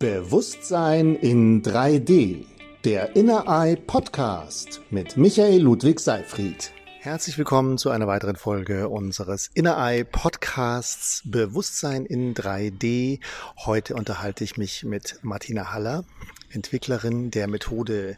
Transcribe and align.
Bewusstsein 0.00 1.14
in 1.14 1.62
3D. 1.62 2.46
Der 2.84 3.16
Inner 3.16 3.44
Eye 3.46 3.76
Podcast 3.76 4.80
mit 4.88 5.18
Michael 5.18 5.60
Ludwig 5.60 6.00
Seifried. 6.00 6.72
Herzlich 7.00 7.36
willkommen 7.36 7.76
zu 7.76 7.90
einer 7.90 8.06
weiteren 8.06 8.36
Folge 8.36 8.88
unseres 8.88 9.50
Inner 9.52 9.76
Eye 9.76 10.04
Podcasts 10.04 11.20
Bewusstsein 11.26 12.06
in 12.06 12.32
3D. 12.32 13.20
Heute 13.58 13.94
unterhalte 13.94 14.42
ich 14.42 14.56
mich 14.56 14.84
mit 14.84 15.18
Martina 15.20 15.70
Haller, 15.70 16.06
Entwicklerin 16.48 17.30
der 17.30 17.46
Methode 17.46 18.16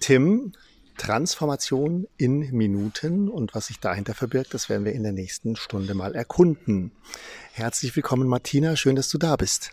TIM, 0.00 0.54
Transformation 0.98 2.08
in 2.16 2.50
Minuten 2.50 3.28
und 3.28 3.54
was 3.54 3.68
sich 3.68 3.78
dahinter 3.78 4.14
verbirgt, 4.14 4.54
das 4.54 4.68
werden 4.68 4.84
wir 4.84 4.92
in 4.92 5.04
der 5.04 5.12
nächsten 5.12 5.54
Stunde 5.54 5.94
mal 5.94 6.16
erkunden. 6.16 6.90
Herzlich 7.52 7.94
willkommen, 7.94 8.26
Martina. 8.26 8.74
Schön, 8.74 8.96
dass 8.96 9.08
du 9.08 9.18
da 9.18 9.36
bist. 9.36 9.70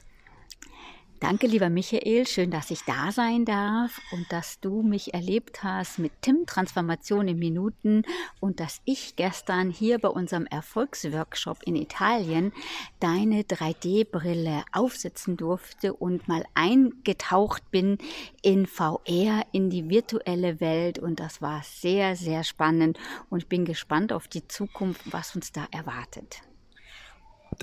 Danke, 1.24 1.48
lieber 1.48 1.70
Michael. 1.70 2.28
Schön, 2.28 2.52
dass 2.52 2.70
ich 2.70 2.84
da 2.84 3.14
sein 3.14 3.46
darf 3.46 4.02
und 4.12 4.30
dass 4.30 4.60
du 4.60 4.82
mich 4.82 5.14
erlebt 5.14 5.64
hast 5.64 5.98
mit 5.98 6.12
Tim 6.20 6.46
Transformation 6.46 7.30
in 7.30 7.40
Minuten 7.40 8.04
und 8.42 8.60
dass 8.60 8.82
ich 8.84 9.16
gestern 9.16 9.70
hier 9.70 10.00
bei 10.00 10.10
unserem 10.10 10.46
Erfolgsworkshop 10.46 11.60
in 11.64 11.78
Italien 11.78 12.52
deine 13.00 13.44
3D-Brille 13.44 14.66
aufsetzen 14.74 15.38
durfte 15.38 15.94
und 15.94 16.28
mal 16.28 16.44
eingetaucht 16.56 17.72
bin 17.72 18.00
in 18.42 18.66
VR, 18.66 19.46
in 19.54 19.70
die 19.70 19.90
virtuelle 19.90 20.60
Welt. 20.60 21.00
Und 21.00 21.22
das 21.22 21.42
war 21.42 21.64
sehr, 21.64 22.18
sehr 22.18 22.44
spannend 22.44 23.00
und 23.30 23.44
ich 23.44 23.48
bin 23.48 23.64
gespannt 23.64 24.12
auf 24.12 24.28
die 24.28 24.46
Zukunft, 24.50 25.02
was 25.14 25.38
uns 25.38 25.54
da 25.54 25.68
erwartet. 25.72 26.42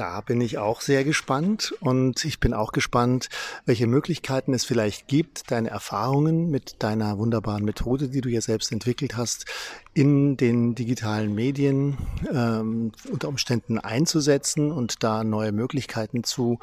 Da 0.01 0.23
bin 0.23 0.41
ich 0.41 0.57
auch 0.57 0.81
sehr 0.81 1.05
gespannt 1.05 1.75
und 1.81 2.25
ich 2.25 2.41
bin 2.41 2.55
auch 2.55 2.73
gespannt, 2.73 3.29
welche 3.67 3.87
Möglichkeiten 3.87 4.55
es 4.55 4.65
vielleicht 4.65 5.09
gibt, 5.09 5.51
deine 5.51 5.69
Erfahrungen 5.69 6.51
mit 6.51 6.83
deiner 6.83 7.19
wunderbaren 7.19 7.67
Methode, 7.67 8.09
die 8.09 8.23
du 8.23 8.31
ja 8.31 8.41
selbst 8.41 8.73
entwickelt 8.73 9.19
hast, 9.19 9.45
in 9.93 10.37
den 10.37 10.77
digitalen 10.77 11.35
Medien 11.35 11.99
ähm, 12.33 12.93
unter 13.11 13.29
Umständen 13.29 13.79
einzusetzen 13.79 14.71
und 14.71 15.03
da 15.03 15.25
neue 15.25 15.51
Möglichkeiten 15.51 16.23
zu 16.23 16.59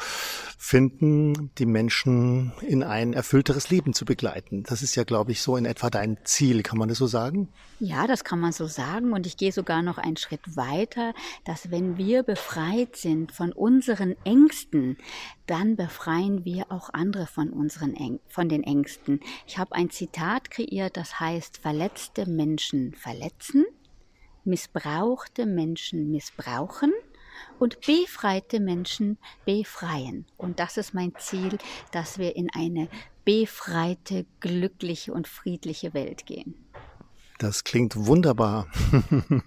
finden, 0.58 1.52
die 1.58 1.66
Menschen 1.66 2.54
in 2.62 2.84
ein 2.84 3.12
erfüllteres 3.14 3.70
Leben 3.70 3.94
zu 3.94 4.06
begleiten. 4.06 4.64
Das 4.64 4.82
ist 4.82 4.96
ja, 4.96 5.04
glaube 5.04 5.34
ich, 5.34 5.42
so 5.42 5.58
in 5.58 5.66
etwa 5.66 5.90
dein 5.90 6.18
Ziel. 6.24 6.64
Kann 6.64 6.78
man 6.78 6.88
das 6.88 7.00
so 7.00 7.08
sagen? 7.08 7.50
Ja, 7.80 8.08
das 8.08 8.24
kann 8.24 8.40
man 8.40 8.54
so 8.54 8.66
sagen. 8.66 9.12
Und 9.12 9.28
ich 9.28 9.36
gehe 9.36 9.52
sogar 9.52 9.82
noch 9.82 9.98
einen 9.98 10.18
Schritt 10.18 10.56
weiter, 10.56 11.14
dass 11.44 11.70
wenn 11.70 11.98
wir 11.98 12.24
befreit 12.24 12.96
sind 12.96 13.34
von 13.34 13.52
unseren 13.52 14.16
Ängsten, 14.24 14.98
dann 15.48 15.76
befreien 15.76 16.44
wir 16.44 16.72
auch 16.72 16.90
andere 16.94 17.28
von 17.28 17.50
unseren 17.50 17.96
Äng 17.96 18.20
von 18.28 18.50
den 18.50 18.64
Ängsten. 18.64 19.22
Ich 19.48 19.58
habe 19.58 19.76
ein 19.76 19.90
Zitat 19.90 20.50
kreiert, 20.52 20.98
das 20.98 21.20
heißt, 21.20 21.58
verletzte 21.58 22.30
Menschen 22.30 22.94
verletzen, 22.94 23.17
missbrauchte 24.44 25.46
Menschen 25.46 26.10
missbrauchen 26.10 26.94
und 27.60 27.82
befreite 27.82 28.60
Menschen 28.60 29.18
befreien. 29.46 30.26
Und 30.38 30.60
das 30.60 30.78
ist 30.78 30.94
mein 30.94 31.14
Ziel, 31.18 31.58
dass 31.92 32.18
wir 32.18 32.36
in 32.36 32.50
eine 32.54 32.88
befreite, 33.26 34.26
glückliche 34.40 35.14
und 35.14 35.28
friedliche 35.28 35.94
Welt 35.94 36.26
gehen. 36.26 36.56
Das 37.40 37.64
klingt 37.64 37.96
wunderbar. 37.96 38.68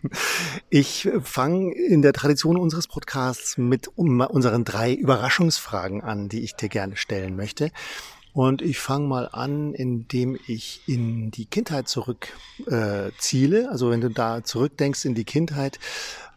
Ich 0.73 1.09
fange 1.23 1.75
in 1.75 2.01
der 2.01 2.13
Tradition 2.13 2.57
unseres 2.57 2.87
Podcasts 2.87 3.59
mit 3.59 3.89
unseren 3.89 4.65
drei 4.65 4.95
Überraschungsfragen 4.95 6.01
an, 6.01 6.29
die 6.29 6.45
ich 6.45 6.55
dir 6.55 6.69
gerne 6.69 6.97
stellen 6.97 7.35
möchte. 7.35 7.73
Und 8.33 8.63
ich 8.63 8.79
fange 8.79 9.09
mal 9.09 9.29
an, 9.33 9.75
indem 9.75 10.39
ich 10.47 10.83
in 10.87 11.31
die 11.31 11.47
Kindheit 11.47 11.89
zurückziele. 11.89 13.09
Äh, 13.09 13.19
ziele. 13.19 13.71
also 13.71 13.91
wenn 13.91 14.01
du 14.01 14.11
da 14.11 14.45
zurückdenkst 14.45 15.05
in 15.05 15.15
die 15.15 15.25
Kindheit, 15.25 15.79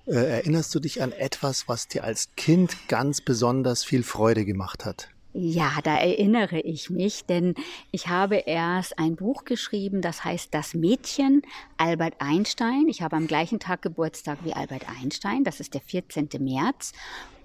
äh, 0.06 0.16
erinnerst 0.16 0.74
du 0.76 0.80
dich 0.80 1.02
an 1.02 1.12
etwas, 1.12 1.68
was 1.68 1.88
dir 1.88 2.04
als 2.04 2.30
Kind 2.36 2.88
ganz 2.88 3.22
besonders 3.22 3.84
viel 3.84 4.04
Freude 4.04 4.46
gemacht 4.46 4.86
hat? 4.86 5.10
Ja, 5.36 5.80
da 5.84 5.98
erinnere 5.98 6.60
ich 6.60 6.92
mich, 6.92 7.26
denn 7.26 7.56
ich 7.90 8.08
habe 8.08 8.36
erst 8.36 9.00
ein 9.00 9.16
Buch 9.16 9.46
geschrieben, 9.46 10.02
das 10.02 10.24
heißt 10.24 10.54
Das 10.54 10.76
Mädchen 10.76 11.42
Albert 11.78 12.16
Einstein. 12.20 12.88
Ich 12.88 13.02
habe 13.02 13.16
am 13.16 13.26
gleichen 13.26 13.60
Tag 13.60 13.82
Geburtstag 13.82 14.38
wie 14.44 14.54
Albert 14.54 14.84
Einstein, 14.88 15.44
das 15.44 15.60
ist 15.60 15.74
der 15.74 15.82
14. 15.82 16.30
März 16.40 16.92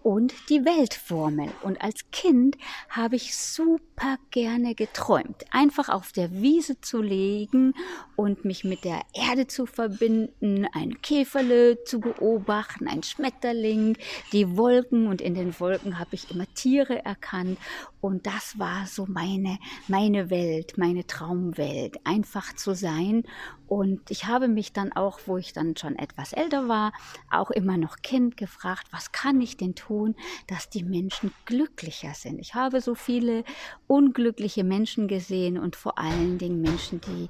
und 0.02 0.34
die 0.48 0.64
Weltformel. 0.64 1.50
Und 1.62 1.80
als 1.82 2.10
Kind 2.10 2.56
habe 2.88 3.16
ich 3.16 3.36
super 3.36 4.18
gerne 4.30 4.74
geträumt, 4.74 5.44
einfach 5.50 5.88
auf 5.88 6.12
der 6.12 6.32
Wiese 6.32 6.80
zu 6.80 7.02
legen 7.02 7.74
und 8.16 8.44
mich 8.44 8.64
mit 8.64 8.84
der 8.84 9.02
Erde 9.12 9.46
zu 9.46 9.66
verbinden, 9.66 10.66
ein 10.72 11.00
Käferle 11.02 11.82
zu 11.84 12.00
beobachten, 12.00 12.88
ein 12.88 13.02
Schmetterling, 13.02 13.96
die 14.32 14.56
Wolken 14.56 15.06
und 15.06 15.20
in 15.20 15.34
den 15.34 15.58
Wolken 15.60 15.98
habe 15.98 16.14
ich 16.14 16.30
immer 16.30 16.46
Tiere 16.54 17.04
erkannt 17.04 17.58
und 18.00 18.26
das 18.26 18.58
war 18.58 18.86
so 18.86 19.06
meine, 19.06 19.58
meine 19.88 20.30
Welt, 20.30 20.78
meine 20.78 21.06
Traumwelt, 21.06 21.98
einfach 22.04 22.54
zu 22.54 22.74
sein. 22.74 23.24
Und 23.68 24.10
ich 24.10 24.24
habe 24.24 24.48
mich 24.48 24.72
dann 24.72 24.92
auch, 24.92 25.20
wo 25.26 25.36
ich 25.36 25.52
dann 25.52 25.76
schon 25.76 25.96
etwas 25.96 26.32
älter 26.32 26.68
war, 26.68 26.92
auch 27.30 27.50
immer 27.50 27.76
noch 27.76 27.98
Kind 28.02 28.36
gefragt, 28.36 28.86
was 28.90 29.12
kann 29.12 29.40
ich 29.40 29.56
denn 29.56 29.74
tun, 29.74 30.16
dass 30.46 30.70
die 30.70 30.82
Menschen 30.82 31.32
glücklicher 31.44 32.14
sind? 32.14 32.38
Ich 32.38 32.54
habe 32.54 32.80
so 32.80 32.94
viele 32.94 33.44
unglückliche 33.86 34.64
Menschen 34.64 35.06
gesehen 35.06 35.58
und 35.58 35.76
vor 35.76 35.98
allen 35.98 36.38
Dingen 36.38 36.62
Menschen, 36.62 37.00
die, 37.02 37.28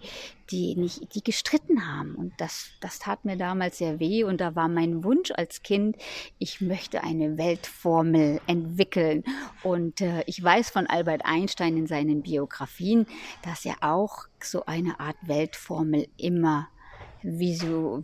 die 0.51 0.75
nicht, 0.77 1.15
die 1.15 1.23
gestritten 1.23 1.87
haben. 1.87 2.15
Und 2.15 2.33
das, 2.39 2.71
das 2.81 2.99
tat 2.99 3.25
mir 3.25 3.37
damals 3.37 3.79
sehr 3.79 4.01
weh. 4.01 4.25
Und 4.25 4.41
da 4.41 4.55
war 4.55 4.69
mein 4.69 5.05
Wunsch 5.05 5.31
als 5.31 5.63
Kind, 5.63 5.97
ich 6.39 6.61
möchte 6.61 7.03
eine 7.03 7.39
Weltformel 7.39 8.41
entwickeln. 8.47 9.25
Und 9.63 10.01
äh, 10.01 10.23
ich 10.27 10.43
weiß 10.43 10.71
von 10.71 10.87
Albert 10.87 11.23
Einstein 11.25 11.77
in 11.77 11.87
seinen 11.87 12.23
Biografien, 12.23 13.07
dass 13.43 13.65
er 13.65 13.77
auch 13.81 14.27
so 14.43 14.65
eine 14.67 15.01
Art 15.01 15.17
Weltformel 15.23 16.09
immer 16.17 16.69
visu, 17.23 18.03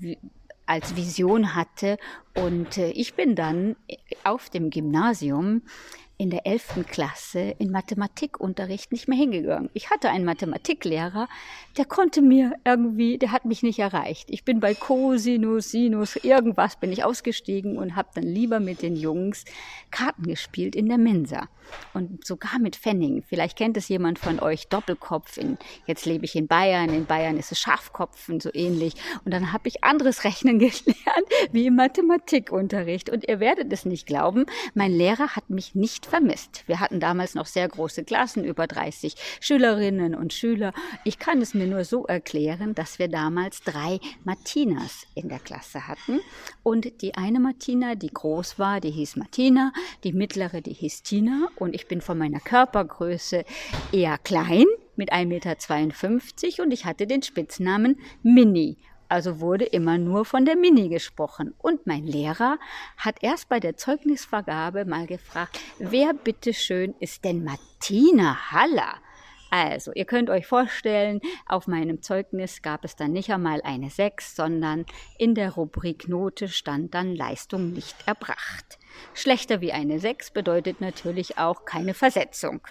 als 0.66 0.96
Vision 0.96 1.54
hatte. 1.54 1.98
Und 2.34 2.78
äh, 2.78 2.90
ich 2.90 3.14
bin 3.14 3.36
dann 3.36 3.76
auf 4.22 4.50
dem 4.50 4.70
Gymnasium 4.70 5.62
in 6.16 6.30
der 6.30 6.46
11. 6.46 6.84
Klasse 6.88 7.54
in 7.58 7.70
Mathematikunterricht 7.70 8.92
nicht 8.92 9.08
mehr 9.08 9.18
hingegangen. 9.18 9.70
Ich 9.74 9.90
hatte 9.90 10.10
einen 10.10 10.24
Mathematiklehrer, 10.24 11.28
der 11.76 11.84
konnte 11.84 12.22
mir 12.22 12.54
irgendwie, 12.64 13.18
der 13.18 13.32
hat 13.32 13.44
mich 13.44 13.62
nicht 13.62 13.80
erreicht. 13.80 14.28
Ich 14.30 14.44
bin 14.44 14.60
bei 14.60 14.74
Cosinus, 14.74 15.70
Sinus, 15.70 16.16
irgendwas 16.16 16.76
bin 16.76 16.92
ich 16.92 17.04
ausgestiegen 17.04 17.76
und 17.78 17.96
habe 17.96 18.10
dann 18.14 18.24
lieber 18.24 18.60
mit 18.60 18.82
den 18.82 18.96
Jungs 18.96 19.44
Karten 19.90 20.24
gespielt 20.24 20.76
in 20.76 20.88
der 20.88 20.98
Mensa 20.98 21.48
und 21.92 22.26
sogar 22.26 22.58
mit 22.58 22.76
Pfennigen. 22.76 23.22
Vielleicht 23.22 23.56
kennt 23.56 23.76
es 23.76 23.88
jemand 23.88 24.18
von 24.18 24.40
euch 24.40 24.68
Doppelkopf. 24.68 25.36
In, 25.36 25.58
jetzt 25.86 26.06
lebe 26.06 26.24
ich 26.24 26.36
in 26.36 26.46
Bayern. 26.46 26.90
In 26.90 27.06
Bayern 27.06 27.36
ist 27.38 27.52
es 27.52 27.58
Schafkopf 27.58 28.28
und 28.28 28.42
so 28.42 28.50
ähnlich. 28.52 28.94
Und 29.24 29.32
dann 29.32 29.52
habe 29.52 29.68
ich 29.68 29.84
anderes 29.84 30.24
Rechnen 30.24 30.58
gelernt 30.58 31.28
wie 31.52 31.66
im 31.66 31.76
Mathematikunterricht. 31.76 33.10
Und 33.10 33.28
ihr 33.28 33.40
werdet 33.40 33.72
es 33.72 33.84
nicht 33.84 34.06
glauben, 34.06 34.46
mein 34.74 34.92
Lehrer 34.92 35.36
hat 35.36 35.50
mich 35.50 35.74
nicht 35.74 36.06
vermisst. 36.06 36.64
Wir 36.66 36.80
hatten 36.80 37.00
damals 37.00 37.34
noch 37.34 37.46
sehr 37.46 37.68
große 37.68 38.04
Klassen, 38.04 38.44
über 38.44 38.66
30 38.66 39.14
Schülerinnen 39.40 40.14
und 40.14 40.32
Schüler. 40.32 40.72
Ich 41.04 41.18
kann 41.18 41.40
es 41.40 41.54
mir 41.54 41.66
nur 41.66 41.84
so 41.84 42.06
erklären, 42.06 42.74
dass 42.74 42.98
wir 42.98 43.08
damals 43.08 43.62
drei 43.62 44.00
Martinas 44.24 45.06
in 45.14 45.28
der 45.28 45.38
Klasse 45.38 45.86
hatten. 45.86 46.20
Und 46.62 47.02
die 47.02 47.14
eine 47.14 47.40
Martina, 47.40 47.94
die 47.94 48.08
groß 48.08 48.58
war, 48.58 48.80
die 48.80 48.90
hieß 48.90 49.16
Martina, 49.16 49.72
die 50.02 50.12
mittlere, 50.12 50.60
die 50.60 50.72
hieß 50.72 51.02
Tina. 51.02 51.48
Und 51.56 51.74
ich 51.74 51.86
bin 51.88 52.00
von 52.00 52.18
meiner 52.18 52.40
Körpergröße 52.40 53.44
eher 53.92 54.18
klein 54.18 54.66
mit 54.96 55.12
1,52 55.12 55.26
Meter 55.26 56.62
und 56.62 56.72
ich 56.72 56.84
hatte 56.84 57.06
den 57.06 57.22
Spitznamen 57.22 57.98
Mini 58.22 58.76
also 59.08 59.40
wurde 59.40 59.64
immer 59.64 59.98
nur 59.98 60.24
von 60.24 60.44
der 60.44 60.56
Mini 60.56 60.88
gesprochen. 60.88 61.54
Und 61.58 61.86
mein 61.86 62.04
Lehrer 62.04 62.58
hat 62.96 63.22
erst 63.22 63.48
bei 63.48 63.60
der 63.60 63.76
Zeugnisvergabe 63.76 64.84
mal 64.84 65.06
gefragt, 65.06 65.60
wer 65.78 66.14
bitteschön 66.14 66.94
ist 67.00 67.24
denn 67.24 67.44
Martina 67.44 68.50
Haller? 68.50 68.94
Also, 69.56 69.92
ihr 69.94 70.04
könnt 70.04 70.30
euch 70.30 70.48
vorstellen, 70.48 71.20
auf 71.46 71.68
meinem 71.68 72.02
Zeugnis 72.02 72.60
gab 72.60 72.84
es 72.84 72.96
dann 72.96 73.12
nicht 73.12 73.30
einmal 73.30 73.62
eine 73.62 73.88
6, 73.88 74.34
sondern 74.34 74.84
in 75.16 75.36
der 75.36 75.52
Rubrik 75.52 76.08
Note 76.08 76.48
stand 76.48 76.92
dann 76.92 77.14
Leistung 77.14 77.72
nicht 77.72 77.94
erbracht. 78.04 78.80
Schlechter 79.14 79.60
wie 79.60 79.70
eine 79.70 80.00
6 80.00 80.32
bedeutet 80.32 80.80
natürlich 80.80 81.38
auch 81.38 81.66
keine 81.66 81.94
Versetzung. 81.94 82.62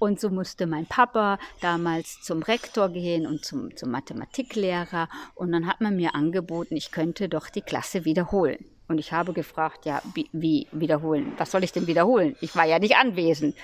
Und 0.00 0.18
so 0.18 0.28
musste 0.28 0.66
mein 0.66 0.86
Papa 0.86 1.38
damals 1.60 2.20
zum 2.22 2.42
Rektor 2.42 2.88
gehen 2.88 3.24
und 3.24 3.44
zum, 3.44 3.76
zum 3.76 3.92
Mathematiklehrer. 3.92 5.08
Und 5.36 5.52
dann 5.52 5.68
hat 5.68 5.80
man 5.80 5.94
mir 5.94 6.16
angeboten, 6.16 6.74
ich 6.74 6.90
könnte 6.90 7.28
doch 7.28 7.48
die 7.48 7.62
Klasse 7.62 8.04
wiederholen. 8.04 8.64
Und 8.88 8.98
ich 8.98 9.12
habe 9.12 9.32
gefragt, 9.32 9.86
ja, 9.86 10.02
wie, 10.14 10.28
wie 10.32 10.66
wiederholen? 10.72 11.34
Was 11.38 11.52
soll 11.52 11.62
ich 11.62 11.70
denn 11.70 11.86
wiederholen? 11.86 12.34
Ich 12.40 12.56
war 12.56 12.64
ja 12.64 12.80
nicht 12.80 12.96
anwesend. 12.96 13.54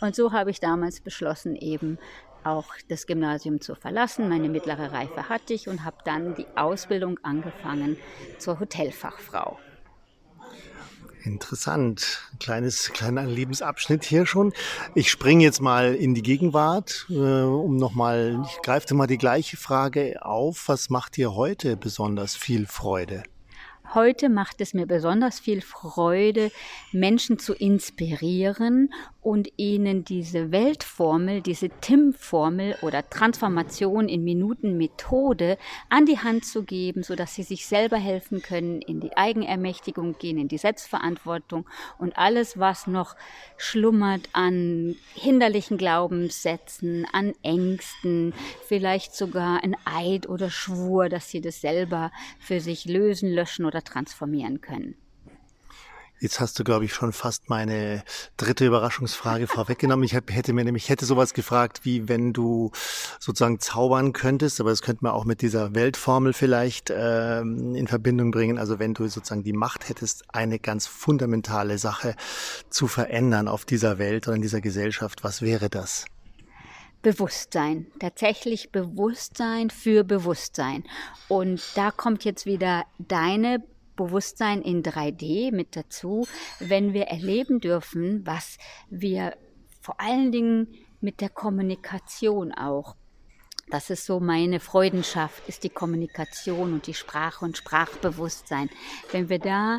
Und 0.00 0.14
so 0.16 0.32
habe 0.32 0.50
ich 0.50 0.60
damals 0.60 1.00
beschlossen, 1.00 1.56
eben 1.56 1.98
auch 2.44 2.66
das 2.88 3.06
Gymnasium 3.06 3.60
zu 3.60 3.74
verlassen. 3.74 4.28
Meine 4.28 4.48
mittlere 4.48 4.92
Reife 4.92 5.28
hatte 5.28 5.52
ich 5.52 5.68
und 5.68 5.84
habe 5.84 5.98
dann 6.04 6.34
die 6.34 6.46
Ausbildung 6.56 7.18
angefangen 7.22 7.96
zur 8.38 8.60
Hotelfachfrau. 8.60 9.58
Interessant. 11.22 12.22
Kleines, 12.38 12.92
kleiner 12.94 13.26
Lebensabschnitt 13.26 14.04
hier 14.04 14.24
schon. 14.24 14.54
Ich 14.94 15.10
springe 15.10 15.44
jetzt 15.44 15.60
mal 15.60 15.94
in 15.94 16.14
die 16.14 16.22
Gegenwart, 16.22 17.06
äh, 17.10 17.14
um 17.14 17.76
nochmal, 17.76 18.42
ich 18.46 18.62
greife 18.62 18.94
mal 18.94 19.06
die 19.06 19.18
gleiche 19.18 19.58
Frage 19.58 20.24
auf. 20.24 20.68
Was 20.68 20.88
macht 20.88 21.18
dir 21.18 21.34
heute 21.34 21.76
besonders 21.76 22.36
viel 22.36 22.66
Freude? 22.66 23.22
Heute 23.92 24.28
macht 24.28 24.60
es 24.60 24.72
mir 24.72 24.86
besonders 24.86 25.40
viel 25.40 25.60
Freude, 25.62 26.52
Menschen 26.92 27.40
zu 27.40 27.54
inspirieren 27.54 28.94
und 29.20 29.48
ihnen 29.56 30.04
diese 30.04 30.52
Weltformel, 30.52 31.42
diese 31.42 31.68
TIM-Formel 31.68 32.76
oder 32.82 33.08
Transformation 33.10 34.08
in 34.08 34.22
Minuten 34.22 34.76
Methode 34.76 35.58
an 35.88 36.06
die 36.06 36.18
Hand 36.18 36.44
zu 36.44 36.62
geben, 36.62 37.02
sodass 37.02 37.34
sie 37.34 37.42
sich 37.42 37.66
selber 37.66 37.96
helfen 37.96 38.42
können, 38.42 38.80
in 38.80 39.00
die 39.00 39.16
Eigenermächtigung 39.16 40.16
gehen, 40.18 40.38
in 40.38 40.46
die 40.46 40.58
Selbstverantwortung 40.58 41.66
und 41.98 42.16
alles, 42.16 42.60
was 42.60 42.86
noch 42.86 43.16
schlummert 43.56 44.28
an 44.32 44.94
hinderlichen 45.14 45.78
Glaubenssätzen, 45.78 47.06
an 47.12 47.32
Ängsten, 47.42 48.32
vielleicht 48.68 49.14
sogar 49.16 49.64
ein 49.64 49.76
Eid 49.84 50.28
oder 50.28 50.48
Schwur, 50.48 51.08
dass 51.08 51.28
sie 51.28 51.40
das 51.40 51.60
selber 51.60 52.12
für 52.38 52.60
sich 52.60 52.84
lösen, 52.84 53.30
löschen 53.32 53.64
oder 53.66 53.79
transformieren 53.82 54.60
können. 54.60 54.94
Jetzt 56.20 56.38
hast 56.38 56.58
du, 56.58 56.64
glaube 56.64 56.84
ich, 56.84 56.92
schon 56.92 57.14
fast 57.14 57.48
meine 57.48 58.04
dritte 58.36 58.66
Überraschungsfrage 58.66 59.46
vorweggenommen. 59.46 60.04
Ich 60.04 60.12
hätte 60.12 60.52
mir 60.52 60.64
nämlich, 60.64 60.90
hätte 60.90 61.06
sowas 61.06 61.32
gefragt, 61.32 61.80
wie 61.84 62.10
wenn 62.10 62.34
du 62.34 62.72
sozusagen 63.18 63.58
zaubern 63.58 64.12
könntest, 64.12 64.60
aber 64.60 64.68
das 64.68 64.82
könnte 64.82 65.02
man 65.02 65.12
auch 65.12 65.24
mit 65.24 65.40
dieser 65.40 65.74
Weltformel 65.74 66.34
vielleicht 66.34 66.92
ähm, 66.94 67.74
in 67.74 67.86
Verbindung 67.86 68.32
bringen. 68.32 68.58
Also 68.58 68.78
wenn 68.78 68.92
du 68.92 69.08
sozusagen 69.08 69.44
die 69.44 69.54
Macht 69.54 69.88
hättest, 69.88 70.24
eine 70.28 70.58
ganz 70.58 70.86
fundamentale 70.86 71.78
Sache 71.78 72.14
zu 72.68 72.86
verändern 72.86 73.48
auf 73.48 73.64
dieser 73.64 73.96
Welt 73.96 74.28
oder 74.28 74.36
in 74.36 74.42
dieser 74.42 74.60
Gesellschaft, 74.60 75.24
was 75.24 75.40
wäre 75.40 75.70
das? 75.70 76.04
Bewusstsein, 77.02 77.86
tatsächlich 77.98 78.72
Bewusstsein 78.72 79.70
für 79.70 80.04
Bewusstsein. 80.04 80.84
Und 81.28 81.62
da 81.74 81.90
kommt 81.90 82.24
jetzt 82.24 82.46
wieder 82.46 82.84
deine 82.98 83.62
Bewusstsein 83.96 84.62
in 84.62 84.82
3D 84.82 85.52
mit 85.52 85.76
dazu, 85.76 86.26
wenn 86.58 86.92
wir 86.92 87.04
erleben 87.04 87.60
dürfen, 87.60 88.26
was 88.26 88.58
wir 88.88 89.36
vor 89.80 90.00
allen 90.00 90.30
Dingen 90.32 90.68
mit 91.00 91.20
der 91.20 91.30
Kommunikation 91.30 92.52
auch 92.52 92.96
das 93.70 93.88
ist 93.88 94.04
so 94.04 94.18
meine 94.18 94.58
Freudenschaft, 94.58 95.48
ist 95.48 95.62
die 95.62 95.70
Kommunikation 95.70 96.72
und 96.72 96.88
die 96.88 96.94
Sprache 96.94 97.44
und 97.44 97.56
Sprachbewusstsein. 97.56 98.68
Wenn 99.12 99.28
wir 99.28 99.38
da, 99.38 99.78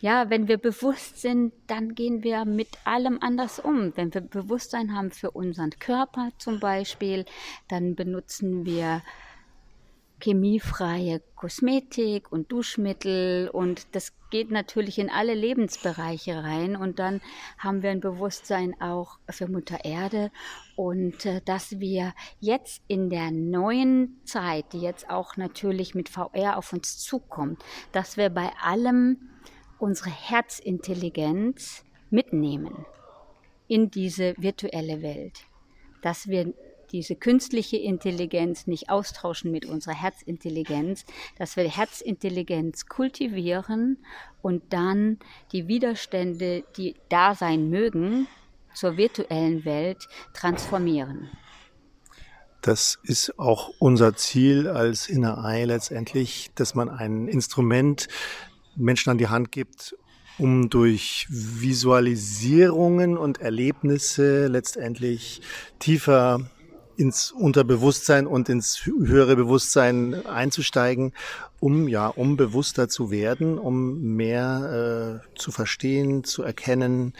ja, 0.00 0.30
wenn 0.30 0.48
wir 0.48 0.56
bewusst 0.56 1.20
sind, 1.20 1.52
dann 1.66 1.94
gehen 1.94 2.22
wir 2.22 2.44
mit 2.46 2.68
allem 2.84 3.18
anders 3.20 3.58
um. 3.58 3.94
Wenn 3.96 4.14
wir 4.14 4.22
Bewusstsein 4.22 4.94
haben 4.94 5.10
für 5.10 5.30
unseren 5.32 5.70
Körper 5.70 6.30
zum 6.38 6.60
Beispiel, 6.60 7.26
dann 7.68 7.94
benutzen 7.94 8.64
wir 8.64 9.02
chemiefreie 10.20 11.22
Kosmetik 11.36 12.32
und 12.32 12.50
Duschmittel 12.50 13.48
und 13.48 13.86
das 13.94 14.12
geht 14.30 14.50
natürlich 14.50 14.98
in 14.98 15.10
alle 15.10 15.34
Lebensbereiche 15.34 16.42
rein 16.42 16.76
und 16.76 16.98
dann 16.98 17.20
haben 17.58 17.82
wir 17.82 17.90
ein 17.90 18.00
Bewusstsein 18.00 18.78
auch 18.80 19.18
für 19.30 19.48
Mutter 19.48 19.84
Erde 19.84 20.30
und 20.76 21.24
äh, 21.24 21.40
dass 21.44 21.78
wir 21.80 22.12
jetzt 22.40 22.82
in 22.88 23.10
der 23.10 23.30
neuen 23.30 24.20
Zeit, 24.24 24.72
die 24.72 24.80
jetzt 24.80 25.08
auch 25.08 25.36
natürlich 25.36 25.94
mit 25.94 26.08
VR 26.08 26.58
auf 26.58 26.72
uns 26.72 26.98
zukommt, 26.98 27.64
dass 27.92 28.16
wir 28.16 28.28
bei 28.30 28.50
allem 28.60 29.18
unsere 29.78 30.10
Herzintelligenz 30.10 31.84
mitnehmen 32.10 32.84
in 33.68 33.90
diese 33.90 34.34
virtuelle 34.36 35.02
Welt, 35.02 35.44
dass 36.02 36.28
wir 36.28 36.52
diese 36.92 37.16
künstliche 37.16 37.76
Intelligenz 37.76 38.66
nicht 38.66 38.90
austauschen 38.90 39.50
mit 39.50 39.66
unserer 39.66 39.94
Herzintelligenz, 39.94 41.04
dass 41.38 41.56
wir 41.56 41.68
Herzintelligenz 41.68 42.86
kultivieren 42.86 43.98
und 44.42 44.72
dann 44.72 45.18
die 45.52 45.68
Widerstände, 45.68 46.64
die 46.76 46.94
da 47.08 47.34
sein 47.34 47.68
mögen, 47.70 48.26
zur 48.74 48.96
virtuellen 48.96 49.64
Welt 49.64 50.08
transformieren. 50.32 51.30
Das 52.60 52.98
ist 53.02 53.38
auch 53.38 53.70
unser 53.78 54.16
Ziel 54.16 54.68
als 54.68 55.08
Inner 55.08 55.44
Eye 55.44 55.64
letztendlich, 55.64 56.50
dass 56.54 56.74
man 56.74 56.88
ein 56.88 57.28
Instrument 57.28 58.08
Menschen 58.76 59.10
an 59.10 59.18
die 59.18 59.28
Hand 59.28 59.52
gibt, 59.52 59.96
um 60.38 60.70
durch 60.70 61.26
Visualisierungen 61.28 63.16
und 63.16 63.40
Erlebnisse 63.40 64.46
letztendlich 64.46 65.40
tiefer 65.78 66.48
ins 66.98 67.30
Unterbewusstsein 67.30 68.26
und 68.26 68.48
ins 68.48 68.84
höhere 68.84 69.36
Bewusstsein 69.36 70.26
einzusteigen, 70.26 71.12
um 71.60 71.86
ja, 71.86 72.08
um 72.08 72.36
bewusster 72.36 72.88
zu 72.88 73.10
werden, 73.10 73.56
um 73.58 74.16
mehr 74.16 75.22
äh, 75.24 75.38
zu 75.38 75.52
verstehen, 75.52 76.24
zu 76.24 76.42
erkennen. 76.42 77.14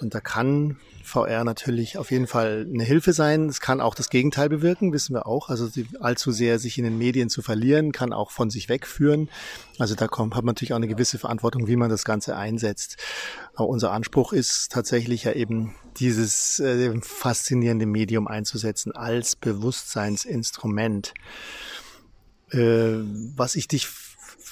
Und 0.00 0.14
da 0.14 0.20
kann 0.20 0.78
VR 1.04 1.44
natürlich 1.44 1.98
auf 1.98 2.10
jeden 2.10 2.26
Fall 2.26 2.66
eine 2.68 2.82
Hilfe 2.82 3.12
sein. 3.12 3.48
Es 3.48 3.60
kann 3.60 3.80
auch 3.80 3.94
das 3.94 4.08
Gegenteil 4.08 4.48
bewirken, 4.48 4.92
wissen 4.92 5.14
wir 5.14 5.26
auch. 5.26 5.48
Also 5.48 5.68
allzu 6.00 6.32
sehr 6.32 6.58
sich 6.58 6.78
in 6.78 6.84
den 6.84 6.98
Medien 6.98 7.28
zu 7.28 7.42
verlieren, 7.42 7.92
kann 7.92 8.12
auch 8.12 8.30
von 8.30 8.50
sich 8.50 8.68
wegführen. 8.68 9.28
Also 9.78 9.94
da 9.94 10.08
kommt, 10.08 10.34
hat 10.34 10.44
man 10.44 10.54
natürlich 10.54 10.72
auch 10.72 10.78
eine 10.78 10.88
gewisse 10.88 11.18
Verantwortung, 11.18 11.66
wie 11.66 11.76
man 11.76 11.90
das 11.90 12.04
Ganze 12.04 12.36
einsetzt. 12.36 12.96
Aber 13.54 13.68
unser 13.68 13.92
Anspruch 13.92 14.32
ist 14.32 14.72
tatsächlich 14.72 15.24
ja 15.24 15.32
eben 15.32 15.74
dieses 15.98 16.58
äh, 16.58 16.92
faszinierende 17.00 17.86
Medium 17.86 18.26
einzusetzen 18.26 18.92
als 18.92 19.36
Bewusstseinsinstrument. 19.36 21.14
Äh, 22.50 22.98
was 23.36 23.56
ich 23.56 23.68
dich 23.68 23.88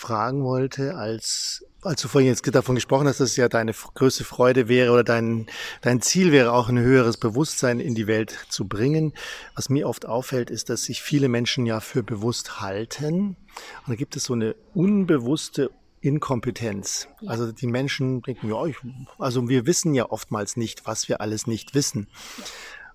fragen 0.02 0.44
wollte, 0.44 0.96
als 0.96 1.64
als 1.84 2.00
du 2.00 2.06
vorhin 2.06 2.30
jetzt 2.30 2.46
davon 2.54 2.76
gesprochen 2.76 3.08
hast, 3.08 3.18
dass 3.18 3.30
es 3.30 3.36
ja 3.36 3.48
deine 3.48 3.72
größte 3.72 4.22
Freude 4.22 4.68
wäre 4.68 4.92
oder 4.92 5.02
dein, 5.02 5.46
dein 5.80 6.00
Ziel 6.00 6.30
wäre, 6.30 6.52
auch 6.52 6.68
ein 6.68 6.78
höheres 6.78 7.16
Bewusstsein 7.16 7.80
in 7.80 7.96
die 7.96 8.06
Welt 8.06 8.46
zu 8.48 8.68
bringen. 8.68 9.12
Was 9.56 9.68
mir 9.68 9.88
oft 9.88 10.06
auffällt, 10.06 10.50
ist, 10.50 10.70
dass 10.70 10.84
sich 10.84 11.02
viele 11.02 11.28
Menschen 11.28 11.66
ja 11.66 11.80
für 11.80 12.04
bewusst 12.04 12.60
halten. 12.60 13.36
Und 13.84 13.88
da 13.88 13.94
gibt 13.96 14.14
es 14.14 14.24
so 14.24 14.34
eine 14.34 14.54
unbewusste 14.74 15.70
Inkompetenz. 16.00 17.08
Also 17.26 17.50
die 17.50 17.66
Menschen 17.66 18.22
denken, 18.22 18.48
ja, 18.48 18.64
ich, 18.66 18.76
also 19.18 19.48
wir 19.48 19.66
wissen 19.66 19.92
ja 19.94 20.08
oftmals 20.08 20.56
nicht, 20.56 20.86
was 20.86 21.08
wir 21.08 21.20
alles 21.20 21.48
nicht 21.48 21.74
wissen. 21.74 22.06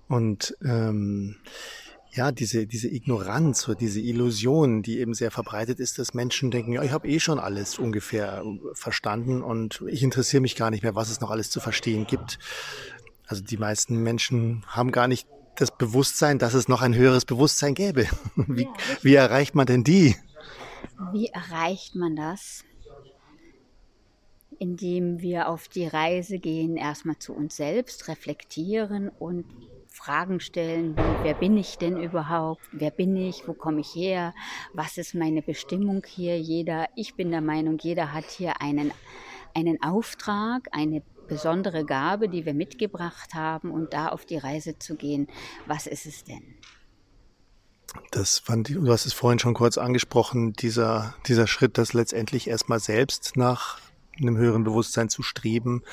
Und 0.07 0.55
ähm, 0.63 1.35
ja, 2.13 2.31
diese, 2.31 2.67
diese 2.67 2.87
Ignoranz 2.87 3.67
oder 3.67 3.77
diese 3.77 3.99
Illusion, 3.99 4.81
die 4.81 4.99
eben 4.99 5.13
sehr 5.13 5.31
verbreitet 5.31 5.79
ist, 5.79 5.99
dass 5.99 6.13
Menschen 6.13 6.51
denken, 6.51 6.73
ja, 6.73 6.83
ich 6.83 6.91
habe 6.91 7.07
eh 7.07 7.19
schon 7.19 7.39
alles 7.39 7.77
ungefähr 7.77 8.43
äh, 8.43 8.59
verstanden 8.73 9.41
und 9.41 9.83
ich 9.87 10.03
interessiere 10.03 10.41
mich 10.41 10.55
gar 10.55 10.71
nicht 10.71 10.83
mehr, 10.83 10.95
was 10.95 11.09
es 11.09 11.21
noch 11.21 11.29
alles 11.29 11.49
zu 11.49 11.59
verstehen 11.59 12.07
gibt. 12.07 12.39
Also 13.27 13.43
die 13.43 13.57
meisten 13.57 14.01
Menschen 14.01 14.63
haben 14.67 14.91
gar 14.91 15.07
nicht 15.07 15.27
das 15.57 15.75
Bewusstsein, 15.75 16.39
dass 16.39 16.53
es 16.53 16.67
noch 16.67 16.81
ein 16.81 16.95
höheres 16.95 17.25
Bewusstsein 17.25 17.73
gäbe. 17.73 18.07
Wie, 18.35 18.67
wie 19.01 19.15
erreicht 19.15 19.55
man 19.55 19.65
denn 19.65 19.83
die? 19.83 20.15
Wie 21.11 21.27
erreicht 21.27 21.95
man 21.95 22.15
das? 22.15 22.63
Indem 24.59 25.19
wir 25.19 25.49
auf 25.49 25.67
die 25.67 25.85
Reise 25.85 26.39
gehen, 26.39 26.77
erstmal 26.77 27.17
zu 27.19 27.33
uns 27.33 27.57
selbst, 27.57 28.07
reflektieren 28.07 29.09
und 29.09 29.45
Fragen 29.97 30.39
stellen, 30.39 30.95
wer 31.23 31.33
bin 31.33 31.57
ich 31.57 31.79
denn 31.79 31.97
überhaupt? 31.97 32.61
Wer 32.71 32.91
bin 32.91 33.15
ich? 33.15 33.47
Wo 33.47 33.53
komme 33.53 33.81
ich 33.81 33.95
her? 33.95 34.33
Was 34.73 34.97
ist 34.97 35.15
meine 35.15 35.41
Bestimmung 35.41 36.03
hier? 36.07 36.39
Jeder, 36.39 36.87
ich 36.95 37.15
bin 37.15 37.31
der 37.31 37.41
Meinung, 37.41 37.79
jeder 37.81 38.13
hat 38.13 38.29
hier 38.29 38.61
einen, 38.61 38.91
einen 39.55 39.81
Auftrag, 39.81 40.69
eine 40.71 41.01
besondere 41.27 41.83
Gabe, 41.83 42.29
die 42.29 42.45
wir 42.45 42.53
mitgebracht 42.53 43.33
haben 43.33 43.71
und 43.71 43.93
da 43.93 44.09
auf 44.09 44.25
die 44.25 44.37
Reise 44.37 44.77
zu 44.77 44.95
gehen. 44.95 45.27
Was 45.65 45.87
ist 45.87 46.05
es 46.05 46.23
denn? 46.23 46.43
Das 48.11 48.37
fand 48.37 48.69
ich, 48.69 48.75
du 48.75 48.91
hast 48.91 49.07
es 49.07 49.13
vorhin 49.13 49.39
schon 49.39 49.55
kurz 49.55 49.79
angesprochen, 49.79 50.53
dieser, 50.53 51.15
dieser 51.25 51.47
Schritt, 51.47 51.79
das 51.79 51.93
letztendlich 51.93 52.47
erstmal 52.47 52.79
selbst 52.79 53.35
nach 53.35 53.79
einem 54.19 54.37
höheren 54.37 54.63
Bewusstsein 54.63 55.09
zu 55.09 55.23
streben, 55.23 55.83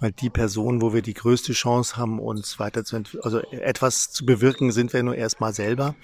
weil 0.00 0.12
die 0.12 0.30
Person, 0.30 0.82
wo 0.82 0.92
wir 0.92 1.02
die 1.02 1.14
größte 1.14 1.52
Chance 1.52 1.96
haben, 1.96 2.18
uns 2.18 2.58
weiterzuentwickeln, 2.58 3.24
also 3.24 3.40
etwas 3.50 4.10
zu 4.10 4.26
bewirken, 4.26 4.72
sind 4.72 4.92
wir 4.92 5.02
nur 5.02 5.16
erstmal 5.16 5.54
selber. 5.54 5.94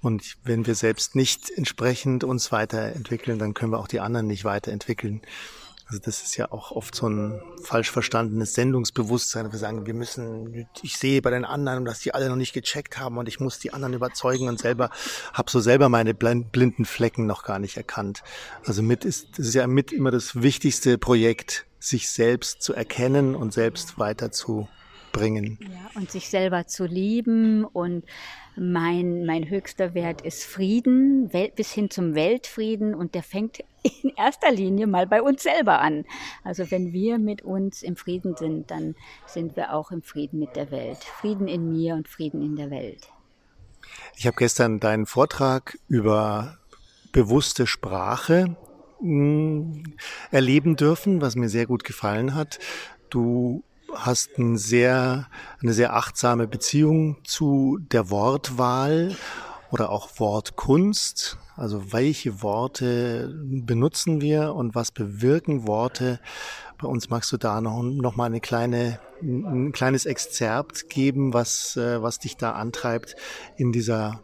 Und 0.00 0.36
wenn 0.42 0.66
wir 0.66 0.74
selbst 0.74 1.14
nicht 1.14 1.50
entsprechend 1.50 2.24
uns 2.24 2.50
weiterentwickeln, 2.50 3.38
dann 3.38 3.54
können 3.54 3.72
wir 3.72 3.78
auch 3.78 3.88
die 3.88 4.00
anderen 4.00 4.26
nicht 4.26 4.44
weiterentwickeln. 4.44 5.22
Also 5.92 6.04
das 6.06 6.22
ist 6.22 6.38
ja 6.38 6.50
auch 6.50 6.70
oft 6.70 6.94
so 6.94 7.06
ein 7.06 7.42
falsch 7.62 7.90
verstandenes 7.90 8.54
Sendungsbewusstsein. 8.54 9.52
Wir 9.52 9.58
sagen, 9.58 9.84
wir 9.84 9.92
müssen, 9.92 10.66
ich 10.80 10.96
sehe 10.96 11.20
bei 11.20 11.28
den 11.28 11.44
anderen, 11.44 11.84
dass 11.84 11.98
die 11.98 12.14
alle 12.14 12.30
noch 12.30 12.36
nicht 12.36 12.54
gecheckt 12.54 12.98
haben 12.98 13.18
und 13.18 13.28
ich 13.28 13.40
muss 13.40 13.58
die 13.58 13.74
anderen 13.74 13.92
überzeugen 13.92 14.48
und 14.48 14.58
selber 14.58 14.88
habe 15.34 15.50
so 15.50 15.60
selber 15.60 15.90
meine 15.90 16.14
blinden 16.14 16.86
Flecken 16.86 17.26
noch 17.26 17.44
gar 17.44 17.58
nicht 17.58 17.76
erkannt. 17.76 18.22
Also 18.64 18.82
mit 18.82 19.04
ist, 19.04 19.36
das 19.36 19.48
ist 19.48 19.54
ja 19.54 19.66
mit 19.66 19.92
immer 19.92 20.10
das 20.10 20.40
wichtigste 20.40 20.96
Projekt, 20.96 21.66
sich 21.78 22.08
selbst 22.08 22.62
zu 22.62 22.72
erkennen 22.72 23.34
und 23.34 23.52
selbst 23.52 23.98
weiterzubringen. 25.12 25.58
Ja, 25.60 26.00
und 26.00 26.10
sich 26.10 26.28
selber 26.28 26.66
zu 26.66 26.84
lieben 26.84 27.64
und 27.64 28.04
mein, 28.56 29.24
mein 29.24 29.48
höchster 29.48 29.94
Wert 29.94 30.20
ist 30.22 30.44
Frieden, 30.44 31.30
bis 31.56 31.72
hin 31.72 31.90
zum 31.90 32.14
Weltfrieden 32.14 32.94
und 32.94 33.14
der 33.14 33.22
fängt 33.22 33.60
in 34.02 34.10
erster 34.16 34.50
Linie 34.50 34.86
mal 34.86 35.06
bei 35.06 35.22
uns 35.22 35.42
selber 35.42 35.80
an. 35.80 36.04
Also 36.44 36.70
wenn 36.70 36.92
wir 36.92 37.18
mit 37.18 37.42
uns 37.42 37.82
im 37.82 37.96
Frieden 37.96 38.36
sind, 38.36 38.70
dann 38.70 38.94
sind 39.26 39.56
wir 39.56 39.72
auch 39.72 39.90
im 39.90 40.02
Frieden 40.02 40.38
mit 40.38 40.56
der 40.56 40.70
Welt. 40.70 40.98
Frieden 41.02 41.48
in 41.48 41.72
mir 41.72 41.94
und 41.94 42.08
Frieden 42.08 42.42
in 42.42 42.56
der 42.56 42.70
Welt. 42.70 43.08
Ich 44.16 44.26
habe 44.26 44.36
gestern 44.36 44.80
deinen 44.80 45.06
Vortrag 45.06 45.78
über 45.88 46.58
bewusste 47.10 47.66
Sprache 47.66 48.56
hm, 49.00 49.94
erleben 50.30 50.76
dürfen, 50.76 51.20
was 51.20 51.36
mir 51.36 51.48
sehr 51.48 51.66
gut 51.66 51.84
gefallen 51.84 52.34
hat. 52.34 52.58
Du 53.10 53.64
hast 53.94 54.38
ein 54.38 54.56
sehr, 54.56 55.28
eine 55.60 55.72
sehr 55.72 55.94
achtsame 55.94 56.46
Beziehung 56.46 57.18
zu 57.24 57.78
der 57.80 58.10
Wortwahl 58.10 59.16
oder 59.70 59.90
auch 59.90 60.08
Wortkunst. 60.18 61.38
Also 61.56 61.92
welche 61.92 62.42
Worte 62.42 63.34
benutzen 63.44 64.20
wir 64.20 64.54
und 64.54 64.74
was 64.74 64.90
bewirken 64.90 65.66
Worte? 65.66 66.20
Bei 66.80 66.88
uns 66.88 67.10
magst 67.10 67.30
du 67.32 67.36
da 67.36 67.60
noch, 67.60 67.82
noch 67.82 68.16
mal 68.16 68.26
eine 68.26 68.40
kleine, 68.40 68.98
ein 69.20 69.72
kleines 69.72 70.06
Exzerpt 70.06 70.88
geben, 70.88 71.32
was, 71.32 71.76
äh, 71.76 72.02
was 72.02 72.18
dich 72.18 72.36
da 72.36 72.52
antreibt 72.52 73.16
in 73.56 73.70
dieser 73.70 74.20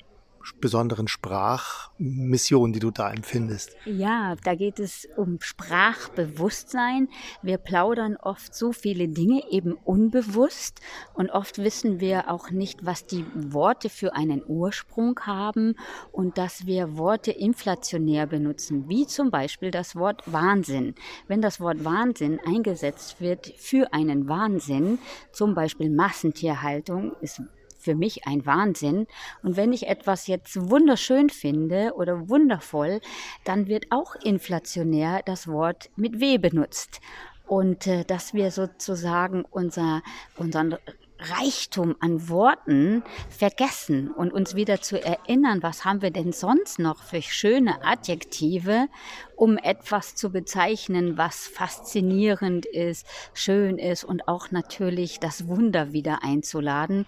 besonderen 0.55 1.09
Sprachmission, 1.09 2.73
die 2.73 2.79
du 2.79 2.91
da 2.91 3.11
empfindest? 3.11 3.77
Ja, 3.85 4.37
da 4.45 4.55
geht 4.55 4.79
es 4.79 5.09
um 5.17 5.39
Sprachbewusstsein. 5.41 7.09
Wir 7.43 7.59
plaudern 7.59 8.17
oft 8.17 8.55
so 8.55 8.73
viele 8.73 9.09
Dinge 9.09 9.43
eben 9.51 9.73
unbewusst 9.73 10.81
und 11.15 11.31
oft 11.31 11.59
wissen 11.59 12.01
wir 12.01 12.31
auch 12.31 12.51
nicht, 12.51 12.85
was 12.85 13.07
die 13.07 13.25
Worte 13.35 13.89
für 13.89 14.15
einen 14.15 14.43
Ursprung 14.47 15.21
haben 15.21 15.75
und 16.13 16.39
dass 16.39 16.67
wir 16.67 16.97
Worte 16.97 17.31
inflationär 17.31 18.27
benutzen, 18.27 18.89
wie 18.89 19.07
zum 19.07 19.31
Beispiel 19.31 19.71
das 19.71 19.97
Wort 19.97 20.23
Wahnsinn. 20.27 20.95
Wenn 21.27 21.43
das 21.43 21.61
Wort 21.61 21.85
Wahnsinn 21.85 22.41
eingesetzt 22.47 23.21
wird 23.21 23.53
für 23.57 23.93
einen 23.93 24.29
Wahnsinn, 24.29 24.99
zum 25.33 25.55
Beispiel 25.55 25.91
Massentierhaltung, 25.91 27.13
ist 27.21 27.43
für 27.89 27.95
mich 27.95 28.27
ein 28.27 28.45
Wahnsinn. 28.45 29.07
Und 29.43 29.57
wenn 29.57 29.73
ich 29.73 29.87
etwas 29.87 30.27
jetzt 30.27 30.69
wunderschön 30.69 31.31
finde 31.31 31.95
oder 31.97 32.29
wundervoll, 32.29 33.01
dann 33.45 33.67
wird 33.67 33.87
auch 33.89 34.15
inflationär 34.15 35.23
das 35.25 35.49
Wort 35.49 35.89
mit 35.97 36.21
W 36.21 36.37
benutzt. 36.37 37.01
Und 37.47 37.87
äh, 37.87 38.05
dass 38.05 38.35
wir 38.35 38.51
sozusagen 38.51 39.47
unser, 39.51 40.03
unseren 40.37 40.77
Reichtum 41.21 41.97
an 41.99 42.29
Worten 42.29 43.03
vergessen 43.29 44.11
und 44.11 44.33
uns 44.33 44.55
wieder 44.55 44.81
zu 44.81 45.03
erinnern, 45.03 45.63
was 45.63 45.85
haben 45.85 46.01
wir 46.01 46.11
denn 46.11 46.33
sonst 46.33 46.79
noch 46.79 47.03
für 47.03 47.23
schöne 47.23 47.85
Adjektive, 47.85 48.87
um 49.35 49.59
etwas 49.59 50.15
zu 50.15 50.31
bezeichnen, 50.31 51.19
was 51.19 51.47
faszinierend 51.47 52.67
ist, 52.67 53.07
schön 53.35 53.79
ist 53.79 54.05
und 54.05 54.29
auch 54.29 54.51
natürlich 54.53 55.19
das 55.19 55.49
Wunder 55.49 55.93
wieder 55.93 56.23
einzuladen. 56.23 57.07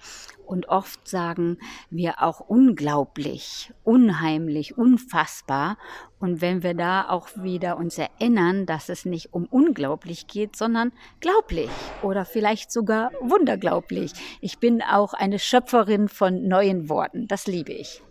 Und 0.51 0.69
oft 0.69 1.07
sagen 1.07 1.59
wir 1.91 2.23
auch 2.23 2.41
unglaublich, 2.41 3.73
unheimlich, 3.85 4.77
unfassbar. 4.77 5.79
Und 6.19 6.41
wenn 6.41 6.65
wir 6.65 6.75
da 6.75 7.09
auch 7.09 7.29
wieder 7.37 7.77
uns 7.77 7.99
erinnern, 7.99 8.67
dass 8.67 8.89
es 8.89 9.05
nicht 9.05 9.33
um 9.33 9.45
unglaublich 9.45 10.27
geht, 10.27 10.57
sondern 10.57 10.91
glaublich 11.21 11.71
oder 12.03 12.25
vielleicht 12.25 12.73
sogar 12.73 13.13
wunderglaublich. 13.21 14.13
Ich 14.41 14.59
bin 14.59 14.83
auch 14.83 15.15
eine 15.15 15.39
Schöpferin 15.39 16.09
von 16.09 16.49
neuen 16.49 16.89
Worten. 16.89 17.29
Das 17.29 17.47
liebe 17.47 17.71
ich. 17.71 18.03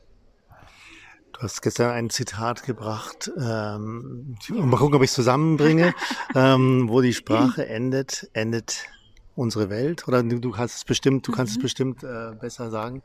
Du 1.34 1.42
hast 1.42 1.62
gestern 1.62 1.92
ein 1.92 2.10
Zitat 2.10 2.64
gebracht, 2.64 3.30
ähm, 3.38 4.38
mal 4.48 4.78
gucken, 4.78 4.96
ob 4.96 5.04
ich 5.04 5.10
es 5.10 5.16
zusammenbringe, 5.16 5.94
ähm, 6.36 6.88
wo 6.88 7.02
die 7.02 7.14
Sprache 7.14 7.66
endet, 7.68 8.30
endet 8.32 8.86
unsere 9.40 9.70
Welt? 9.70 10.08
Oder 10.08 10.22
du, 10.22 10.40
du 10.40 10.52
kannst 10.52 10.78
es 10.78 10.86
bestimmt, 10.86 11.28
du 11.28 11.32
kannst 11.32 11.54
mhm. 11.54 11.60
es 11.60 11.64
bestimmt 11.64 12.04
äh, 12.04 12.36
besser 12.40 12.70
sagen. 12.70 13.02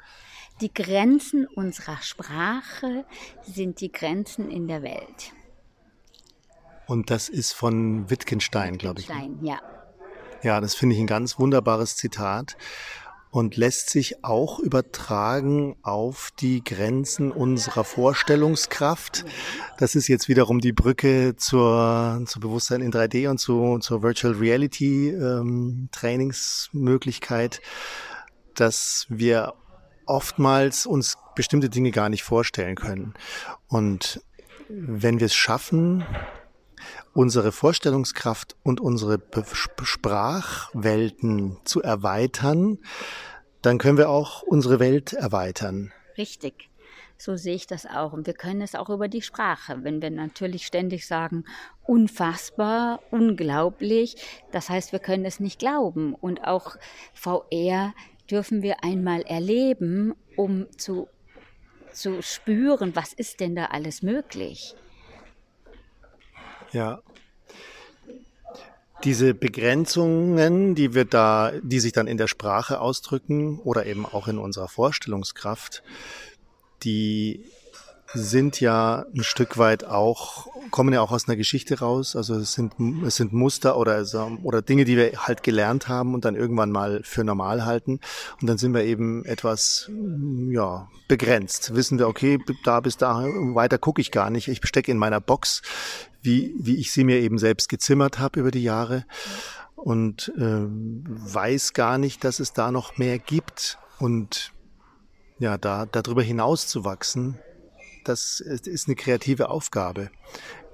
Die 0.61 0.73
Grenzen 0.73 1.47
unserer 1.47 2.01
Sprache 2.03 3.05
sind 3.43 3.81
die 3.81 3.91
Grenzen 3.91 4.51
in 4.51 4.69
der 4.69 4.83
Welt. 4.83 5.33
Und 6.87 7.11
das 7.11 7.29
ist 7.29 7.53
von 7.53 8.11
Wittgenstein, 8.11 8.79
glaube 8.79 9.01
ich. 9.01 9.09
Wittgenstein, 9.09 9.45
ja. 9.45 9.61
Ja, 10.43 10.61
das 10.61 10.75
finde 10.75 10.95
ich 10.95 11.01
ein 11.01 11.07
ganz 11.07 11.39
wunderbares 11.39 11.97
Zitat 11.97 12.57
und 13.35 13.57
lässt 13.57 13.91
sich 13.91 14.23
auch 14.23 14.61
übertragen 14.61 15.75
auf 15.83 16.31
die 16.39 16.63
Grenzen 16.63 17.33
unserer 17.33 17.83
Vorstellungskraft. 17.83 19.25
Das 19.77 19.97
ist 19.97 20.07
jetzt 20.07 20.29
wiederum 20.29 20.61
die 20.61 20.73
Brücke 20.73 21.35
zur, 21.37 22.23
zur 22.27 22.41
Bewusstsein 22.41 22.81
in 22.81 22.93
3D 22.93 23.29
und 23.29 23.39
zu, 23.39 23.81
zur 23.81 24.05
Virtual 24.05 24.35
Reality 24.35 25.09
ähm, 25.09 25.89
Trainingsmöglichkeit, 25.91 27.61
dass 28.55 29.07
wir 29.09 29.55
oftmals 30.07 30.87
uns 30.87 31.17
bestimmte 31.35 31.69
Dinge 31.69 31.91
gar 31.91 32.11
nicht 32.11 32.23
vorstellen 32.23 32.77
können. 32.77 33.15
Und 33.67 34.21
wenn 34.69 35.19
wir 35.19 35.27
es 35.27 35.35
schaffen, 35.35 36.05
unsere 37.15 37.53
Vorstellungskraft 37.53 38.57
und 38.63 38.81
unsere 38.81 39.23
Sprachwelten 39.83 41.59
zu 41.65 41.83
erweitern, 41.83 42.79
dann 43.63 43.79
können 43.79 43.97
wir 43.97 44.11
auch 44.11 44.43
unsere 44.43 44.81
Welt 44.81 45.15
erweitern. 45.15 45.93
Richtig. 46.19 46.69
So 47.17 47.37
sehe 47.37 47.55
ich 47.55 47.67
das 47.67 47.87
auch. 47.87 48.13
Und 48.13 48.27
wir 48.27 48.35
können 48.35 48.61
es 48.61 48.75
auch 48.75 48.91
über 48.91 49.09
die 49.09 49.23
Sprache. 49.23 49.79
Wenn 49.83 50.03
wir 50.03 50.11
natürlich 50.11 50.67
ständig 50.67 51.07
sagen, 51.07 51.45
unfassbar, 51.85 53.01
unglaublich, 53.11 54.17
das 54.53 54.69
heißt, 54.69 54.93
wir 54.93 54.99
können 54.99 55.25
es 55.25 55.41
nicht 55.41 55.59
glauben. 55.59 56.15
Und 56.15 56.45
auch 56.45 56.77
VR 57.15 57.95
dürfen 58.31 58.63
wir 58.63 58.83
einmal 58.83 59.23
erleben, 59.23 60.15
um 60.37 60.67
zu, 60.77 61.09
zu 61.93 62.21
spüren, 62.21 62.97
was 62.97 63.13
ist 63.13 63.41
denn 63.41 63.55
da 63.55 63.67
alles 63.67 64.03
möglich. 64.03 64.75
Ja. 66.75 67.01
Diese 69.05 69.33
Begrenzungen, 69.33 70.75
die 70.75 70.95
wir 70.95 71.05
da, 71.05 71.53
die 71.63 71.79
sich 71.79 71.93
dann 71.93 72.07
in 72.07 72.17
der 72.17 72.27
Sprache 72.27 72.81
ausdrücken 72.81 73.59
oder 73.61 73.87
eben 73.87 74.07
auch 74.07 74.29
in 74.29 74.39
unserer 74.39 74.69
Vorstellungskraft, 74.69 75.83
die 76.83 77.45
sind 78.15 78.61
ja 78.61 79.05
ein 79.15 79.25
Stück 79.25 79.59
weit 79.59 79.85
auch, 79.85 80.47
kommen 80.71 80.95
ja 80.95 81.01
auch 81.01 81.11
aus 81.11 81.29
einer 81.29 81.37
Geschichte 81.37 81.81
raus. 81.81 82.17
Also 82.17 82.37
es 82.37 82.55
sind, 82.55 82.75
es 83.05 83.17
sind 83.17 83.33
Muster 83.33 83.77
oder, 83.77 84.05
oder 84.43 84.63
Dinge, 84.63 84.85
die 84.85 84.97
wir 84.97 85.27
halt 85.27 85.43
gelernt 85.43 85.89
haben 85.89 86.15
und 86.15 86.25
dann 86.25 86.37
irgendwann 86.37 86.71
mal 86.71 87.01
für 87.03 87.25
normal 87.25 87.65
halten. 87.65 88.01
Und 88.41 88.49
dann 88.49 88.59
sind 88.59 88.73
wir 88.73 88.85
eben 88.85 89.25
etwas, 89.25 89.91
ja, 90.51 90.89
begrenzt. 91.09 91.75
Wissen 91.75 91.99
wir, 91.99 92.09
okay, 92.09 92.39
da 92.65 92.81
bis 92.81 92.97
da, 92.97 93.25
weiter 93.25 93.79
gucke 93.79 94.01
ich 94.01 94.11
gar 94.11 94.31
nicht. 94.31 94.49
Ich 94.49 94.61
stecke 94.65 94.93
in 94.93 94.99
meiner 94.99 95.21
Box, 95.21 95.63
wie, 96.25 96.55
wie 96.59 96.77
ich 96.77 96.91
sie 96.91 97.05
mir 97.05 97.21
eben 97.21 97.39
selbst 97.39 97.69
gezimmert 97.69 98.19
habe 98.19 98.41
über 98.41 98.51
die 98.51 98.63
Jahre 98.63 99.05
und 99.77 100.33
äh, 100.37 100.41
weiß 100.41 101.75
gar 101.75 101.99
nicht, 101.99 102.25
dass 102.25 102.41
es 102.41 102.53
da 102.53 102.73
noch 102.73 102.97
mehr 102.97 103.19
gibt. 103.19 103.79
Und 103.99 104.53
ja, 105.39 105.59
da 105.59 105.87
darüber 105.87 106.23
hinaus 106.23 106.67
zu 106.67 106.85
wachsen, 106.85 107.39
das 108.05 108.41
ist 108.41 108.89
eine 108.89 108.97
kreative 108.97 109.51
Aufgabe. 109.51 110.11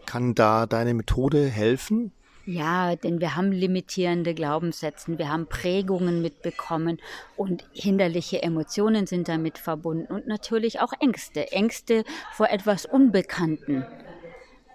Kann 0.07 0.35
da 0.35 0.67
deine 0.67 0.95
Methode 0.95 1.47
helfen? 1.49 2.13
Ja, 2.47 2.97
denn 2.97 3.21
wir 3.21 3.37
haben 3.37 3.53
limitierende 3.53 4.35
Glaubenssätze, 4.35 5.19
wir 5.19 5.29
haben 5.29 5.47
Prägungen 5.47 6.23
mitbekommen 6.23 6.99
und 7.37 7.65
hinderliche 7.73 8.43
Emotionen 8.43 9.07
sind 9.07 9.29
damit 9.29 9.59
verbunden 9.59 10.13
und 10.13 10.27
natürlich 10.27 10.81
auch 10.81 10.93
Ängste, 11.01 11.53
Ängste 11.53 12.05
vor 12.33 12.49
etwas 12.49 12.87
Unbekannten. 12.87 13.85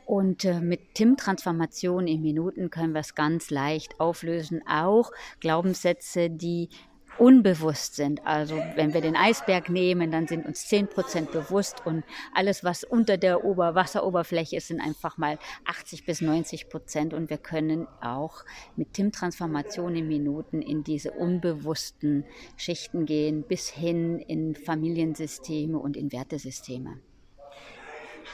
Und 0.06 0.46
äh, 0.46 0.62
mit 0.62 0.94
TIM-Transformation 0.94 2.08
in 2.08 2.22
Minuten 2.22 2.70
können 2.70 2.94
wir 2.94 3.02
es 3.02 3.16
ganz 3.16 3.50
leicht 3.50 4.00
auflösen, 4.00 4.62
auch 4.68 5.12
Glaubenssätze, 5.40 6.30
die 6.30 6.70
unbewusst 7.18 7.96
sind. 7.96 8.26
Also 8.26 8.58
wenn 8.76 8.94
wir 8.94 9.02
den 9.02 9.16
Eisberg 9.16 9.70
nehmen, 9.70 10.12
dann 10.12 10.28
sind 10.28 10.46
uns 10.46 10.68
zehn 10.68 10.88
Prozent 10.88 11.32
bewusst 11.32 11.86
und 11.86 12.04
alles, 12.34 12.64
was 12.64 12.84
unter 12.84 13.18
der 13.18 13.46
Oberwasseroberfläche 13.46 14.58
ist, 14.58 14.68
sind 14.68 14.82
einfach 14.82 15.18
mal 15.18 15.40
80 15.66 16.06
bis 16.06 16.22
90 16.22 16.70
Prozent 16.70 17.14
und 17.14 17.30
wir 17.30 17.38
können 17.38 17.88
auch 18.02 18.44
mit 18.76 18.94
TIM-Transformation 18.94 19.96
in 19.96 20.08
Minuten 20.08 20.62
in 20.62 20.84
diese 20.84 21.12
unbewussten 21.12 22.26
Schichten 22.58 23.06
gehen, 23.06 23.44
bis 23.44 23.70
hin 23.70 24.20
in 24.20 24.56
Familiensysteme 24.56 25.78
und 25.80 25.98
in 25.98 26.12
Wertesysteme. 26.12 27.00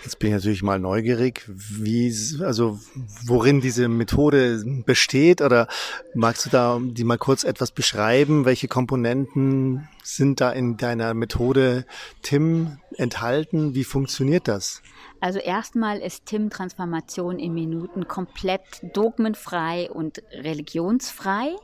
Jetzt 0.03 0.17
bin 0.17 0.29
ich 0.29 0.35
natürlich 0.35 0.63
mal 0.63 0.79
neugierig, 0.79 1.43
wie, 1.47 2.13
also 2.41 2.79
worin 3.25 3.61
diese 3.61 3.87
Methode 3.87 4.63
besteht 4.85 5.41
oder 5.41 5.67
magst 6.15 6.45
du 6.45 6.49
da 6.49 6.79
die 6.81 7.03
mal 7.03 7.19
kurz 7.19 7.43
etwas 7.43 7.71
beschreiben? 7.71 8.45
Welche 8.45 8.67
Komponenten 8.67 9.87
sind 10.03 10.41
da 10.41 10.51
in 10.51 10.77
deiner 10.77 11.13
Methode 11.13 11.85
Tim 12.23 12.79
enthalten? 12.97 13.75
Wie 13.75 13.83
funktioniert 13.83 14.47
das? 14.47 14.81
Also 15.19 15.37
erstmal 15.37 15.99
ist 15.99 16.25
Tim 16.25 16.49
Transformation 16.49 17.37
in 17.37 17.53
Minuten 17.53 18.07
komplett 18.07 18.61
dogmenfrei 18.93 19.91
und 19.91 20.23
religionsfrei. 20.31 21.55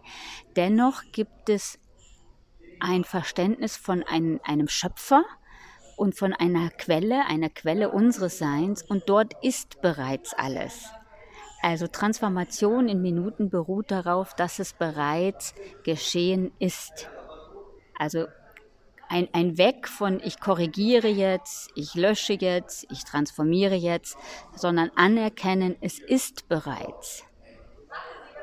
Dennoch 0.55 1.01
gibt 1.11 1.49
es 1.49 1.79
ein 2.79 3.03
Verständnis 3.03 3.75
von 3.75 4.03
einem, 4.03 4.39
einem 4.43 4.67
Schöpfer, 4.67 5.25
und 5.97 6.15
von 6.15 6.31
einer 6.31 6.69
Quelle, 6.69 7.25
einer 7.25 7.49
Quelle 7.49 7.89
unseres 7.89 8.37
Seins 8.37 8.83
und 8.83 9.09
dort 9.09 9.33
ist 9.43 9.81
bereits 9.81 10.33
alles. 10.33 10.85
Also 11.61 11.87
Transformation 11.87 12.87
in 12.87 13.01
Minuten 13.01 13.49
beruht 13.49 13.91
darauf, 13.91 14.33
dass 14.35 14.59
es 14.59 14.73
bereits 14.73 15.53
geschehen 15.83 16.51
ist. 16.59 17.09
Also 17.97 18.27
ein, 19.09 19.27
ein 19.33 19.57
Weg 19.57 19.87
von 19.87 20.21
ich 20.23 20.39
korrigiere 20.39 21.07
jetzt, 21.07 21.71
ich 21.75 21.95
lösche 21.95 22.33
jetzt, 22.33 22.85
ich 22.91 23.03
transformiere 23.03 23.75
jetzt, 23.75 24.17
sondern 24.55 24.91
anerkennen, 24.95 25.75
es 25.81 25.99
ist 25.99 26.47
bereits. 26.47 27.23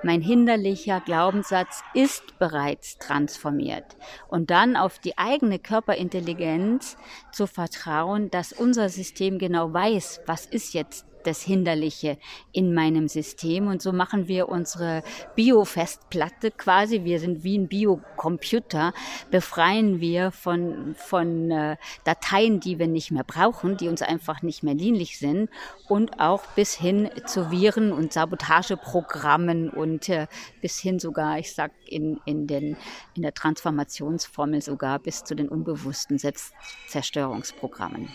Mein 0.04 0.20
hinderlicher 0.20 1.00
Glaubenssatz 1.00 1.82
ist 1.94 2.38
bereits 2.38 2.98
transformiert. 2.98 3.96
Und 4.28 4.50
dann 4.50 4.76
auf 4.76 4.98
die 4.98 5.16
eigene 5.16 5.58
Körperintelligenz 5.58 6.98
zu 7.32 7.46
vertrauen, 7.46 8.30
dass 8.30 8.52
unser 8.52 8.90
System 8.90 9.38
genau 9.38 9.72
weiß, 9.72 10.20
was 10.26 10.44
ist 10.44 10.74
jetzt 10.74 11.06
das 11.26 11.42
Hinderliche 11.42 12.18
in 12.52 12.74
meinem 12.74 13.08
System. 13.08 13.66
Und 13.66 13.82
so 13.82 13.92
machen 13.92 14.28
wir 14.28 14.48
unsere 14.48 15.02
Biofestplatte 15.34 16.50
quasi, 16.50 17.04
wir 17.04 17.20
sind 17.20 17.44
wie 17.44 17.58
ein 17.58 17.68
Biocomputer, 17.68 18.92
befreien 19.30 20.00
wir 20.00 20.30
von, 20.30 20.94
von 20.96 21.50
äh, 21.50 21.76
Dateien, 22.04 22.60
die 22.60 22.78
wir 22.78 22.86
nicht 22.86 23.10
mehr 23.10 23.24
brauchen, 23.24 23.76
die 23.76 23.88
uns 23.88 24.02
einfach 24.02 24.42
nicht 24.42 24.62
mehr 24.62 24.74
dienlich 24.74 25.18
sind 25.18 25.50
und 25.88 26.20
auch 26.20 26.46
bis 26.54 26.74
hin 26.74 27.10
zu 27.26 27.50
Viren 27.50 27.92
und 27.92 28.12
Sabotageprogrammen 28.12 29.70
und 29.70 30.08
äh, 30.08 30.26
bis 30.60 30.78
hin 30.78 30.98
sogar, 30.98 31.38
ich 31.38 31.54
sag 31.54 31.72
in, 31.86 32.20
in, 32.24 32.46
den, 32.46 32.76
in 33.14 33.22
der 33.22 33.34
Transformationsformel 33.34 34.62
sogar 34.62 34.98
bis 34.98 35.24
zu 35.24 35.34
den 35.34 35.48
unbewussten 35.48 36.18
Selbstzerstörungsprogrammen. 36.18 38.08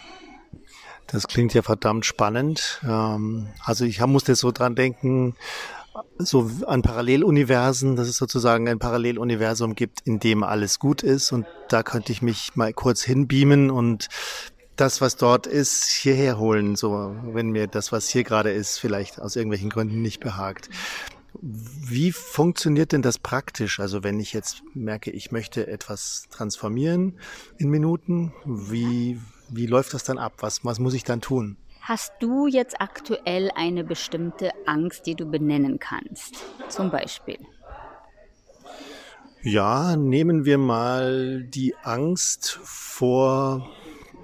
Das 1.12 1.28
klingt 1.28 1.54
ja 1.54 1.62
verdammt 1.62 2.06
spannend. 2.06 2.82
Ähm, 2.84 3.48
also 3.64 3.86
ich 3.86 4.00
musste 4.06 4.36
so 4.36 4.52
dran 4.52 4.76
denken, 4.76 5.36
so 6.18 6.50
an 6.66 6.82
Paralleluniversen, 6.82 7.96
dass 7.96 8.08
es 8.08 8.18
sozusagen 8.18 8.68
ein 8.68 8.80
Paralleluniversum 8.80 9.76
gibt, 9.76 10.02
in 10.06 10.20
dem 10.20 10.44
alles 10.44 10.80
gut 10.80 11.04
ist. 11.04 11.32
Und 11.32 11.46
da 11.68 11.84
könnte 11.84 12.12
ich 12.12 12.22
mich 12.22 12.56
mal 12.56 12.74
kurz 12.74 13.02
hinbeamen 13.02 13.72
und 13.72 14.08
das, 14.76 15.02
was 15.02 15.18
dort 15.18 15.46
ist, 15.46 15.90
hierher 15.90 16.38
holen, 16.38 16.78
so 16.78 17.14
wenn 17.24 17.50
mir 17.50 17.68
das, 17.68 17.92
was 17.92 18.08
hier 18.08 18.24
gerade 18.24 18.52
ist, 18.52 18.78
vielleicht 18.78 19.20
aus 19.20 19.36
irgendwelchen 19.36 19.70
Gründen 19.70 20.02
nicht 20.02 20.22
behagt. 20.22 20.70
Wie 21.42 22.12
funktioniert 22.14 22.94
denn 22.94 23.02
das 23.02 23.20
praktisch? 23.20 23.80
Also 23.80 24.04
wenn 24.04 24.20
ich 24.20 24.32
jetzt 24.32 24.64
merke, 24.74 25.12
ich 25.12 25.32
möchte 25.32 25.68
etwas 25.68 26.28
transformieren 26.32 27.20
in 27.58 27.70
Minuten, 27.70 28.34
wie, 28.46 29.20
wie 29.52 29.66
läuft 29.66 29.94
das 29.94 30.04
dann 30.04 30.18
ab? 30.18 30.34
Was, 30.40 30.64
was 30.66 30.80
muss 30.80 30.94
ich 30.94 31.04
dann 31.04 31.22
tun? 31.22 31.58
Hast 31.82 32.14
du 32.20 32.48
jetzt 32.48 32.80
aktuell 32.80 33.52
eine 33.56 33.84
bestimmte 33.84 34.52
Angst, 34.66 35.06
die 35.06 35.16
du 35.16 35.26
benennen 35.26 35.80
kannst? 35.80 36.36
Zum 36.68 36.92
Beispiel. 36.92 37.40
Ja, 39.42 39.96
nehmen 39.96 40.46
wir 40.46 40.58
mal 40.58 41.44
die 41.44 41.74
Angst 41.84 42.60
vor 42.62 43.70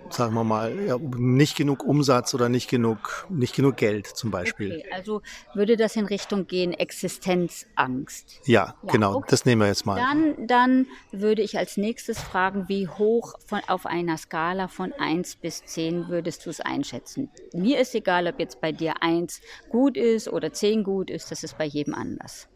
sagen 0.09 0.33
wir 0.33 0.43
mal, 0.43 0.79
ja, 0.85 0.97
nicht 0.97 1.55
genug 1.57 1.83
Umsatz 1.83 2.33
oder 2.33 2.49
nicht 2.49 2.69
genug, 2.69 3.25
nicht 3.29 3.55
genug 3.55 3.77
Geld 3.77 4.07
zum 4.07 4.31
Beispiel. 4.31 4.77
Okay, 4.77 4.91
also 4.91 5.21
würde 5.53 5.77
das 5.77 5.95
in 5.95 6.05
Richtung 6.05 6.47
gehen, 6.47 6.73
Existenzangst? 6.73 8.41
Ja, 8.45 8.75
ja 8.83 8.91
genau, 8.91 9.15
okay. 9.15 9.27
das 9.29 9.45
nehmen 9.45 9.61
wir 9.61 9.67
jetzt 9.67 9.85
mal. 9.85 9.95
Dann, 9.95 10.47
dann 10.47 10.87
würde 11.11 11.41
ich 11.41 11.57
als 11.57 11.77
nächstes 11.77 12.19
fragen, 12.19 12.65
wie 12.67 12.87
hoch 12.87 13.33
von, 13.45 13.61
auf 13.67 13.85
einer 13.85 14.17
Skala 14.17 14.67
von 14.67 14.93
1 14.93 15.37
bis 15.37 15.63
10 15.65 16.07
würdest 16.09 16.45
du 16.45 16.49
es 16.49 16.61
einschätzen? 16.61 17.29
Mir 17.53 17.79
ist 17.79 17.95
egal, 17.95 18.27
ob 18.27 18.39
jetzt 18.39 18.61
bei 18.61 18.71
dir 18.71 19.01
1 19.01 19.41
gut 19.69 19.97
ist 19.97 20.27
oder 20.27 20.53
10 20.53 20.83
gut 20.83 21.09
ist, 21.09 21.31
das 21.31 21.43
ist 21.43 21.57
bei 21.57 21.65
jedem 21.65 21.95
anders. 21.95 22.47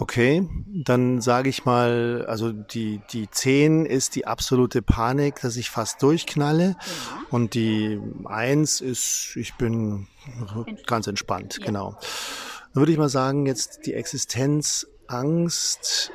Okay, 0.00 0.48
dann 0.66 1.20
sage 1.20 1.48
ich 1.50 1.66
mal, 1.66 2.24
also 2.26 2.52
die, 2.52 3.02
die 3.12 3.28
10 3.30 3.84
ist 3.84 4.16
die 4.16 4.26
absolute 4.26 4.80
Panik, 4.80 5.42
dass 5.42 5.58
ich 5.58 5.68
fast 5.68 6.02
durchknalle. 6.02 6.68
Ja. 6.68 6.76
Und 7.28 7.52
die 7.52 8.00
1 8.24 8.80
ist, 8.80 9.36
ich 9.36 9.56
bin 9.56 10.06
ganz 10.86 11.06
entspannt, 11.06 11.58
ja. 11.60 11.66
genau. 11.66 11.98
Dann 12.72 12.80
würde 12.80 12.92
ich 12.92 12.98
mal 12.98 13.10
sagen, 13.10 13.44
jetzt 13.44 13.80
die 13.84 13.92
Existenzangst 13.92 16.12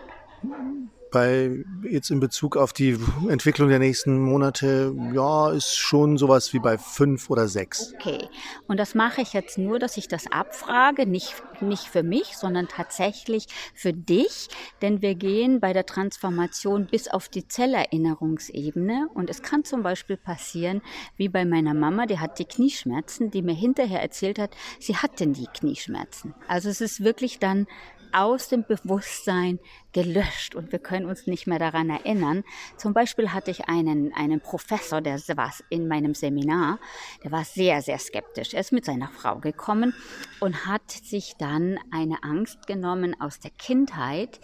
bei 1.15 1.63
jetzt 1.89 2.11
in 2.11 2.19
Bezug 2.19 2.57
auf 2.57 2.73
die 2.73 2.99
Entwicklung 3.29 3.69
der 3.69 3.79
nächsten 3.79 4.19
Monate, 4.19 4.93
ja, 5.13 5.49
ist 5.49 5.77
schon 5.77 6.17
sowas 6.17 6.51
wie 6.51 6.59
bei 6.59 6.77
fünf 6.77 7.29
oder 7.29 7.47
sechs. 7.47 7.93
Okay. 7.93 8.27
Und 8.67 8.81
das 8.81 8.95
mache 8.95 9.21
ich 9.21 9.31
jetzt 9.31 9.57
nur, 9.57 9.79
dass 9.79 9.95
ich 9.95 10.09
das 10.09 10.29
abfrage, 10.29 11.05
nicht, 11.05 11.33
nicht 11.61 11.85
für 11.85 12.03
mich, 12.03 12.35
sondern 12.35 12.67
tatsächlich 12.67 13.47
für 13.73 13.93
dich. 13.93 14.49
Denn 14.81 15.01
wir 15.01 15.15
gehen 15.15 15.61
bei 15.61 15.71
der 15.71 15.85
Transformation 15.85 16.85
bis 16.85 17.07
auf 17.07 17.29
die 17.29 17.47
Zellerinnerungsebene. 17.47 19.07
Und 19.13 19.29
es 19.29 19.41
kann 19.41 19.63
zum 19.63 19.83
Beispiel 19.83 20.17
passieren, 20.17 20.81
wie 21.15 21.29
bei 21.29 21.45
meiner 21.45 21.73
Mama, 21.73 22.07
die 22.07 22.19
hat 22.19 22.39
die 22.39 22.45
Knieschmerzen, 22.45 23.31
die 23.31 23.41
mir 23.41 23.55
hinterher 23.55 24.01
erzählt 24.01 24.37
hat, 24.37 24.53
sie 24.81 24.97
hat 24.97 25.21
denn 25.21 25.31
die 25.31 25.47
Knieschmerzen. 25.47 26.35
Also 26.49 26.67
es 26.67 26.81
ist 26.81 27.05
wirklich 27.05 27.39
dann 27.39 27.67
aus 28.11 28.47
dem 28.47 28.63
Bewusstsein 28.63 29.59
gelöscht 29.93 30.55
und 30.55 30.71
wir 30.71 30.79
können 30.79 31.05
uns 31.05 31.27
nicht 31.27 31.47
mehr 31.47 31.59
daran 31.59 31.89
erinnern. 31.89 32.43
Zum 32.77 32.93
Beispiel 32.93 33.33
hatte 33.33 33.51
ich 33.51 33.69
einen, 33.69 34.13
einen 34.13 34.41
Professor, 34.41 35.01
der 35.01 35.19
war 35.35 35.51
in 35.69 35.87
meinem 35.87 36.13
Seminar, 36.13 36.79
der 37.23 37.31
war 37.31 37.45
sehr, 37.45 37.81
sehr 37.81 37.99
skeptisch. 37.99 38.53
Er 38.53 38.61
ist 38.61 38.71
mit 38.71 38.85
seiner 38.85 39.09
Frau 39.09 39.39
gekommen 39.39 39.93
und 40.39 40.65
hat 40.65 40.91
sich 40.91 41.35
dann 41.37 41.79
eine 41.91 42.23
Angst 42.23 42.67
genommen 42.67 43.19
aus 43.19 43.39
der 43.39 43.51
Kindheit, 43.51 44.39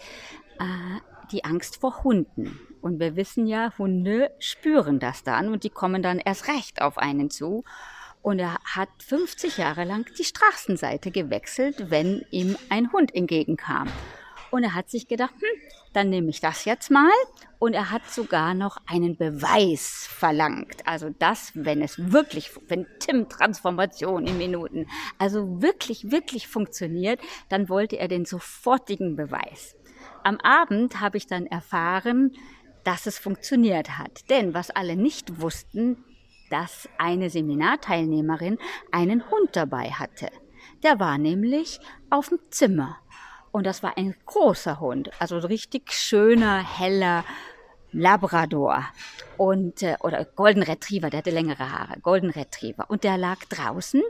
äh, 0.58 1.00
die 1.30 1.44
Angst 1.44 1.76
vor 1.76 2.04
Hunden. 2.04 2.58
Und 2.80 2.98
wir 2.98 3.16
wissen 3.16 3.46
ja, 3.46 3.72
Hunde 3.78 4.32
spüren 4.38 4.98
das 4.98 5.22
dann 5.22 5.48
und 5.48 5.64
die 5.64 5.70
kommen 5.70 6.02
dann 6.02 6.18
erst 6.18 6.48
recht 6.48 6.82
auf 6.82 6.98
einen 6.98 7.30
zu. 7.30 7.64
Und 8.22 8.38
er 8.38 8.58
hat 8.64 8.88
50 9.04 9.58
Jahre 9.58 9.84
lang 9.84 10.08
die 10.16 10.24
Straßenseite 10.24 11.10
gewechselt, 11.10 11.90
wenn 11.90 12.24
ihm 12.30 12.56
ein 12.68 12.92
Hund 12.92 13.14
entgegenkam. 13.14 13.88
Und 14.52 14.64
er 14.64 14.74
hat 14.74 14.90
sich 14.90 15.08
gedacht, 15.08 15.32
hm, 15.32 15.72
dann 15.92 16.10
nehme 16.10 16.28
ich 16.28 16.40
das 16.40 16.64
jetzt 16.64 16.90
mal. 16.90 17.10
Und 17.58 17.74
er 17.74 17.90
hat 17.90 18.06
sogar 18.08 18.54
noch 18.54 18.76
einen 18.86 19.16
Beweis 19.16 20.06
verlangt. 20.08 20.86
Also 20.86 21.10
das, 21.18 21.52
wenn 21.54 21.80
es 21.80 22.12
wirklich, 22.12 22.50
wenn 22.68 22.86
Tim 23.00 23.28
Transformation 23.28 24.26
in 24.26 24.38
Minuten, 24.38 24.86
also 25.18 25.62
wirklich, 25.62 26.10
wirklich 26.10 26.48
funktioniert, 26.48 27.18
dann 27.48 27.68
wollte 27.68 27.98
er 27.98 28.08
den 28.08 28.24
sofortigen 28.24 29.16
Beweis. 29.16 29.74
Am 30.22 30.38
Abend 30.40 31.00
habe 31.00 31.16
ich 31.16 31.26
dann 31.26 31.46
erfahren, 31.46 32.32
dass 32.84 33.06
es 33.06 33.18
funktioniert 33.18 33.98
hat. 33.98 34.28
Denn 34.28 34.54
was 34.54 34.70
alle 34.70 34.96
nicht 34.96 35.40
wussten, 35.40 36.04
dass 36.52 36.86
eine 36.98 37.30
Seminarteilnehmerin 37.30 38.58
einen 38.90 39.30
Hund 39.30 39.50
dabei 39.56 39.90
hatte. 39.90 40.28
Der 40.82 41.00
war 41.00 41.16
nämlich 41.16 41.80
auf 42.10 42.28
dem 42.28 42.38
Zimmer. 42.50 42.98
Und 43.52 43.66
das 43.66 43.82
war 43.82 43.96
ein 43.96 44.14
großer 44.26 44.78
Hund, 44.80 45.10
also 45.18 45.38
richtig 45.38 45.92
schöner, 45.92 46.58
heller, 46.58 47.24
Labrador. 47.92 48.84
Und 49.36 49.82
äh, 49.82 49.96
oder 50.00 50.24
Golden 50.24 50.62
Retriever, 50.62 51.10
der 51.10 51.18
hatte 51.18 51.30
längere 51.30 51.70
Haare, 51.70 51.98
Golden 52.00 52.30
Retriever. 52.30 52.86
Und 52.88 53.04
der 53.04 53.16
lag 53.16 53.38
draußen. 53.48 54.02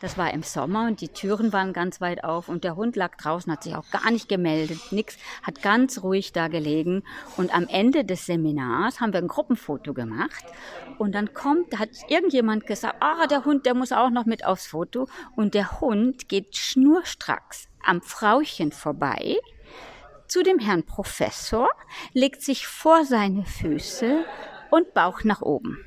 Das 0.00 0.18
war 0.18 0.32
im 0.32 0.42
Sommer 0.42 0.86
und 0.86 1.00
die 1.00 1.08
Türen 1.08 1.52
waren 1.52 1.72
ganz 1.72 2.00
weit 2.00 2.24
auf 2.24 2.48
und 2.48 2.64
der 2.64 2.76
Hund 2.76 2.96
lag 2.96 3.16
draußen, 3.16 3.52
hat 3.52 3.62
sich 3.62 3.76
auch 3.76 3.88
gar 3.90 4.10
nicht 4.10 4.28
gemeldet, 4.28 4.80
nix, 4.90 5.16
hat 5.42 5.62
ganz 5.62 6.02
ruhig 6.02 6.32
da 6.32 6.48
gelegen. 6.48 7.02
Und 7.36 7.54
am 7.54 7.68
Ende 7.68 8.04
des 8.04 8.26
Seminars 8.26 9.00
haben 9.00 9.12
wir 9.12 9.20
ein 9.20 9.28
Gruppenfoto 9.28 9.94
gemacht. 9.94 10.44
Und 10.98 11.14
dann 11.14 11.34
kommt, 11.34 11.78
hat 11.78 11.90
irgendjemand 12.08 12.66
gesagt, 12.66 12.96
ah, 13.00 13.26
der 13.26 13.44
Hund, 13.44 13.66
der 13.66 13.74
muss 13.74 13.92
auch 13.92 14.10
noch 14.10 14.26
mit 14.26 14.44
aufs 14.44 14.66
Foto. 14.66 15.08
Und 15.36 15.54
der 15.54 15.80
Hund 15.80 16.28
geht 16.28 16.56
schnurstracks 16.56 17.68
am 17.84 18.02
Frauchen 18.02 18.72
vorbei 18.72 19.36
zu 20.30 20.42
dem 20.42 20.58
Herrn 20.58 20.84
Professor, 20.84 21.68
legt 22.12 22.42
sich 22.42 22.66
vor 22.66 23.04
seine 23.04 23.44
Füße 23.44 24.24
und 24.70 24.94
Bauch 24.94 25.24
nach 25.24 25.42
oben. 25.42 25.84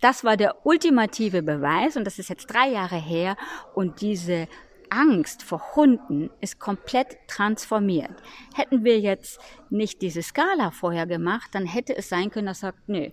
Das 0.00 0.24
war 0.24 0.36
der 0.36 0.66
ultimative 0.66 1.42
Beweis 1.42 1.96
und 1.96 2.04
das 2.04 2.18
ist 2.18 2.28
jetzt 2.28 2.46
drei 2.46 2.68
Jahre 2.68 2.96
her 2.96 3.36
und 3.74 4.00
diese 4.02 4.46
Angst 4.90 5.42
vor 5.42 5.74
Hunden 5.74 6.30
ist 6.40 6.60
komplett 6.60 7.16
transformiert. 7.26 8.14
Hätten 8.54 8.84
wir 8.84 9.00
jetzt 9.00 9.40
nicht 9.68 10.02
diese 10.02 10.22
Skala 10.22 10.70
vorher 10.70 11.06
gemacht, 11.06 11.48
dann 11.52 11.66
hätte 11.66 11.96
es 11.96 12.08
sein 12.08 12.30
können, 12.30 12.46
dass 12.46 12.58
er 12.58 12.72
sagt, 12.72 12.88
nö, 12.88 13.10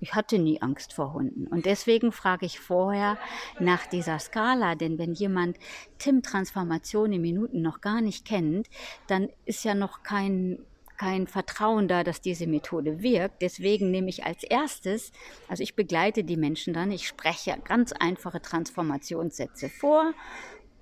ich 0.00 0.14
hatte 0.14 0.38
nie 0.38 0.60
Angst 0.62 0.92
vor 0.92 1.12
Hunden. 1.12 1.46
Und 1.46 1.66
deswegen 1.66 2.12
frage 2.12 2.46
ich 2.46 2.58
vorher 2.58 3.18
nach 3.58 3.86
dieser 3.86 4.18
Skala, 4.18 4.74
denn 4.74 4.98
wenn 4.98 5.12
jemand 5.12 5.58
Tim 5.98 6.22
Transformation 6.22 7.12
in 7.12 7.20
Minuten 7.20 7.62
noch 7.62 7.80
gar 7.80 8.00
nicht 8.00 8.24
kennt, 8.24 8.68
dann 9.06 9.28
ist 9.44 9.64
ja 9.64 9.74
noch 9.74 10.02
kein 10.02 10.58
kein 10.96 11.26
Vertrauen 11.26 11.88
da, 11.88 12.04
dass 12.04 12.20
diese 12.20 12.46
Methode 12.46 13.02
wirkt. 13.02 13.40
Deswegen 13.40 13.90
nehme 13.90 14.10
ich 14.10 14.26
als 14.26 14.44
erstes, 14.44 15.12
also 15.48 15.62
ich 15.62 15.74
begleite 15.74 16.24
die 16.24 16.36
Menschen 16.36 16.74
dann, 16.74 16.92
ich 16.92 17.08
spreche 17.08 17.56
ganz 17.64 17.92
einfache 17.92 18.42
Transformationssätze 18.42 19.70
vor 19.70 20.12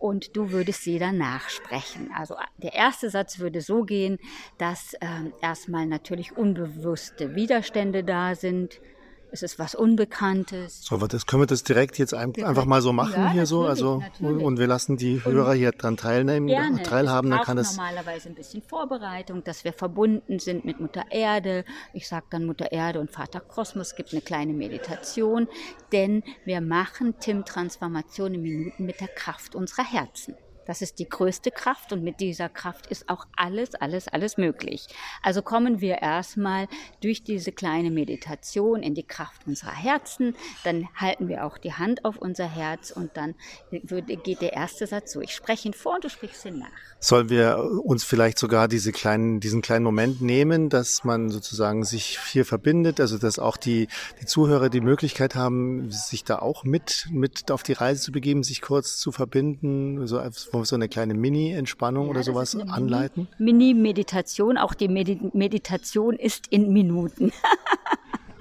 und 0.00 0.36
du 0.36 0.50
würdest 0.50 0.82
sie 0.82 0.98
dann 0.98 1.18
nachsprechen. 1.18 2.10
Also 2.12 2.34
der 2.56 2.74
erste 2.74 3.10
Satz 3.10 3.38
würde 3.38 3.60
so 3.60 3.84
gehen, 3.84 4.18
dass 4.58 4.94
äh, 4.94 5.06
erstmal 5.40 5.86
natürlich 5.86 6.36
unbewusste 6.36 7.36
Widerstände 7.36 8.02
da 8.02 8.34
sind, 8.34 8.80
es 9.30 9.42
ist 9.42 9.58
was 9.58 9.74
Unbekanntes. 9.74 10.84
So, 10.84 10.96
das 11.06 11.26
können 11.26 11.42
wir 11.42 11.46
das 11.46 11.62
direkt 11.62 11.98
jetzt 11.98 12.14
einfach 12.14 12.64
mal 12.64 12.80
so 12.80 12.92
machen 12.92 13.14
ja, 13.14 13.30
hier 13.32 13.46
so, 13.46 13.64
also 13.66 13.98
natürlich. 13.98 14.44
und 14.44 14.58
wir 14.58 14.66
lassen 14.66 14.96
die 14.96 15.24
Hörer 15.24 15.54
hier 15.54 15.72
dran 15.72 15.96
teilnehmen, 15.96 16.46
gerne. 16.46 16.82
teilhaben, 16.82 17.30
dann 17.30 17.42
kann 17.42 17.58
es 17.58 17.76
normalerweise 17.76 18.28
ein 18.28 18.34
bisschen 18.34 18.62
Vorbereitung, 18.62 19.44
dass 19.44 19.64
wir 19.64 19.72
verbunden 19.72 20.38
sind 20.38 20.64
mit 20.64 20.80
Mutter 20.80 21.04
Erde. 21.10 21.64
Ich 21.92 22.08
sage 22.08 22.26
dann 22.30 22.46
Mutter 22.46 22.72
Erde 22.72 23.00
und 23.00 23.10
Vater 23.10 23.40
Kosmos, 23.40 23.88
es 23.88 23.96
gibt 23.96 24.12
eine 24.12 24.22
kleine 24.22 24.52
Meditation, 24.52 25.48
denn 25.92 26.22
wir 26.44 26.60
machen 26.60 27.14
Tim 27.20 27.44
Transformation 27.44 28.34
in 28.34 28.42
Minuten 28.42 28.84
mit 28.84 29.00
der 29.00 29.08
Kraft 29.08 29.54
unserer 29.54 29.84
Herzen. 29.84 30.34
Das 30.68 30.82
ist 30.82 30.98
die 30.98 31.08
größte 31.08 31.50
Kraft 31.50 31.94
und 31.94 32.04
mit 32.04 32.20
dieser 32.20 32.50
Kraft 32.50 32.88
ist 32.88 33.08
auch 33.08 33.26
alles, 33.34 33.74
alles, 33.74 34.06
alles 34.06 34.36
möglich. 34.36 34.86
Also 35.22 35.40
kommen 35.40 35.80
wir 35.80 36.02
erstmal 36.02 36.68
durch 37.02 37.24
diese 37.24 37.52
kleine 37.52 37.90
Meditation 37.90 38.82
in 38.82 38.94
die 38.94 39.02
Kraft 39.02 39.46
unserer 39.46 39.74
Herzen, 39.74 40.36
dann 40.64 40.86
halten 40.94 41.28
wir 41.28 41.46
auch 41.46 41.56
die 41.56 41.72
Hand 41.72 42.04
auf 42.04 42.18
unser 42.18 42.44
Herz 42.44 42.90
und 42.90 43.16
dann 43.16 43.34
geht 43.70 44.42
der 44.42 44.52
erste 44.52 44.86
Satz 44.86 45.14
so. 45.14 45.22
Ich 45.22 45.34
spreche 45.34 45.68
ihn 45.68 45.74
vor 45.74 45.94
und 45.94 46.04
du 46.04 46.10
sprichst 46.10 46.44
ihn 46.44 46.58
nach. 46.58 46.68
Sollen 47.00 47.30
wir 47.30 47.58
uns 47.82 48.04
vielleicht 48.04 48.38
sogar 48.38 48.68
diese 48.68 48.92
kleinen, 48.92 49.40
diesen 49.40 49.62
kleinen 49.62 49.84
Moment 49.84 50.20
nehmen, 50.20 50.68
dass 50.68 51.02
man 51.02 51.30
sozusagen 51.30 51.84
sich 51.84 52.18
hier 52.18 52.44
verbindet, 52.44 53.00
also 53.00 53.16
dass 53.16 53.38
auch 53.38 53.56
die, 53.56 53.88
die 54.20 54.26
Zuhörer 54.26 54.68
die 54.68 54.82
Möglichkeit 54.82 55.34
haben, 55.34 55.90
sich 55.90 56.24
da 56.24 56.40
auch 56.40 56.64
mit, 56.64 57.08
mit 57.10 57.50
auf 57.50 57.62
die 57.62 57.72
Reise 57.72 58.02
zu 58.02 58.12
begeben, 58.12 58.42
sich 58.42 58.60
kurz 58.60 58.98
zu 58.98 59.12
verbinden, 59.12 60.06
so, 60.06 60.18
so 60.64 60.76
eine 60.76 60.88
kleine 60.88 61.14
Mini-Entspannung 61.14 62.04
ja, 62.04 62.10
oder 62.10 62.22
sowas 62.22 62.56
anleiten? 62.56 63.28
Mini-Meditation, 63.38 64.58
auch 64.58 64.74
die 64.74 64.88
Medi 64.88 65.18
Meditation 65.32 66.16
ist 66.16 66.46
in 66.48 66.72
Minuten. 66.72 67.32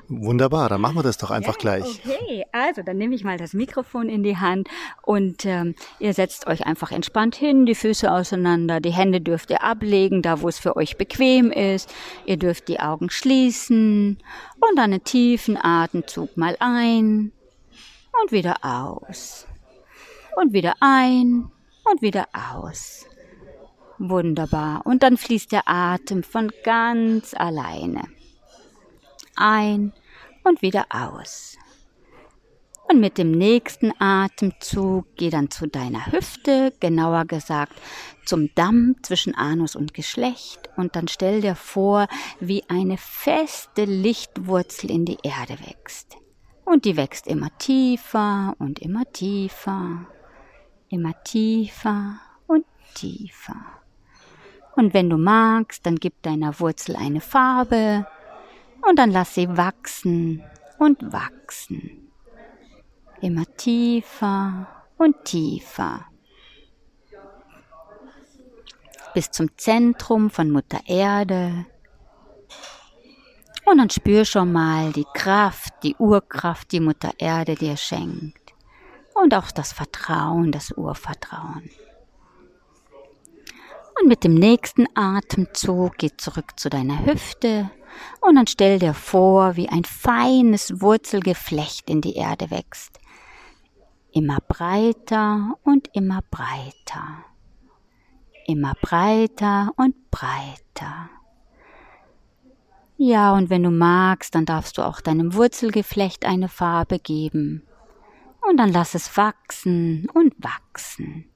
Wunderbar, 0.09 0.69
dann 0.69 0.79
machen 0.79 0.95
wir 0.95 1.03
das 1.03 1.17
doch 1.17 1.31
einfach 1.31 1.55
ja, 1.55 1.59
gleich. 1.59 2.01
Okay, 2.05 2.45
also 2.53 2.81
dann 2.81 2.97
nehme 2.97 3.13
ich 3.13 3.25
mal 3.25 3.37
das 3.37 3.53
Mikrofon 3.53 4.07
in 4.07 4.23
die 4.23 4.37
Hand 4.37 4.69
und 5.01 5.45
ähm, 5.45 5.75
ihr 5.99 6.13
setzt 6.13 6.47
euch 6.47 6.65
einfach 6.65 6.93
entspannt 6.93 7.35
hin, 7.35 7.65
die 7.65 7.75
Füße 7.75 8.09
auseinander, 8.09 8.79
die 8.79 8.93
Hände 8.93 9.19
dürft 9.19 9.49
ihr 9.49 9.63
ablegen, 9.63 10.21
da 10.21 10.41
wo 10.41 10.47
es 10.47 10.59
für 10.59 10.77
euch 10.77 10.97
bequem 10.97 11.51
ist. 11.51 11.93
Ihr 12.25 12.37
dürft 12.37 12.69
die 12.69 12.79
Augen 12.79 13.09
schließen 13.09 14.17
und 14.61 14.79
einen 14.79 15.03
tiefen 15.03 15.57
Atemzug 15.61 16.37
mal 16.37 16.55
ein 16.59 17.33
und 18.21 18.31
wieder 18.31 18.55
aus 18.61 19.45
und 20.37 20.53
wieder 20.53 20.75
ein 20.79 21.51
und 21.91 22.01
wieder 22.01 22.27
aus. 22.33 23.05
Wunderbar. 23.99 24.85
Und 24.85 25.03
dann 25.03 25.17
fließt 25.17 25.51
der 25.51 25.67
Atem 25.67 26.23
von 26.23 26.51
ganz 26.63 27.33
alleine. 27.33 28.03
Ein 29.35 29.93
und 30.43 30.61
wieder 30.61 30.85
aus. 30.89 31.57
Und 32.89 33.01
mit 33.01 33.17
dem 33.17 33.31
nächsten 33.31 33.91
Atemzug 33.99 35.07
geh 35.17 35.29
dann 35.29 35.51
zu 35.51 35.67
deiner 35.67 36.09
Hüfte, 36.11 36.73
genauer 36.79 37.25
gesagt 37.25 37.73
zum 38.25 38.53
Damm 38.55 38.95
zwischen 39.01 39.35
Anus 39.35 39.75
und 39.75 39.93
Geschlecht 39.93 40.69
und 40.77 40.95
dann 40.95 41.07
stell 41.07 41.41
dir 41.41 41.55
vor, 41.55 42.07
wie 42.39 42.63
eine 42.69 42.97
feste 42.97 43.85
Lichtwurzel 43.85 44.91
in 44.91 45.05
die 45.05 45.17
Erde 45.23 45.57
wächst. 45.65 46.17
Und 46.63 46.85
die 46.85 46.97
wächst 46.97 47.27
immer 47.27 47.49
tiefer 47.57 48.55
und 48.57 48.79
immer 48.79 49.05
tiefer 49.11 50.07
immer 50.89 51.13
tiefer 51.23 52.19
und 52.47 52.65
tiefer. 52.93 53.55
Und 54.75 54.93
wenn 54.93 55.09
du 55.09 55.17
magst, 55.17 55.85
dann 55.85 55.95
gib 55.95 56.21
deiner 56.21 56.59
Wurzel 56.59 56.95
eine 56.95 57.21
Farbe 57.21 58.05
und 58.87 58.99
dann 58.99 59.11
lass 59.11 59.33
sie 59.33 59.57
wachsen 59.57 60.43
und 60.77 61.11
wachsen. 61.11 62.11
Immer 63.21 63.45
tiefer 63.57 64.67
und 64.97 65.25
tiefer. 65.25 66.05
Bis 69.13 69.31
zum 69.31 69.49
Zentrum 69.57 70.29
von 70.29 70.51
Mutter 70.51 70.79
Erde. 70.85 71.65
Und 73.65 73.79
dann 73.79 73.89
spür 73.89 74.23
schon 74.25 74.53
mal 74.53 74.93
die 74.93 75.07
Kraft, 75.15 75.73
die 75.81 75.95
Urkraft, 75.95 76.71
die 76.71 76.79
Mutter 76.79 77.11
Erde 77.17 77.55
dir 77.55 77.75
schenkt 77.75 78.46
und 79.21 79.33
auch 79.33 79.51
das 79.51 79.73
Vertrauen, 79.73 80.51
das 80.51 80.71
Urvertrauen. 80.71 81.69
Und 83.99 84.07
mit 84.07 84.23
dem 84.23 84.35
nächsten 84.35 84.85
Atemzug 84.95 85.97
geh 85.97 86.11
zurück 86.17 86.59
zu 86.59 86.69
deiner 86.69 87.05
Hüfte 87.05 87.71
und 88.21 88.35
dann 88.35 88.47
stell 88.47 88.79
dir 88.79 88.93
vor, 88.93 89.55
wie 89.55 89.69
ein 89.69 89.85
feines 89.85 90.81
Wurzelgeflecht 90.81 91.89
in 91.89 92.01
die 92.01 92.15
Erde 92.15 92.51
wächst. 92.51 92.99
Immer 94.11 94.37
breiter 94.47 95.55
und 95.63 95.89
immer 95.93 96.21
breiter. 96.29 97.25
Immer 98.45 98.73
breiter 98.81 99.71
und 99.75 100.09
breiter. 100.11 101.09
Ja, 102.97 103.33
und 103.33 103.49
wenn 103.49 103.63
du 103.63 103.69
magst, 103.69 104.33
dann 104.33 104.45
darfst 104.45 104.77
du 104.77 104.81
auch 104.81 105.01
deinem 105.01 105.33
Wurzelgeflecht 105.35 106.25
eine 106.25 106.49
Farbe 106.49 106.97
geben. 106.97 107.66
Und 108.41 108.57
dann 108.57 108.71
lass 108.71 108.95
es 108.95 109.15
wachsen 109.17 110.09
und 110.13 110.33
wachsen. 110.43 111.29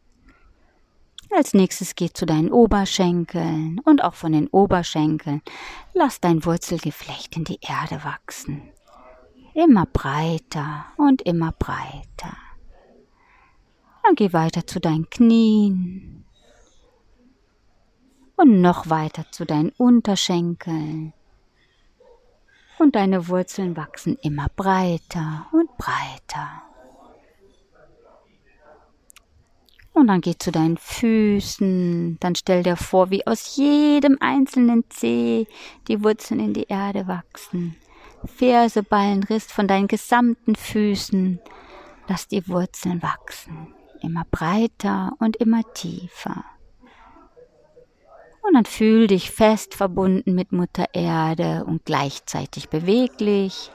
Als 1.33 1.53
nächstes 1.53 1.95
geh 1.95 2.09
zu 2.11 2.25
deinen 2.25 2.51
Oberschenkeln 2.51 3.79
und 3.85 4.03
auch 4.03 4.15
von 4.15 4.33
den 4.33 4.47
Oberschenkeln 4.47 5.41
lass 5.93 6.19
dein 6.19 6.43
Wurzelgeflecht 6.43 7.37
in 7.37 7.45
die 7.45 7.59
Erde 7.61 8.03
wachsen. 8.03 8.63
Immer 9.53 9.85
breiter 9.85 10.85
und 10.97 11.21
immer 11.21 11.53
breiter. 11.53 12.35
Dann 14.03 14.15
geh 14.15 14.33
weiter 14.33 14.67
zu 14.67 14.79
deinen 14.79 15.09
Knien 15.09 16.25
und 18.35 18.59
noch 18.59 18.89
weiter 18.89 19.25
zu 19.31 19.45
deinen 19.45 19.69
Unterschenkeln. 19.77 21.13
Und 22.77 22.95
deine 22.95 23.27
Wurzeln 23.27 23.77
wachsen 23.77 24.17
immer 24.21 24.47
breiter 24.55 25.47
und 25.51 25.69
breiter. 25.77 26.63
Und 29.93 30.07
dann 30.07 30.21
geh 30.21 30.35
zu 30.37 30.51
deinen 30.51 30.77
Füßen. 30.77 32.17
Dann 32.19 32.35
stell 32.35 32.63
dir 32.63 32.77
vor, 32.77 33.09
wie 33.09 33.27
aus 33.27 33.57
jedem 33.57 34.17
einzelnen 34.19 34.85
Zeh 34.89 35.47
die 35.87 36.03
Wurzeln 36.03 36.39
in 36.39 36.53
die 36.53 36.67
Erde 36.67 37.07
wachsen. 37.07 37.75
Ferse, 38.25 38.83
Ballen, 38.83 39.23
Riss 39.23 39.51
von 39.51 39.67
deinen 39.67 39.87
gesamten 39.87 40.55
Füßen. 40.55 41.39
Lass 42.07 42.27
die 42.27 42.47
Wurzeln 42.47 43.01
wachsen. 43.01 43.73
Immer 44.01 44.25
breiter 44.31 45.13
und 45.19 45.37
immer 45.37 45.61
tiefer. 45.73 46.45
Und 48.43 48.55
dann 48.55 48.65
fühl 48.65 49.07
dich 49.07 49.29
fest 49.29 49.75
verbunden 49.75 50.33
mit 50.33 50.51
Mutter 50.51 50.85
Erde 50.93 51.63
und 51.65 51.85
gleichzeitig 51.85 52.69
beweglich. 52.69 53.71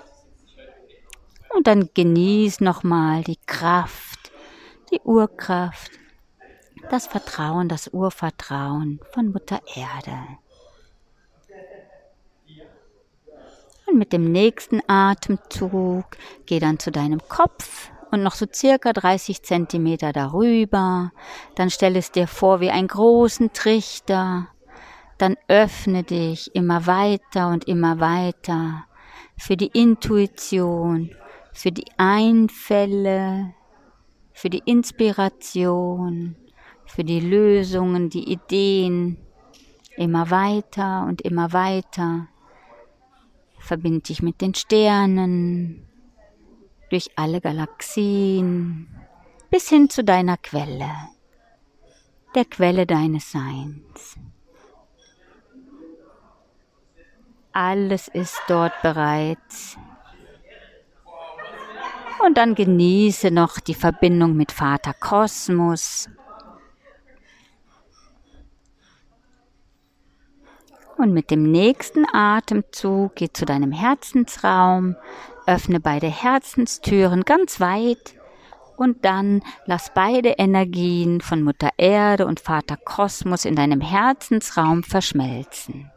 Und 1.55 1.67
dann 1.67 1.91
genieß 1.95 2.61
nochmal 2.61 3.23
die 3.23 3.39
Kraft, 3.47 4.33
die 4.93 5.01
Urkraft, 5.01 5.93
das 6.91 7.07
Vertrauen, 7.07 7.69
das 7.69 7.89
Urvertrauen 7.89 9.01
von 9.13 9.33
Mutter 9.33 9.61
Erde. 9.75 10.19
Und 13.87 13.99
mit 13.99 14.13
dem 14.13 14.33
nächsten 14.33 14.81
Atemzug 14.89 16.05
geh 16.47 16.59
dann 16.59 16.79
zu 16.79 16.91
deinem 16.91 17.21
Kopf 17.29 17.91
und 18.11 18.23
noch 18.23 18.35
so 18.35 18.47
circa 18.53 18.93
30 18.93 19.43
Zentimeter 19.43 20.13
darüber. 20.13 21.13
Dann 21.55 21.71
stell 21.71 21.97
es 21.97 22.11
dir 22.11 22.27
vor 22.27 22.61
wie 22.61 22.71
einen 22.71 22.89
großen 22.89 23.53
Trichter. 23.53 24.49
Dann 25.19 25.37
öffne 25.49 26.03
dich 26.03 26.55
immer 26.55 26.87
weiter 26.87 27.49
und 27.49 27.65
immer 27.69 28.01
weiter 28.01 28.85
für 29.39 29.57
die 29.57 29.71
Intuition, 29.73 31.15
für 31.53 31.73
die 31.73 31.87
Einfälle, 31.97 33.55
für 34.33 34.51
die 34.51 34.63
Inspiration, 34.65 36.37
für 36.87 37.05
die 37.05 37.21
Lösungen, 37.21 38.11
die 38.11 38.33
Ideen. 38.33 39.19
Immer 39.97 40.31
weiter 40.31 41.05
und 41.07 41.23
immer 41.23 41.53
weiter. 41.53 42.29
Verbind 43.59 44.09
dich 44.09 44.23
mit 44.23 44.41
den 44.41 44.55
Sternen, 44.55 45.87
durch 46.91 47.11
alle 47.17 47.41
Galaxien, 47.41 48.89
bis 49.51 49.69
hin 49.69 49.91
zu 49.91 50.05
deiner 50.05 50.37
Quelle, 50.37 50.91
der 52.35 52.45
Quelle 52.45 52.87
deines 52.87 53.33
Seins. 53.33 54.17
Alles 57.53 58.09
ist 58.09 58.39
dort 58.49 58.75
bereits. 58.83 59.79
Und 62.25 62.37
dann 62.37 62.55
genieße 62.55 63.31
noch 63.31 63.61
die 63.61 63.75
Verbindung 63.75 64.37
mit 64.37 64.53
Vater 64.53 64.93
Kosmos. 64.95 66.09
Und 70.97 71.13
mit 71.13 71.31
dem 71.31 71.51
nächsten 71.51 72.07
Atemzug 72.13 73.17
geh 73.17 73.29
zu 73.31 73.45
deinem 73.45 73.73
Herzensraum, 73.73 74.97
öffne 75.47 75.79
beide 75.79 76.09
Herzenstüren 76.09 77.23
ganz 77.23 77.61
weit 77.61 78.15
und 78.77 79.05
dann 79.05 79.43
lass 79.67 79.93
beide 79.95 80.31
Energien 80.31 81.21
von 81.21 81.43
Mutter 81.43 81.71
Erde 81.77 82.27
und 82.27 82.41
Vater 82.41 82.77
Kosmos 82.77 83.45
in 83.45 83.57
deinem 83.57 83.81
Herzensraum 83.81 84.83
verschmelzen. 84.83 85.91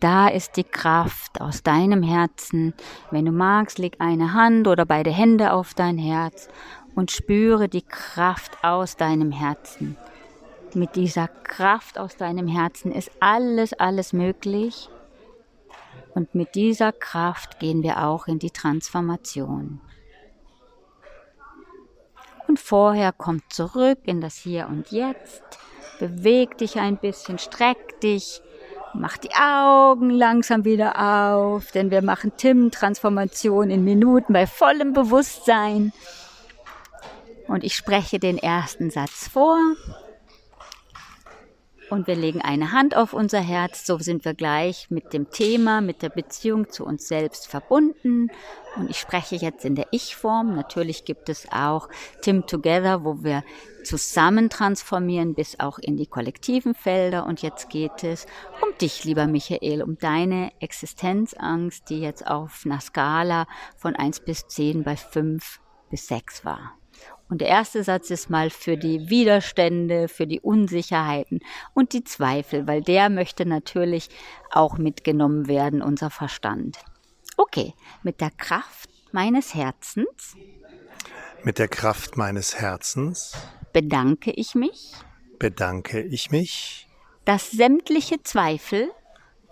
Da 0.00 0.28
ist 0.28 0.56
die 0.56 0.64
Kraft 0.64 1.42
aus 1.42 1.62
deinem 1.62 2.02
Herzen. 2.02 2.72
Wenn 3.10 3.26
du 3.26 3.32
magst, 3.32 3.78
leg 3.78 3.96
eine 3.98 4.32
Hand 4.32 4.66
oder 4.66 4.86
beide 4.86 5.10
Hände 5.10 5.52
auf 5.52 5.74
dein 5.74 5.98
Herz 5.98 6.48
und 6.94 7.10
spüre 7.10 7.68
die 7.68 7.82
Kraft 7.82 8.64
aus 8.64 8.96
deinem 8.96 9.30
Herzen. 9.30 9.98
Mit 10.74 10.94
dieser 10.94 11.26
Kraft 11.26 11.98
aus 11.98 12.16
deinem 12.16 12.46
Herzen 12.46 12.92
ist 12.92 13.10
alles, 13.18 13.72
alles 13.72 14.12
möglich. 14.12 14.88
Und 16.14 16.34
mit 16.34 16.54
dieser 16.54 16.92
Kraft 16.92 17.58
gehen 17.58 17.82
wir 17.82 18.04
auch 18.04 18.28
in 18.28 18.38
die 18.38 18.50
Transformation. 18.50 19.80
Und 22.46 22.60
vorher 22.60 23.12
komm 23.16 23.42
zurück 23.48 23.98
in 24.04 24.20
das 24.20 24.36
Hier 24.36 24.68
und 24.68 24.90
Jetzt. 24.90 25.42
Beweg 25.98 26.58
dich 26.58 26.78
ein 26.78 26.96
bisschen, 26.96 27.38
streck 27.38 28.00
dich, 28.00 28.40
mach 28.94 29.16
die 29.18 29.34
Augen 29.34 30.10
langsam 30.10 30.64
wieder 30.64 31.32
auf, 31.34 31.72
denn 31.72 31.90
wir 31.90 32.02
machen 32.02 32.32
Tim-Transformation 32.36 33.70
in 33.70 33.84
Minuten 33.84 34.32
bei 34.32 34.46
vollem 34.46 34.92
Bewusstsein. 34.92 35.92
Und 37.48 37.64
ich 37.64 37.74
spreche 37.74 38.20
den 38.20 38.38
ersten 38.38 38.90
Satz 38.90 39.28
vor 39.28 39.58
und 41.90 42.06
wir 42.06 42.14
legen 42.14 42.40
eine 42.40 42.72
Hand 42.72 42.96
auf 42.96 43.12
unser 43.12 43.40
Herz. 43.40 43.84
So 43.84 43.98
sind 43.98 44.24
wir 44.24 44.34
gleich 44.34 44.90
mit 44.90 45.12
dem 45.12 45.30
Thema, 45.30 45.80
mit 45.80 46.02
der 46.02 46.08
Beziehung 46.08 46.70
zu 46.70 46.84
uns 46.84 47.08
selbst 47.08 47.48
verbunden. 47.48 48.30
Und 48.76 48.88
ich 48.90 48.98
spreche 48.98 49.36
jetzt 49.36 49.64
in 49.64 49.74
der 49.74 49.88
Ich-Form. 49.90 50.54
Natürlich 50.54 51.04
gibt 51.04 51.28
es 51.28 51.50
auch 51.50 51.88
Tim 52.22 52.46
Together, 52.46 53.04
wo 53.04 53.22
wir 53.24 53.42
zusammen 53.84 54.50
transformieren 54.50 55.34
bis 55.34 55.58
auch 55.58 55.78
in 55.78 55.96
die 55.96 56.06
kollektiven 56.06 56.74
Felder. 56.74 57.26
Und 57.26 57.42
jetzt 57.42 57.68
geht 57.68 58.04
es 58.04 58.26
um 58.62 58.68
dich, 58.78 59.04
lieber 59.04 59.26
Michael, 59.26 59.82
um 59.82 59.98
deine 59.98 60.52
Existenzangst, 60.60 61.88
die 61.90 62.00
jetzt 62.00 62.26
auf 62.26 62.62
einer 62.64 62.80
Skala 62.80 63.46
von 63.76 63.96
1 63.96 64.20
bis 64.20 64.46
10 64.46 64.84
bei 64.84 64.96
5 64.96 65.60
bis 65.90 66.06
6 66.06 66.44
war. 66.44 66.79
Und 67.30 67.40
der 67.40 67.48
erste 67.48 67.84
Satz 67.84 68.10
ist 68.10 68.28
mal 68.28 68.50
für 68.50 68.76
die 68.76 69.08
Widerstände, 69.08 70.08
für 70.08 70.26
die 70.26 70.40
Unsicherheiten 70.40 71.38
und 71.74 71.92
die 71.92 72.02
Zweifel, 72.02 72.66
weil 72.66 72.82
der 72.82 73.08
möchte 73.08 73.46
natürlich 73.46 74.08
auch 74.50 74.78
mitgenommen 74.78 75.46
werden, 75.46 75.80
unser 75.80 76.10
Verstand. 76.10 76.78
Okay, 77.36 77.72
mit 78.02 78.20
der 78.20 78.32
Kraft 78.32 78.90
meines 79.12 79.54
Herzens. 79.54 80.36
Mit 81.44 81.60
der 81.60 81.68
Kraft 81.68 82.16
meines 82.16 82.60
Herzens. 82.60 83.32
Bedanke 83.72 84.32
ich 84.32 84.56
mich. 84.56 84.92
Bedanke 85.38 86.02
ich 86.02 86.32
mich. 86.32 86.88
Dass 87.24 87.52
sämtliche 87.52 88.24
Zweifel. 88.24 88.90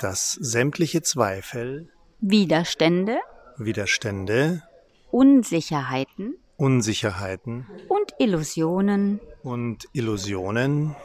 Dass 0.00 0.32
sämtliche 0.32 1.02
Zweifel. 1.02 1.92
Widerstände. 2.20 3.20
Widerstände. 3.56 4.64
Unsicherheiten 5.12 6.34
Unsicherheiten 6.58 7.66
und 7.88 8.14
Illusionen 8.18 9.20
und 9.44 9.88
Illusionen 9.92 10.96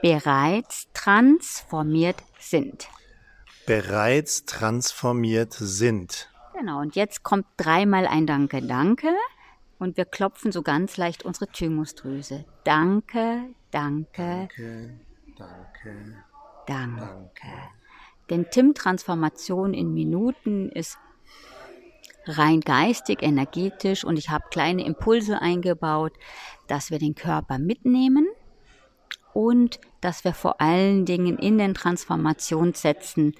bereits 0.00 0.86
transformiert 0.94 2.22
sind. 2.38 2.88
Bereits 3.66 4.44
transformiert 4.44 5.52
sind. 5.52 6.30
Genau, 6.56 6.80
und 6.80 6.94
jetzt 6.94 7.24
kommt 7.24 7.46
dreimal 7.56 8.06
ein 8.06 8.26
Danke, 8.26 8.62
Danke. 8.62 9.08
Und 9.80 9.96
wir 9.96 10.04
klopfen 10.04 10.52
so 10.52 10.62
ganz 10.62 10.96
leicht 10.96 11.24
unsere 11.24 11.48
Thymusdrüse. 11.48 12.44
Danke, 12.62 13.48
danke. 13.72 14.48
Danke, 14.48 15.00
danke. 15.36 16.24
Danke. 16.66 17.00
danke. 17.00 17.48
Denn 18.30 18.48
Tim-Transformation 18.48 19.74
in 19.74 19.92
Minuten 19.92 20.68
ist 20.68 20.98
rein 22.26 22.60
geistig, 22.60 23.22
energetisch 23.22 24.04
und 24.04 24.18
ich 24.18 24.30
habe 24.30 24.44
kleine 24.50 24.84
Impulse 24.84 25.40
eingebaut, 25.40 26.12
dass 26.66 26.90
wir 26.90 26.98
den 26.98 27.14
Körper 27.14 27.58
mitnehmen 27.58 28.26
und 29.32 29.80
dass 30.00 30.24
wir 30.24 30.32
vor 30.32 30.60
allen 30.60 31.04
Dingen 31.04 31.38
in 31.38 31.58
den 31.58 31.74
Transformationssätzen 31.74 33.34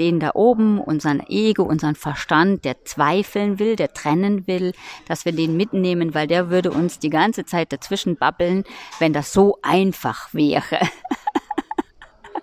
den 0.00 0.18
da 0.18 0.30
oben, 0.34 0.80
unseren 0.80 1.20
Ego, 1.28 1.62
unseren 1.62 1.94
Verstand, 1.94 2.64
der 2.64 2.84
zweifeln 2.84 3.58
will, 3.58 3.76
der 3.76 3.92
trennen 3.92 4.46
will, 4.46 4.72
dass 5.06 5.26
wir 5.26 5.32
den 5.32 5.58
mitnehmen, 5.58 6.14
weil 6.14 6.26
der 6.26 6.48
würde 6.48 6.70
uns 6.70 6.98
die 6.98 7.10
ganze 7.10 7.44
Zeit 7.44 7.70
dazwischen 7.70 8.16
babbeln, 8.16 8.64
wenn 8.98 9.12
das 9.12 9.32
so 9.32 9.58
einfach 9.62 10.32
wäre. 10.32 10.80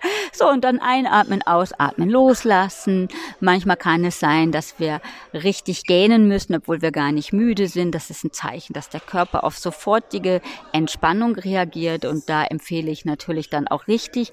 So, 0.33 0.47
und 0.49 0.63
dann 0.63 0.79
einatmen, 0.79 1.41
ausatmen, 1.41 2.09
loslassen. 2.09 3.07
Manchmal 3.39 3.77
kann 3.77 4.05
es 4.05 4.19
sein, 4.19 4.51
dass 4.51 4.79
wir 4.79 5.01
richtig 5.33 5.83
gähnen 5.83 6.27
müssen, 6.27 6.55
obwohl 6.55 6.81
wir 6.81 6.91
gar 6.91 7.11
nicht 7.11 7.33
müde 7.33 7.67
sind. 7.67 7.95
Das 7.95 8.09
ist 8.09 8.23
ein 8.23 8.31
Zeichen, 8.31 8.73
dass 8.73 8.89
der 8.89 8.99
Körper 8.99 9.43
auf 9.43 9.57
sofortige 9.57 10.41
Entspannung 10.73 11.35
reagiert. 11.35 12.05
Und 12.05 12.29
da 12.29 12.43
empfehle 12.43 12.91
ich 12.91 13.05
natürlich 13.05 13.49
dann 13.49 13.67
auch 13.67 13.87
richtig 13.87 14.31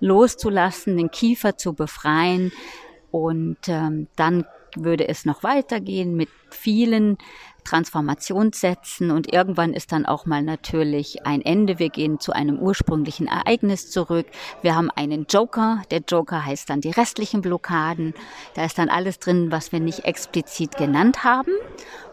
loszulassen, 0.00 0.96
den 0.96 1.10
Kiefer 1.10 1.56
zu 1.56 1.72
befreien. 1.74 2.50
Und 3.10 3.58
ähm, 3.68 4.08
dann 4.16 4.44
würde 4.76 5.08
es 5.08 5.24
noch 5.24 5.42
weitergehen 5.42 6.14
mit 6.14 6.28
vielen 6.50 7.18
Transformationssätzen 7.68 9.10
und 9.10 9.30
irgendwann 9.30 9.74
ist 9.74 9.92
dann 9.92 10.06
auch 10.06 10.24
mal 10.24 10.42
natürlich 10.42 11.26
ein 11.26 11.42
Ende. 11.42 11.78
Wir 11.78 11.90
gehen 11.90 12.18
zu 12.18 12.32
einem 12.32 12.58
ursprünglichen 12.58 13.26
Ereignis 13.26 13.90
zurück. 13.90 14.26
Wir 14.62 14.74
haben 14.74 14.90
einen 14.90 15.26
Joker. 15.28 15.82
Der 15.90 16.00
Joker 16.00 16.46
heißt 16.46 16.70
dann 16.70 16.80
die 16.80 16.90
restlichen 16.90 17.42
Blockaden. 17.42 18.14
Da 18.54 18.64
ist 18.64 18.78
dann 18.78 18.88
alles 18.88 19.18
drin, 19.18 19.52
was 19.52 19.70
wir 19.70 19.80
nicht 19.80 20.06
explizit 20.06 20.78
genannt 20.78 21.24
haben. 21.24 21.52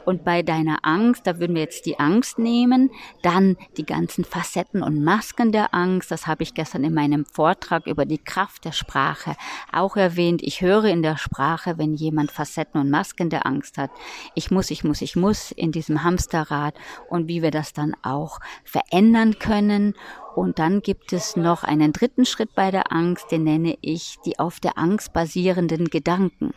Und 0.06 0.24
bei 0.24 0.44
deiner 0.44 0.80
Angst, 0.84 1.26
da 1.26 1.40
würden 1.40 1.56
wir 1.56 1.64
jetzt 1.64 1.86
die 1.86 2.00
Angst 2.00 2.38
nehmen, 2.38 2.92
dann 3.24 3.58
die 3.78 3.86
ganzen 3.86 4.24
Facetten 4.24 4.84
und 4.84 5.04
Masken 5.04 5.52
der 5.52 5.74
Angst. 5.74 6.12
Das 6.12 6.28
habe 6.28 6.44
ich 6.44 6.54
gestern 6.54 6.84
in 6.84 6.94
meinem 6.94 7.26
Vortrag 7.26 7.88
über 7.88 8.06
die 8.06 8.20
Kraft 8.20 8.66
der 8.66 8.72
Sprache 8.72 9.36
auch 9.72 9.98
erwähnt. 9.98 10.44
Ich 10.44 10.62
höre 10.62 10.86
in 10.86 11.02
der 11.02 11.18
Sprache, 11.18 11.78
wenn 11.78 11.96
jemand 11.96 12.32
Facetten 12.32 12.80
und 12.80 12.90
Masken 12.90 13.30
der 13.30 13.46
Angst 13.46 13.78
hat. 13.78 13.90
Ich 14.36 14.52
muss, 14.52 14.70
ich 14.70 14.84
muss, 14.84 15.02
ich 15.02 15.16
muss 15.16 15.52
in 15.52 15.72
diesem 15.72 16.04
Hamsterrad 16.04 16.76
und 17.10 17.28
wie 17.28 17.42
wir 17.42 17.52
das 17.52 17.74
dann 17.74 17.96
auch 18.04 18.40
verändern 18.64 19.40
können. 19.40 19.96
Und 20.36 20.60
dann 20.60 20.82
gibt 20.82 21.14
es 21.14 21.36
noch 21.36 21.64
einen 21.64 21.94
dritten 21.94 22.26
Schritt 22.26 22.54
bei 22.56 22.70
der 22.70 22.92
Angst, 22.92 23.32
den 23.32 23.46
nenne 23.46 23.78
ich 23.82 24.18
die 24.26 24.38
auf 24.38 24.60
der 24.60 24.78
Angst 24.78 25.14
basierenden 25.14 25.86
Gedanken. 25.86 26.54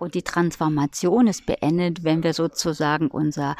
Und 0.00 0.14
die 0.14 0.22
Transformation 0.22 1.26
ist 1.26 1.44
beendet, 1.44 2.04
wenn 2.04 2.22
wir 2.22 2.32
sozusagen 2.32 3.08
unser 3.08 3.54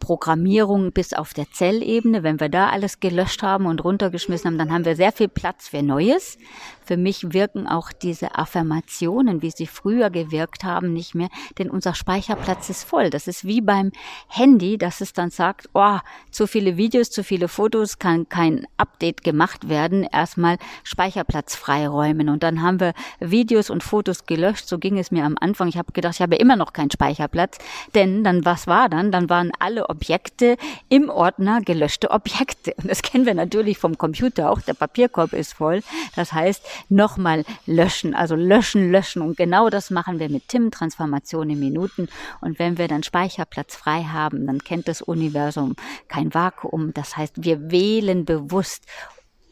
Programmierung 0.00 0.90
bis 0.92 1.12
auf 1.12 1.34
der 1.34 1.50
Zellebene, 1.52 2.22
wenn 2.22 2.40
wir 2.40 2.48
da 2.48 2.70
alles 2.70 2.98
gelöscht 2.98 3.42
haben 3.42 3.66
und 3.66 3.84
runtergeschmissen 3.84 4.48
haben, 4.48 4.58
dann 4.58 4.72
haben 4.72 4.86
wir 4.86 4.96
sehr 4.96 5.12
viel 5.12 5.28
Platz 5.28 5.68
für 5.68 5.82
Neues. 5.82 6.38
Für 6.86 6.96
mich 6.96 7.32
wirken 7.32 7.66
auch 7.66 7.90
diese 7.90 8.36
Affirmationen, 8.36 9.42
wie 9.42 9.50
sie 9.50 9.66
früher 9.66 10.08
gewirkt 10.08 10.62
haben, 10.62 10.92
nicht 10.92 11.16
mehr, 11.16 11.28
denn 11.58 11.68
unser 11.68 11.94
Speicherplatz 11.94 12.70
ist 12.70 12.84
voll. 12.84 13.10
Das 13.10 13.26
ist 13.26 13.44
wie 13.44 13.60
beim 13.60 13.90
Handy, 14.28 14.78
dass 14.78 15.00
es 15.00 15.12
dann 15.12 15.30
sagt, 15.30 15.68
oh, 15.74 15.98
zu 16.30 16.46
viele 16.46 16.76
Videos, 16.76 17.10
zu 17.10 17.24
viele 17.24 17.48
Fotos, 17.48 17.98
kann 17.98 18.28
kein 18.28 18.68
Update 18.76 19.24
gemacht 19.24 19.68
werden. 19.68 20.04
Erstmal 20.04 20.58
Speicherplatz 20.84 21.56
freiräumen. 21.56 22.28
Und 22.28 22.44
dann 22.44 22.62
haben 22.62 22.78
wir 22.78 22.92
Videos 23.18 23.68
und 23.68 23.82
Fotos 23.82 24.26
gelöscht. 24.26 24.68
So 24.68 24.78
ging 24.78 24.96
es 24.96 25.10
mir 25.10 25.24
am 25.24 25.36
Anfang. 25.40 25.66
Ich 25.66 25.78
habe 25.78 25.92
gedacht, 25.92 26.14
ich 26.14 26.22
habe 26.22 26.36
immer 26.36 26.54
noch 26.54 26.72
keinen 26.72 26.92
Speicherplatz. 26.92 27.58
Denn 27.96 28.22
dann, 28.22 28.44
was 28.44 28.68
war 28.68 28.88
dann? 28.88 29.10
Dann 29.10 29.28
waren 29.28 29.50
alle 29.58 29.90
Objekte 29.90 30.56
im 30.88 31.10
Ordner 31.10 31.62
gelöschte 31.62 32.12
Objekte. 32.12 32.74
Und 32.76 32.88
das 32.88 33.02
kennen 33.02 33.26
wir 33.26 33.34
natürlich 33.34 33.78
vom 33.78 33.98
Computer 33.98 34.50
auch. 34.50 34.60
Der 34.60 34.74
Papierkorb 34.74 35.32
ist 35.32 35.54
voll. 35.54 35.82
Das 36.14 36.32
heißt, 36.32 36.62
nochmal 36.88 37.44
löschen, 37.66 38.14
also 38.14 38.34
löschen, 38.34 38.90
löschen. 38.90 39.22
Und 39.22 39.36
genau 39.36 39.68
das 39.70 39.90
machen 39.90 40.18
wir 40.18 40.28
mit 40.28 40.48
TIM, 40.48 40.70
Transformation 40.70 41.50
in 41.50 41.58
Minuten. 41.58 42.08
Und 42.40 42.58
wenn 42.58 42.78
wir 42.78 42.88
dann 42.88 43.02
Speicherplatz 43.02 43.76
frei 43.76 44.04
haben, 44.04 44.46
dann 44.46 44.58
kennt 44.58 44.88
das 44.88 45.02
Universum 45.02 45.76
kein 46.08 46.32
Vakuum. 46.32 46.92
Das 46.94 47.16
heißt, 47.16 47.44
wir 47.44 47.70
wählen 47.70 48.24
bewusst 48.24 48.84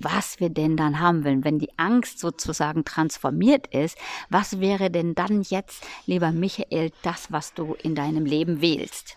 was 0.01 0.39
wir 0.41 0.51
denn 0.51 0.77
dann 0.77 1.01
haben 1.01 1.25
wollen, 1.25 1.45
wenn 1.45 1.59
die 1.59 1.71
Angst 1.79 2.19
sozusagen 2.19 2.85
transformiert 2.85 3.69
ist, 3.69 3.97
was 4.29 4.61
wäre 4.61 4.91
denn 4.91 5.15
dann 5.15 5.43
jetzt, 5.43 5.85
lieber 6.07 6.33
Michael, 6.33 6.91
das, 7.03 7.33
was 7.33 7.55
du 7.55 7.75
in 7.83 7.95
deinem 7.95 8.27
Leben 8.27 8.61
wählst? 8.61 9.17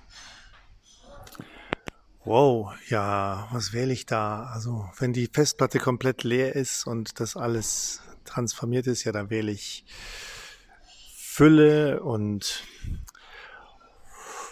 Wow, 2.28 2.74
ja, 2.90 3.48
was 3.54 3.72
wähle 3.72 3.94
ich 3.94 4.06
da? 4.06 4.48
Also, 4.54 4.90
wenn 5.00 5.14
die 5.14 5.30
Festplatte 5.32 5.80
komplett 5.80 6.26
leer 6.26 6.58
ist 6.58 6.86
und 6.86 7.22
das 7.22 7.38
alles 7.38 8.02
transformiert 8.26 8.86
ist, 8.86 9.06
ja, 9.06 9.14
dann 9.14 9.30
wähle 9.30 9.50
ich 9.50 9.86
Fülle 11.16 12.04
und 12.04 12.66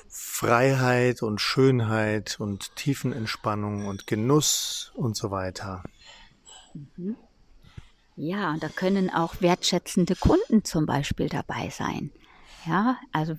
Freiheit 0.07 1.21
und 1.21 1.41
Schönheit 1.41 2.39
und 2.39 2.73
Tiefenentspannung 2.77 3.87
und 3.87 4.07
Genuss 4.07 4.93
und 4.95 5.17
so 5.17 5.29
weiter. 5.29 5.83
Mhm. 6.95 7.17
Ja, 8.15 8.55
da 8.57 8.69
können 8.69 9.09
auch 9.09 9.41
wertschätzende 9.41 10.15
Kunden 10.15 10.63
zum 10.63 10.85
Beispiel 10.85 11.27
dabei 11.27 11.69
sein. 11.71 12.11
Ja, 12.67 12.97
also 13.11 13.35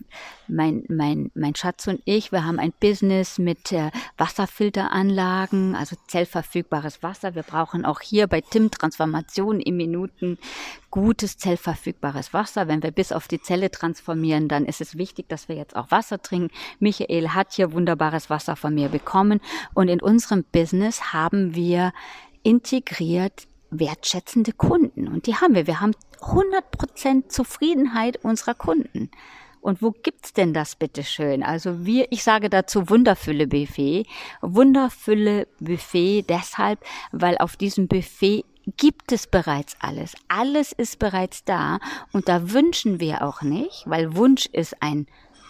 mein, 0.46 0.84
mein, 0.88 1.32
mein 1.34 1.56
Schatz 1.56 1.88
und 1.88 2.00
ich, 2.04 2.30
wir 2.30 2.44
haben 2.44 2.60
ein 2.60 2.72
Business 2.78 3.38
mit 3.38 3.72
äh, 3.72 3.90
Wasserfilteranlagen, 4.18 5.74
also 5.74 5.96
zellverfügbares 6.06 7.02
Wasser. 7.02 7.34
Wir 7.34 7.42
brauchen 7.42 7.84
auch 7.84 8.00
hier 8.00 8.28
bei 8.28 8.40
Tim 8.40 8.70
Transformation 8.70 9.58
in 9.58 9.76
Minuten 9.76 10.38
gutes 10.90 11.38
zellverfügbares 11.38 12.32
Wasser. 12.34 12.68
Wenn 12.68 12.84
wir 12.84 12.92
bis 12.92 13.10
auf 13.10 13.26
die 13.26 13.40
Zelle 13.40 13.70
transformieren, 13.70 14.46
dann 14.46 14.64
ist 14.64 14.80
es 14.80 14.96
wichtig, 14.96 15.28
dass 15.28 15.48
wir 15.48 15.56
jetzt 15.56 15.74
auch 15.74 15.90
Wasser 15.90 16.22
trinken. 16.22 16.54
Michael 16.78 17.30
hat 17.30 17.54
hier 17.54 17.72
wunderbares 17.72 18.30
Wasser 18.30 18.54
von 18.54 18.74
mir 18.74 18.88
bekommen 18.88 19.40
und 19.74 19.88
in 19.88 20.00
unserem 20.00 20.44
Business 20.52 21.12
haben 21.12 21.54
wir 21.54 21.92
integriert 22.44 23.48
wertschätzende 23.70 24.52
Kunden. 24.52 25.08
Und 25.08 25.26
die 25.26 25.34
haben 25.36 25.54
wir. 25.54 25.66
Wir 25.66 25.80
haben 25.80 25.94
100% 26.20 27.28
Zufriedenheit 27.28 28.24
unserer 28.24 28.54
Kunden. 28.54 29.10
Und 29.60 29.82
wo 29.82 29.90
gibt's 29.90 30.32
denn 30.32 30.54
das 30.54 30.76
bitteschön? 30.76 31.42
Also 31.42 31.84
wir, 31.84 32.12
ich 32.12 32.22
sage 32.22 32.48
dazu 32.48 32.88
Wunderfülle 32.88 33.48
Buffet. 33.48 34.06
Wunderfülle 34.40 35.48
Buffet 35.58 36.24
deshalb, 36.28 36.78
weil 37.10 37.36
auf 37.38 37.56
diesem 37.56 37.88
Buffet 37.88 38.44
gibt 38.76 39.10
es 39.10 39.26
bereits 39.26 39.76
alles. 39.80 40.14
Alles 40.28 40.72
ist 40.72 40.98
bereits 40.98 41.44
da. 41.44 41.78
Und 42.12 42.28
da 42.28 42.52
wünschen 42.52 43.00
wir 43.00 43.22
auch 43.22 43.42
nicht, 43.42 43.82
weil 43.86 44.14
Wunsch 44.16 44.46
ist 44.46 44.80
ein 44.82 45.06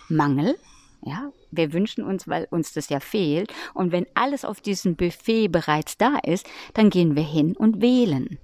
Mangel. 0.08 0.56
Ja, 1.02 1.30
wir 1.56 1.72
wünschen 1.72 2.04
uns, 2.04 2.28
weil 2.28 2.46
uns 2.50 2.72
das 2.72 2.88
ja 2.88 3.00
fehlt. 3.00 3.52
Und 3.74 3.92
wenn 3.92 4.06
alles 4.14 4.44
auf 4.44 4.60
diesem 4.60 4.96
Buffet 4.96 5.48
bereits 5.48 5.96
da 5.96 6.18
ist, 6.22 6.46
dann 6.74 6.90
gehen 6.90 7.16
wir 7.16 7.24
hin 7.24 7.56
und 7.56 7.80
wählen. 7.80 8.38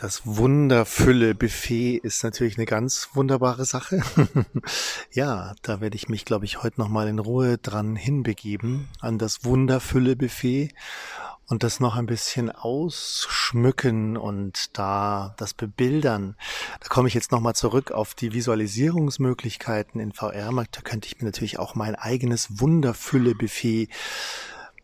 Das 0.00 0.22
Wunderfülle-Buffet 0.24 1.98
ist 2.02 2.24
natürlich 2.24 2.56
eine 2.56 2.64
ganz 2.64 3.10
wunderbare 3.12 3.66
Sache. 3.66 4.02
ja, 5.12 5.54
da 5.60 5.82
werde 5.82 5.94
ich 5.94 6.08
mich, 6.08 6.24
glaube 6.24 6.46
ich, 6.46 6.62
heute 6.62 6.80
nochmal 6.80 7.06
in 7.06 7.18
Ruhe 7.18 7.58
dran 7.58 7.96
hinbegeben, 7.96 8.88
an 9.00 9.18
das 9.18 9.44
Wunderfülle-Buffet 9.44 10.70
und 11.50 11.64
das 11.64 11.80
noch 11.80 11.96
ein 11.96 12.06
bisschen 12.06 12.48
ausschmücken 12.50 14.16
und 14.16 14.78
da 14.78 15.34
das 15.36 15.52
bebildern. 15.52 16.36
Da 16.78 16.88
komme 16.88 17.08
ich 17.08 17.14
jetzt 17.14 17.32
nochmal 17.32 17.56
zurück 17.56 17.90
auf 17.90 18.14
die 18.14 18.32
Visualisierungsmöglichkeiten 18.32 20.00
in 20.00 20.12
VR. 20.12 20.52
Da 20.70 20.80
könnte 20.82 21.08
ich 21.08 21.20
mir 21.20 21.26
natürlich 21.26 21.58
auch 21.58 21.74
mein 21.74 21.96
eigenes 21.96 22.60
Wunderfülle-Buffet 22.60 23.88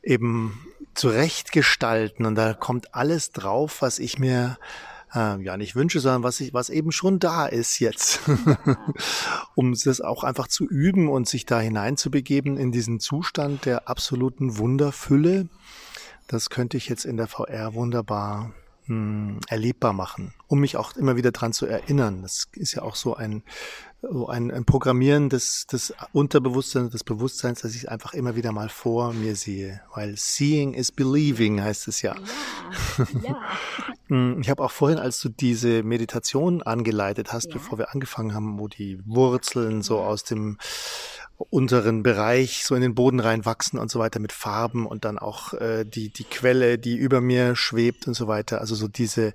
eben 0.03 0.61
zurechtgestalten 0.95 2.27
und 2.27 2.35
da 2.35 2.53
kommt 2.53 2.97
alles 2.97 3.31
drauf, 3.31 3.81
was 3.81 4.01
ich 4.01 4.19
mir 4.19 4.59
äh, 5.15 5.41
ja 5.41 5.57
nicht 5.57 5.77
wünsche, 5.77 6.01
sondern 6.01 6.25
was 6.25 6.41
ich, 6.41 6.53
was 6.53 6.69
eben 6.69 6.91
schon 6.91 7.21
da 7.21 7.47
ist 7.47 7.79
jetzt, 7.79 8.23
um 9.55 9.73
das 9.73 10.01
auch 10.01 10.25
einfach 10.25 10.49
zu 10.49 10.67
üben 10.67 11.09
und 11.09 11.29
sich 11.29 11.47
da 11.47 11.61
hineinzubegeben 11.61 12.57
in 12.57 12.73
diesen 12.73 12.99
Zustand 12.99 13.67
der 13.67 13.89
absoluten 13.89 14.59
Wunderfülle. 14.59 15.49
Das 16.27 16.51
könnte 16.51 16.77
ich 16.77 16.89
jetzt 16.89 17.05
in 17.05 17.17
der 17.17 17.29
VR 17.29 17.75
wunderbar 17.75 18.53
hm, 18.87 19.41
erlebbar 19.49 19.93
machen, 19.93 20.33
um 20.47 20.61
mich 20.61 20.77
auch 20.77 20.97
immer 20.97 21.17
wieder 21.17 21.33
dran 21.33 21.53
zu 21.53 21.67
erinnern. 21.67 22.23
Das 22.23 22.49
ist 22.53 22.75
ja 22.75 22.83
auch 22.83 22.95
so 22.95 23.15
ein, 23.15 23.43
so 24.11 24.29
ein, 24.29 24.51
ein 24.51 24.65
Programmieren 24.65 25.29
des, 25.29 25.67
des 25.67 25.95
Unterbewusstseins, 26.13 26.93
des 26.93 27.05
Bewusstseins, 27.05 27.63
dass 27.63 27.75
ich 27.75 27.91
einfach 27.91 28.15
immer 28.15 28.37
wieder 28.37 28.53
mal 28.53 28.69
vor 28.69 29.13
mir 29.13 29.37
sehe. 29.37 29.81
Weil 29.95 30.15
seeing 30.17 30.75
is 30.75 30.93
believing 30.93 31.63
heißt 31.63 31.89
es 31.89 32.03
ja. 32.03 32.15
ja, 32.99 33.07
ja. 33.23 33.41
Hm, 34.09 34.41
ich 34.41 34.51
habe 34.51 34.63
auch 34.63 34.71
vorhin, 34.71 34.99
als 34.99 35.21
du 35.21 35.29
diese 35.29 35.83
Meditation 35.83 36.63
angeleitet 36.63 37.33
hast, 37.33 37.47
ja. 37.47 37.55
bevor 37.55 37.79
wir 37.79 37.93
angefangen 37.93 38.35
haben, 38.35 38.57
wo 38.61 38.69
die 38.69 39.01
Wurzeln 39.05 39.83
so 39.83 39.99
aus 39.99 40.23
dem 40.23 40.59
unteren 41.39 42.03
Bereich 42.05 42.65
so 42.65 42.77
in 42.77 42.83
den 42.83 42.95
Boden 42.95 43.19
reinwachsen 43.19 43.79
und 43.79 43.91
so 43.91 43.99
weiter 43.99 44.21
mit 44.21 44.33
Farben 44.33 44.87
und 44.87 45.05
dann 45.05 45.19
auch 45.19 45.55
äh, 45.55 45.85
die, 45.85 46.11
die 46.11 46.23
Quelle, 46.23 46.79
die 46.79 46.97
über 46.97 47.21
mir 47.21 47.57
schwebt 47.57 48.07
und 48.07 48.15
so 48.15 48.29
weiter. 48.29 48.61
Also 48.61 48.77
so 48.77 48.87
diese 48.87 49.33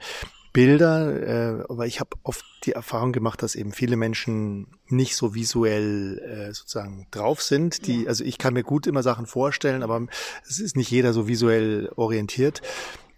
Bilder, 0.54 1.62
äh, 1.62 1.64
aber 1.70 1.88
ich 1.88 2.00
habe 2.00 2.10
oft 2.24 2.44
die 2.66 2.74
Erfahrung 2.74 3.14
gemacht, 3.14 3.42
dass 3.42 3.56
eben 3.56 3.72
viele 3.72 3.96
Menschen 3.96 4.68
nicht 4.88 5.16
so 5.16 5.34
visuell 5.34 6.20
äh, 6.20 6.54
sozusagen 6.54 7.08
drauf 7.12 7.42
sind. 7.42 7.88
Die, 7.88 8.08
also 8.08 8.24
ich 8.24 8.38
kann 8.38 8.54
mir 8.54 8.64
gut 8.64 8.86
immer 8.86 9.02
Sachen 9.02 9.26
vorstellen, 9.26 9.82
aber 9.82 10.08
es 10.48 10.60
ist 10.60 10.76
nicht 10.76 10.92
jeder 10.92 11.14
so 11.14 11.28
visuell 11.28 11.90
orientiert. 11.96 12.62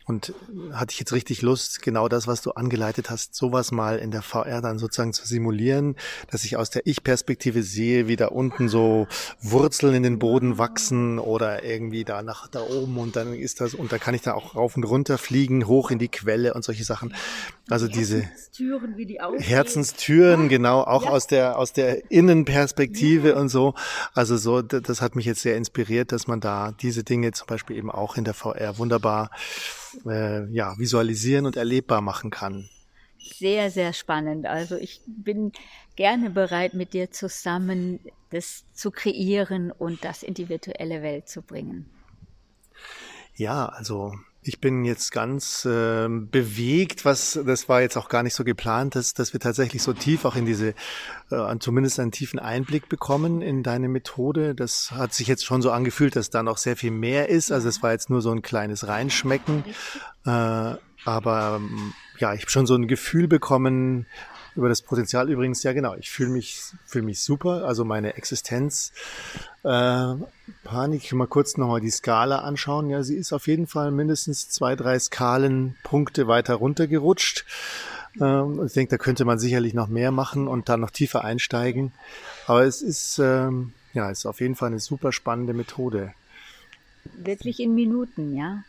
Und 0.06 0.34
hatte 0.74 0.92
ich 0.92 1.00
jetzt 1.00 1.14
richtig 1.14 1.42
Lust, 1.42 1.82
genau 1.82 2.10
das, 2.10 2.28
was 2.28 2.42
du 2.42 2.52
angeleitet 2.52 3.10
hast, 3.10 3.36
sowas 3.36 3.72
mal 3.72 3.98
in 3.98 4.12
der 4.12 4.22
VR 4.22 4.62
dann 4.62 4.78
sozusagen 4.78 5.14
zu 5.14 5.26
simulieren, 5.26 5.96
dass 6.30 6.44
ich 6.44 6.58
aus 6.58 6.70
der 6.70 6.86
Ich-Perspektive 6.86 7.64
sehe, 7.64 8.08
wie 8.08 8.18
da 8.18 8.28
unten 8.28 8.68
so 8.68 9.08
Wurzeln 9.42 9.96
in 9.96 10.04
den 10.04 10.20
Boden 10.20 10.58
wachsen 10.58 11.20
oder 11.20 11.64
irgendwie 11.64 12.04
da 12.04 12.22
nach 12.22 12.48
da 12.48 12.62
oben 12.62 12.98
und 12.98 13.16
dann 13.16 13.34
ist 13.34 13.62
das, 13.62 13.74
und 13.74 13.92
da 13.94 13.98
kann 13.98 14.14
ich 14.14 14.22
da 14.22 14.34
auch 14.34 14.56
rauf 14.56 14.76
und 14.76 14.84
runter 14.84 15.18
fliegen, 15.18 15.68
hoch 15.68 15.90
in 15.90 16.00
die 16.00 16.10
Quelle 16.10 16.54
und 16.54 16.64
solche 16.66 16.84
Sachen. 16.84 17.14
Also 17.70 17.88
diese 17.88 18.24
Herzenstüren, 18.24 18.98
wie 18.98 19.06
die 19.06 19.20
Herzenstüren, 19.40 20.50
genau, 20.50 20.82
auch 20.82 21.06
ja. 21.06 21.12
aus 21.12 21.28
der, 21.28 21.58
aus 21.58 21.72
der 21.72 22.12
Innenperspektive 22.12 23.30
ja. 23.30 23.36
und 23.38 23.48
so. 23.48 23.74
Also 24.14 24.36
so, 24.36 24.62
das 24.62 25.02
hat 25.02 25.16
mich 25.16 25.26
jetzt 25.26 25.42
sehr 25.42 25.56
inspiriert, 25.56 26.12
dass 26.12 26.28
man 26.28 26.42
da 26.42 26.74
diese 26.82 27.04
Dinge 27.04 27.32
zum 27.32 27.48
Beispiel 27.48 27.78
eben 27.78 27.90
auch 27.90 28.18
in 28.18 28.26
der 28.26 28.34
VR 28.34 28.78
wunderbar 28.78 29.32
äh, 30.06 30.46
ja, 30.52 30.78
visualisieren 30.78 31.46
und 31.46 31.56
erlebbar 31.56 32.02
machen 32.02 32.30
kann. 32.30 32.70
sehr, 33.18 33.72
sehr 33.72 33.94
spannend. 33.94 34.46
Also 34.46 34.76
ich 34.76 35.02
bin 35.06 35.52
gerne 35.96 36.30
bereit, 36.30 36.74
mit 36.74 36.94
dir 36.94 37.12
zusammen 37.12 38.00
das 38.32 38.66
zu 38.74 38.92
kreieren 38.92 39.72
und 39.72 40.04
das 40.04 40.24
in 40.24 40.34
die 40.34 40.50
virtuelle 40.50 41.02
Welt 41.02 41.30
zu 41.30 41.42
bringen. 41.42 41.90
Ja, 43.36 43.68
also 43.68 44.14
ich 44.44 44.60
bin 44.60 44.84
jetzt 44.86 45.12
ganz 45.12 45.66
äh, 45.66 46.08
bewegt, 46.10 47.06
was 47.06 47.40
das 47.46 47.70
war 47.70 47.82
jetzt 47.82 47.98
auch 47.98 48.10
gar 48.10 48.24
nicht 48.24 48.34
so 48.34 48.44
geplant, 48.44 48.96
dass, 48.96 49.14
dass 49.14 49.34
wir 49.34 49.40
tatsächlich 49.40 49.82
so 49.82 49.94
tief 49.94 50.26
auch 50.26 50.36
in 50.36 50.46
diese, 50.46 50.74
äh, 51.32 51.58
zumindest 51.60 52.00
einen 52.00 52.12
tiefen 52.12 52.40
Einblick 52.40 52.90
bekommen 52.90 53.42
in 53.42 53.64
deine 53.64 53.88
Methode. 53.88 54.56
Das 54.56 54.92
hat 54.92 55.14
sich 55.14 55.28
jetzt 55.28 55.46
schon 55.46 55.62
so 55.62 55.72
angefühlt, 55.72 56.16
dass 56.16 56.30
da 56.30 56.44
noch 56.44 56.58
sehr 56.58 56.76
viel 56.76 56.92
mehr 56.92 57.30
ist. 57.30 57.52
Also 57.52 57.70
es 57.70 57.82
war 57.82 57.92
jetzt 57.92 58.10
nur 58.10 58.22
so 58.22 58.32
ein 58.32 58.42
kleines 58.42 58.88
Reinschmecken. 58.88 59.64
Äh, 60.26 60.76
aber 61.06 61.62
ja, 62.20 62.34
ich 62.34 62.42
habe 62.42 62.52
schon 62.52 62.66
so 62.66 62.76
ein 62.76 62.88
Gefühl 62.88 63.28
bekommen, 63.28 64.06
über 64.56 64.70
das 64.70 64.82
Potenzial 64.82 65.30
übrigens, 65.30 65.64
ja 65.64 65.74
genau, 65.74 65.96
ich 65.96 66.10
fühle 66.10 66.30
mich, 66.30 66.62
fühle 66.86 67.06
mich 67.06 67.22
super, 67.22 67.66
also 67.66 67.84
meine 67.86 68.16
Existenz. 68.16 68.92
Äh, 69.64 70.14
Panik, 70.64 71.12
mal 71.14 71.28
kurz 71.28 71.58
nochmal 71.58 71.82
die 71.82 71.90
Skala 71.90 72.40
anschauen. 72.40 72.90
Ja, 72.90 73.04
sie 73.04 73.16
ist 73.16 73.34
auf 73.34 73.48
jeden 73.48 73.68
Fall 73.68 73.92
mindestens 73.92 74.50
zwei, 74.50 74.76
drei 74.76 75.00
Skalenpunkte 75.00 76.28
weiter 76.28 76.56
runtergerutscht. 76.56 77.46
Ähm, 78.20 78.62
ich 78.66 78.74
denke, 78.74 78.92
da 78.92 78.98
könnte 78.98 79.26
man 79.26 79.40
sicherlich 79.40 79.74
noch 79.74 79.88
mehr 79.88 80.12
machen 80.12 80.48
und 80.48 80.70
dann 80.70 80.82
noch 80.82 80.92
tiefer 80.92 81.24
einsteigen. 81.24 81.92
Aber 82.48 82.64
es 82.64 82.82
ist, 82.82 83.20
ähm, 83.20 83.74
ja, 83.94 84.10
ist 84.10 84.26
auf 84.26 84.42
jeden 84.42 84.56
Fall 84.56 84.70
eine 84.70 84.80
super 84.80 85.12
spannende 85.12 85.54
Methode. 85.54 86.14
Wirklich 87.16 87.60
in 87.60 87.76
Minuten, 87.76 88.36
ja. 88.36 88.64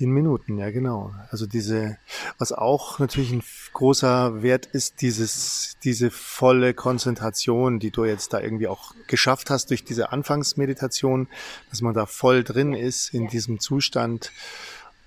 In 0.00 0.12
Minuten, 0.12 0.56
ja 0.56 0.70
genau. 0.70 1.14
Also 1.28 1.46
diese, 1.46 1.98
was 2.38 2.52
auch 2.52 2.98
natürlich 3.00 3.32
ein 3.32 3.42
großer 3.74 4.42
Wert 4.42 4.64
ist, 4.64 5.02
dieses, 5.02 5.76
diese 5.84 6.10
volle 6.10 6.72
Konzentration, 6.72 7.78
die 7.80 7.90
du 7.90 8.06
jetzt 8.06 8.32
da 8.32 8.40
irgendwie 8.40 8.66
auch 8.66 8.94
geschafft 9.08 9.50
hast 9.50 9.68
durch 9.68 9.84
diese 9.84 10.10
Anfangsmeditation, 10.10 11.28
dass 11.68 11.82
man 11.82 11.92
da 11.92 12.06
voll 12.06 12.44
drin 12.44 12.72
ist 12.72 13.12
in 13.12 13.28
diesem 13.28 13.60
Zustand 13.60 14.32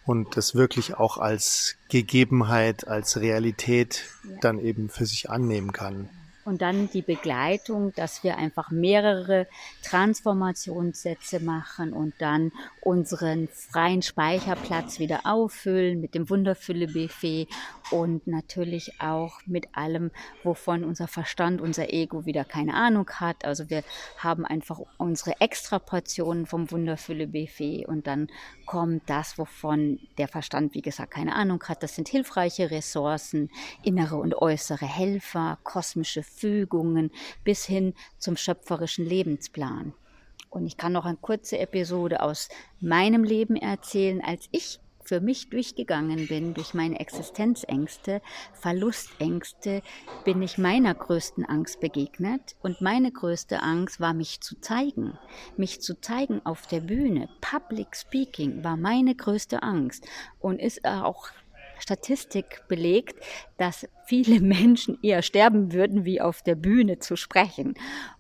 und 0.06 0.38
das 0.38 0.54
wirklich 0.54 0.94
auch 0.94 1.18
als 1.18 1.76
Gegebenheit, 1.90 2.88
als 2.88 3.20
Realität 3.20 4.04
dann 4.42 4.60
eben 4.60 4.90
für 4.90 5.08
sich 5.08 5.28
annehmen 5.28 5.72
kann. 5.72 6.08
Und 6.46 6.62
dann 6.62 6.90
die 6.90 7.02
Begleitung, 7.02 7.94
dass 7.96 8.24
wir 8.24 8.38
einfach 8.38 8.70
mehrere 8.70 9.48
Transformationssätze 9.84 11.40
machen 11.40 11.94
und 11.94 12.14
dann 12.20 12.52
unseren 12.82 13.48
freien 13.48 14.02
Speicherplatz 14.02 15.00
wieder 15.00 15.22
auffüllen 15.24 16.02
mit 16.02 16.16
dem 16.16 16.30
Wunderfülle-Buffet 16.30 17.48
und 17.92 18.28
natürlich 18.28 19.00
auch 19.00 19.40
mit 19.46 19.76
allem, 19.76 20.12
wovon 20.44 20.84
unser 20.84 21.08
Verstand, 21.08 21.62
unser 21.62 21.94
Ego 21.94 22.26
wieder 22.26 22.46
keine 22.46 22.74
Ahnung 22.74 23.10
hat. 23.10 23.46
Also 23.46 23.70
wir 23.70 23.84
haben 24.18 24.46
einfach 24.46 24.80
unsere 24.98 25.40
Extraportionen 25.42 26.46
vom 26.46 26.72
Wunderfülle-Buffet 26.72 27.86
und 27.88 28.08
dann 28.08 28.28
kommt 28.66 29.10
das, 29.10 29.38
wovon 29.38 30.00
der 30.18 30.28
Verstand, 30.28 30.74
wie 30.74 30.82
gesagt, 30.82 31.12
keine 31.12 31.36
Ahnung 31.36 31.64
hat. 31.64 31.84
Das 31.84 31.96
sind 31.96 32.10
hilfreiche 32.10 32.72
Ressourcen, 32.72 33.50
innere 33.84 34.16
und 34.16 34.36
äußere 34.36 34.86
Helfer, 34.86 35.58
kosmische 35.64 36.24
Fügungen 36.24 37.12
bis 37.44 37.66
hin 37.66 37.94
zum 38.18 38.38
schöpferischen 38.38 39.06
Lebensplan. 39.06 39.94
Und 40.50 40.68
ich 40.68 40.78
kann 40.78 40.94
noch 40.94 41.06
eine 41.06 41.18
kurze 41.18 41.58
Episode 41.58 42.22
aus 42.22 42.48
meinem 42.80 43.24
Leben 43.24 43.56
erzählen, 43.56 44.22
als 44.24 44.48
ich 44.52 44.80
für 45.06 45.22
mich 45.22 45.50
durchgegangen 45.50 46.28
bin, 46.28 46.54
durch 46.54 46.74
meine 46.74 47.00
Existenzängste, 47.00 48.22
Verlustängste, 48.54 49.82
bin 50.26 50.42
ich 50.42 50.58
meiner 50.58 50.94
größten 50.94 51.46
Angst 51.46 51.80
begegnet. 51.80 52.56
Und 52.62 52.82
meine 52.82 53.12
größte 53.12 53.62
Angst 53.62 54.00
war, 54.00 54.14
mich 54.14 54.42
zu 54.42 54.60
zeigen. 54.60 55.18
Mich 55.58 55.82
zu 55.82 56.00
zeigen 56.00 56.42
auf 56.46 56.68
der 56.68 56.82
Bühne. 56.82 57.30
Public 57.42 57.96
Speaking 57.96 58.64
war 58.64 58.78
meine 58.78 59.16
größte 59.16 59.64
Angst 59.64 60.08
und 60.40 60.60
ist 60.60 60.86
auch 60.86 61.30
Statistik 61.80 62.64
belegt, 62.68 63.16
dass 63.58 63.88
viele 64.06 64.40
Menschen 64.42 64.98
eher 65.02 65.22
sterben 65.22 65.74
würden, 65.74 66.06
wie 66.06 66.22
auf 66.22 66.42
der 66.42 66.56
Bühne 66.56 67.00
zu 67.00 67.16
sprechen. 67.16 67.76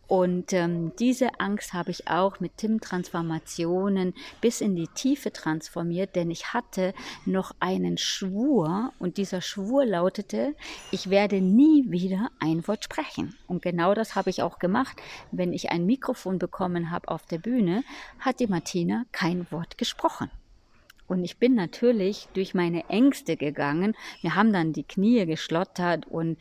Und 0.07 0.51
ähm, 0.51 0.91
diese 0.99 1.39
Angst 1.39 1.73
habe 1.73 1.91
ich 1.91 2.07
auch 2.09 2.39
mit 2.39 2.57
Tim-Transformationen 2.57 4.13
bis 4.41 4.59
in 4.59 4.75
die 4.75 4.89
Tiefe 4.89 5.31
transformiert, 5.31 6.15
denn 6.15 6.29
ich 6.29 6.53
hatte 6.53 6.93
noch 7.25 7.55
einen 7.59 7.97
Schwur 7.97 8.91
und 8.99 9.17
dieser 9.17 9.41
Schwur 9.41 9.85
lautete, 9.85 10.55
ich 10.91 11.09
werde 11.09 11.39
nie 11.39 11.85
wieder 11.89 12.29
ein 12.39 12.67
Wort 12.67 12.83
sprechen. 12.83 13.35
Und 13.47 13.61
genau 13.61 13.93
das 13.93 14.15
habe 14.15 14.29
ich 14.29 14.41
auch 14.41 14.59
gemacht. 14.59 14.97
Wenn 15.31 15.53
ich 15.53 15.71
ein 15.71 15.85
Mikrofon 15.85 16.37
bekommen 16.37 16.91
habe 16.91 17.07
auf 17.07 17.25
der 17.25 17.37
Bühne, 17.37 17.83
hat 18.19 18.39
die 18.39 18.47
Martina 18.47 19.05
kein 19.13 19.49
Wort 19.51 19.77
gesprochen. 19.77 20.29
Und 21.07 21.23
ich 21.23 21.37
bin 21.37 21.55
natürlich 21.55 22.27
durch 22.33 22.53
meine 22.53 22.89
Ängste 22.89 23.37
gegangen. 23.37 23.95
Wir 24.21 24.35
haben 24.35 24.53
dann 24.53 24.73
die 24.73 24.83
Knie 24.83 25.25
geschlottert 25.25 26.07
und 26.07 26.37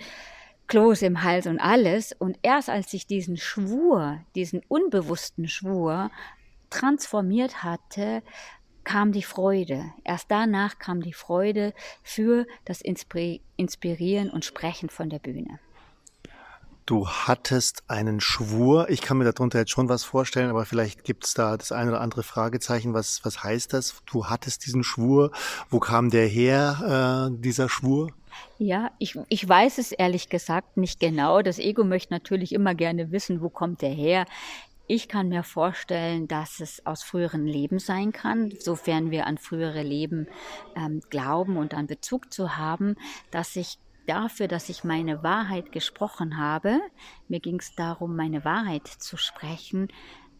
Kloß 0.72 1.02
im 1.02 1.22
Hals 1.22 1.46
und 1.46 1.60
alles. 1.60 2.12
Und 2.18 2.38
erst 2.40 2.70
als 2.70 2.94
ich 2.94 3.06
diesen 3.06 3.36
Schwur, 3.36 4.20
diesen 4.34 4.62
unbewussten 4.68 5.46
Schwur 5.46 6.10
transformiert 6.70 7.62
hatte, 7.62 8.22
kam 8.82 9.12
die 9.12 9.22
Freude. 9.22 9.92
Erst 10.02 10.30
danach 10.30 10.78
kam 10.78 11.02
die 11.02 11.12
Freude 11.12 11.74
für 12.02 12.46
das 12.64 12.80
Inspirieren 12.80 14.30
und 14.30 14.46
Sprechen 14.46 14.88
von 14.88 15.10
der 15.10 15.18
Bühne. 15.18 15.58
Du 16.86 17.06
hattest 17.06 17.82
einen 17.88 18.22
Schwur. 18.22 18.88
Ich 18.88 19.02
kann 19.02 19.18
mir 19.18 19.30
darunter 19.30 19.58
jetzt 19.58 19.72
schon 19.72 19.90
was 19.90 20.04
vorstellen, 20.04 20.48
aber 20.48 20.64
vielleicht 20.64 21.04
gibt 21.04 21.26
es 21.26 21.34
da 21.34 21.58
das 21.58 21.70
eine 21.70 21.90
oder 21.90 22.00
andere 22.00 22.22
Fragezeichen. 22.22 22.94
Was, 22.94 23.22
was 23.24 23.44
heißt 23.44 23.74
das? 23.74 24.02
Du 24.06 24.24
hattest 24.24 24.64
diesen 24.64 24.84
Schwur. 24.84 25.32
Wo 25.68 25.80
kam 25.80 26.08
der 26.08 26.26
her, 26.26 27.28
äh, 27.30 27.36
dieser 27.42 27.68
Schwur? 27.68 28.08
Ja, 28.58 28.90
ich, 28.98 29.18
ich 29.28 29.48
weiß 29.48 29.78
es 29.78 29.92
ehrlich 29.92 30.28
gesagt 30.28 30.76
nicht 30.76 31.00
genau. 31.00 31.42
Das 31.42 31.58
Ego 31.58 31.84
möchte 31.84 32.12
natürlich 32.12 32.52
immer 32.52 32.74
gerne 32.74 33.12
wissen, 33.12 33.40
wo 33.40 33.48
kommt 33.48 33.82
der 33.82 33.90
her. 33.90 34.26
Ich 34.86 35.08
kann 35.08 35.28
mir 35.28 35.42
vorstellen, 35.42 36.28
dass 36.28 36.60
es 36.60 36.84
aus 36.84 37.02
früheren 37.02 37.46
Leben 37.46 37.78
sein 37.78 38.12
kann, 38.12 38.52
sofern 38.58 39.10
wir 39.10 39.26
an 39.26 39.38
frühere 39.38 39.82
Leben 39.82 40.26
ähm, 40.76 41.00
glauben 41.08 41.56
und 41.56 41.72
an 41.72 41.86
Bezug 41.86 42.32
zu 42.32 42.56
haben, 42.56 42.96
dass 43.30 43.56
ich 43.56 43.78
dafür, 44.06 44.48
dass 44.48 44.68
ich 44.68 44.84
meine 44.84 45.22
Wahrheit 45.22 45.72
gesprochen 45.72 46.36
habe, 46.36 46.80
mir 47.28 47.40
ging 47.40 47.60
es 47.60 47.74
darum, 47.74 48.16
meine 48.16 48.44
Wahrheit 48.44 48.86
zu 48.86 49.16
sprechen, 49.16 49.88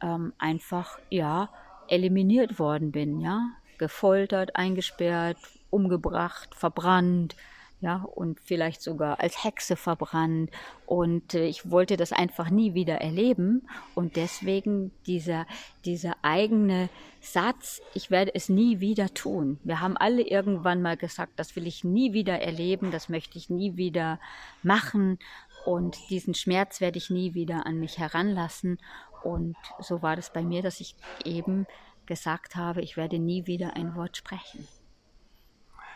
ähm, 0.03 0.33
einfach, 0.39 0.99
ja, 1.11 1.49
eliminiert 1.89 2.59
worden 2.59 2.91
bin, 2.93 3.21
ja, 3.21 3.51
gefoltert, 3.79 4.57
eingesperrt, 4.57 5.39
umgebracht, 5.71 6.55
verbrannt, 6.55 7.37
ja, 7.83 7.97
und 8.15 8.39
vielleicht 8.41 8.81
sogar 8.81 9.19
als 9.19 9.43
Hexe 9.43 9.75
verbrannt. 9.75 10.53
Und 10.87 11.35
äh, 11.35 11.47
ich 11.47 11.69
wollte 11.69 11.97
das 11.97 12.13
einfach 12.13 12.49
nie 12.49 12.75
wieder 12.75 13.01
erleben. 13.01 13.69
Und 13.97 14.15
deswegen 14.15 14.93
dieser, 15.07 15.47
dieser 15.85 16.15
eigene 16.23 16.89
Satz, 17.21 17.83
ich 17.93 18.09
werde 18.13 18.37
es 18.37 18.49
nie 18.49 18.79
wieder 18.79 19.13
tun. 19.13 19.59
Wir 19.65 19.81
haben 19.81 19.97
alle 19.97 20.23
irgendwann 20.23 20.81
mal 20.81 20.97
gesagt, 20.97 21.33
das 21.37 21.57
will 21.57 21.67
ich 21.67 21.83
nie 21.83 22.13
wieder 22.13 22.39
erleben, 22.41 22.93
das 22.93 23.09
möchte 23.09 23.37
ich 23.37 23.51
nie 23.51 23.77
wieder 23.77 24.21
machen. 24.63 25.19
Und 25.67 25.99
diesen 26.09 26.35
Schmerz 26.35 26.81
werde 26.81 26.99
ich 26.99 27.11
nie 27.11 27.35
wieder 27.35 27.67
an 27.67 27.81
mich 27.81 27.99
heranlassen. 27.99 28.79
Und 29.25 29.57
so 29.81 30.03
war 30.03 30.15
das 30.15 30.33
bei 30.33 30.43
mir, 30.43 30.63
dass 30.63 30.79
ich 30.79 30.95
eben 31.25 31.67
gesagt 32.07 32.55
habe, 32.55 32.81
ich 32.81 32.97
werde 32.97 33.19
nie 33.19 33.49
wieder 33.49 33.75
ein 33.75 33.97
Wort 33.97 34.17
sprechen. 34.17 34.69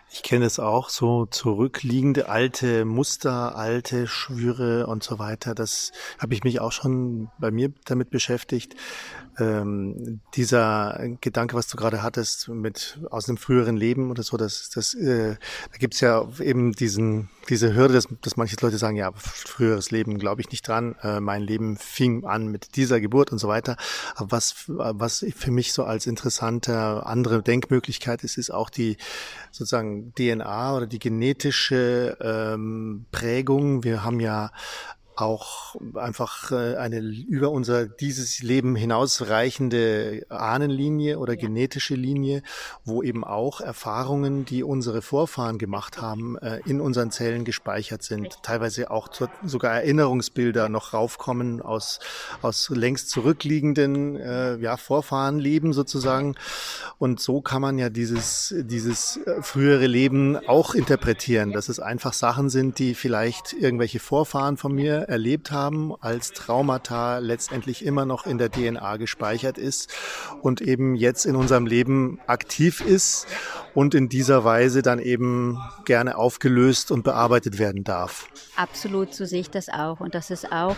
Ich 0.09 0.23
kenne 0.23 0.47
es 0.47 0.59
auch, 0.59 0.89
so 0.89 1.27
zurückliegende 1.27 2.29
alte 2.29 2.85
Muster, 2.85 3.57
alte 3.57 4.07
Schwüre 4.07 4.87
und 4.87 5.03
so 5.03 5.19
weiter. 5.19 5.55
Das 5.55 5.93
habe 6.19 6.33
ich 6.33 6.45
mich 6.45 6.61
auch 6.61 6.73
schon 6.73 7.29
bei 7.39 7.51
mir 7.51 7.73
damit 7.85 8.11
beschäftigt 8.11 8.77
ähm, 9.39 10.21
dieser 10.35 10.99
Gedanke, 11.21 11.57
was 11.57 11.69
du 11.69 11.77
gerade 11.77 12.03
hattest, 12.03 12.49
mit 12.49 12.99
aus 13.11 13.29
einem 13.29 13.39
früheren 13.39 13.77
Leben 13.77 14.11
oder 14.11 14.23
so, 14.23 14.37
das, 14.37 14.71
das, 14.71 14.95
äh, 14.95 15.37
da 15.73 15.79
gibt's 15.79 16.01
ja 16.01 16.27
eben 16.41 16.73
diesen, 16.73 17.29
diese 17.49 17.75
Hürde, 17.75 17.95
dass, 17.95 18.09
dass 18.23 18.37
manche 18.37 18.57
Leute 18.61 18.79
sagen, 18.79 18.97
ja, 18.97 19.13
früheres 19.15 19.91
Leben 19.91 20.19
glaube 20.19 20.41
ich 20.41 20.51
nicht 20.51 20.67
dran, 20.67 20.97
äh, 21.03 21.21
mein 21.21 21.43
Leben 21.43 21.77
fing 21.77 22.25
an 22.25 22.49
mit 22.49 22.77
dieser 22.77 23.01
Geburt 23.01 23.33
und 23.33 23.39
so 23.39 23.49
weiter. 23.49 23.77
Aber 24.15 24.33
was, 24.33 24.65
was 24.67 25.25
für 25.35 25.51
mich 25.51 25.73
so 25.73 25.85
als 25.85 26.07
interessante 26.07 27.05
andere 27.07 27.43
Denkmöglichkeit 27.43 28.25
ist, 28.25 28.39
ist 28.39 28.51
auch 28.51 28.71
die 28.71 28.97
sozusagen 29.51 30.13
DNA 30.15 30.77
oder 30.77 30.87
die 30.87 30.99
genetische 30.99 32.17
ähm, 32.21 33.07
Prägung. 33.13 33.85
Wir 33.85 34.05
haben 34.05 34.21
ja 34.21 34.51
auch 35.17 35.77
einfach 35.95 36.53
äh, 36.53 36.77
eine 36.77 36.99
über 36.99 37.51
unser 37.51 37.87
dieses 37.87 38.43
Leben 38.43 38.77
hinausreichende 38.77 40.27
Ahnenlinie 40.29 41.19
oder 41.19 41.35
ja. 41.35 41.41
genetische 41.41 41.95
Linie, 41.95 42.43
wo 42.85 43.03
eben 43.03 43.25
auch 43.25 43.61
Erfahrungen, 43.61 44.45
die 44.45 44.63
unsere 44.63 45.01
Vorfahren 45.01 45.59
gemacht 45.59 46.01
haben, 46.01 46.37
äh, 46.39 46.61
in 46.67 46.81
unseren 46.81 47.11
Zellen 47.11 47.45
gespeichert 47.45 48.03
sind. 48.03 48.43
Teilweise 48.43 48.91
auch 48.91 49.09
sogar 49.45 49.73
Erinnerungsbilder 49.75 50.69
noch 50.69 50.93
raufkommen 50.93 51.63
aus, 51.63 51.99
aus 52.43 52.69
längst 52.69 53.09
zurückliegenden 53.09 54.17
äh, 54.17 54.57
ja, 54.57 54.77
Vorfahrenleben 54.77 55.73
sozusagen. 55.73 56.35
Und 56.99 57.21
so 57.21 57.41
kann 57.41 57.63
man 57.63 57.79
ja 57.79 57.89
dieses, 57.89 58.55
dieses 58.59 59.19
frühere 59.41 59.87
Leben 59.87 60.37
auch 60.47 60.75
interpretieren, 60.75 61.53
dass 61.53 61.69
es 61.69 61.81
einfach 61.81 62.13
Sachen 62.13 62.51
sind, 62.51 62.79
die 62.79 62.95
vielleicht 62.95 63.55
irgendwelche 63.55 63.99
Vorfahren 63.99 64.57
von 64.57 64.73
mir 64.73 65.06
erlebt 65.09 65.51
haben, 65.51 65.95
als 66.01 66.33
Traumata 66.33 67.19
letztendlich 67.19 67.85
immer 67.85 68.05
noch 68.05 68.27
in 68.27 68.39
der 68.39 68.51
DNA 68.51 68.97
gespeichert 68.97 69.59
ist 69.59 69.93
und 70.43 70.61
eben 70.61 70.95
jetzt 70.95 71.25
in 71.27 71.37
unserem 71.37 71.67
Leben 71.67 72.21
aktiv 72.27 72.81
ist 72.81 73.27
und 73.75 73.95
in 73.95 74.09
dieser 74.09 74.45
Weise 74.45 74.83
dann 74.83 74.99
eben 74.99 75.59
gerne 75.85 76.17
aufgelöst 76.17 76.91
und 76.91 77.05
bearbeitet 77.05 77.59
werden 77.59 77.85
darf. 77.85 78.29
Absolut, 78.57 79.15
so 79.15 79.25
sehe 79.25 79.41
ich 79.41 79.51
das 79.51 79.69
auch. 79.69 80.01
Und 80.01 80.15
das 80.15 80.31
ist 80.31 80.51
auch 80.53 80.77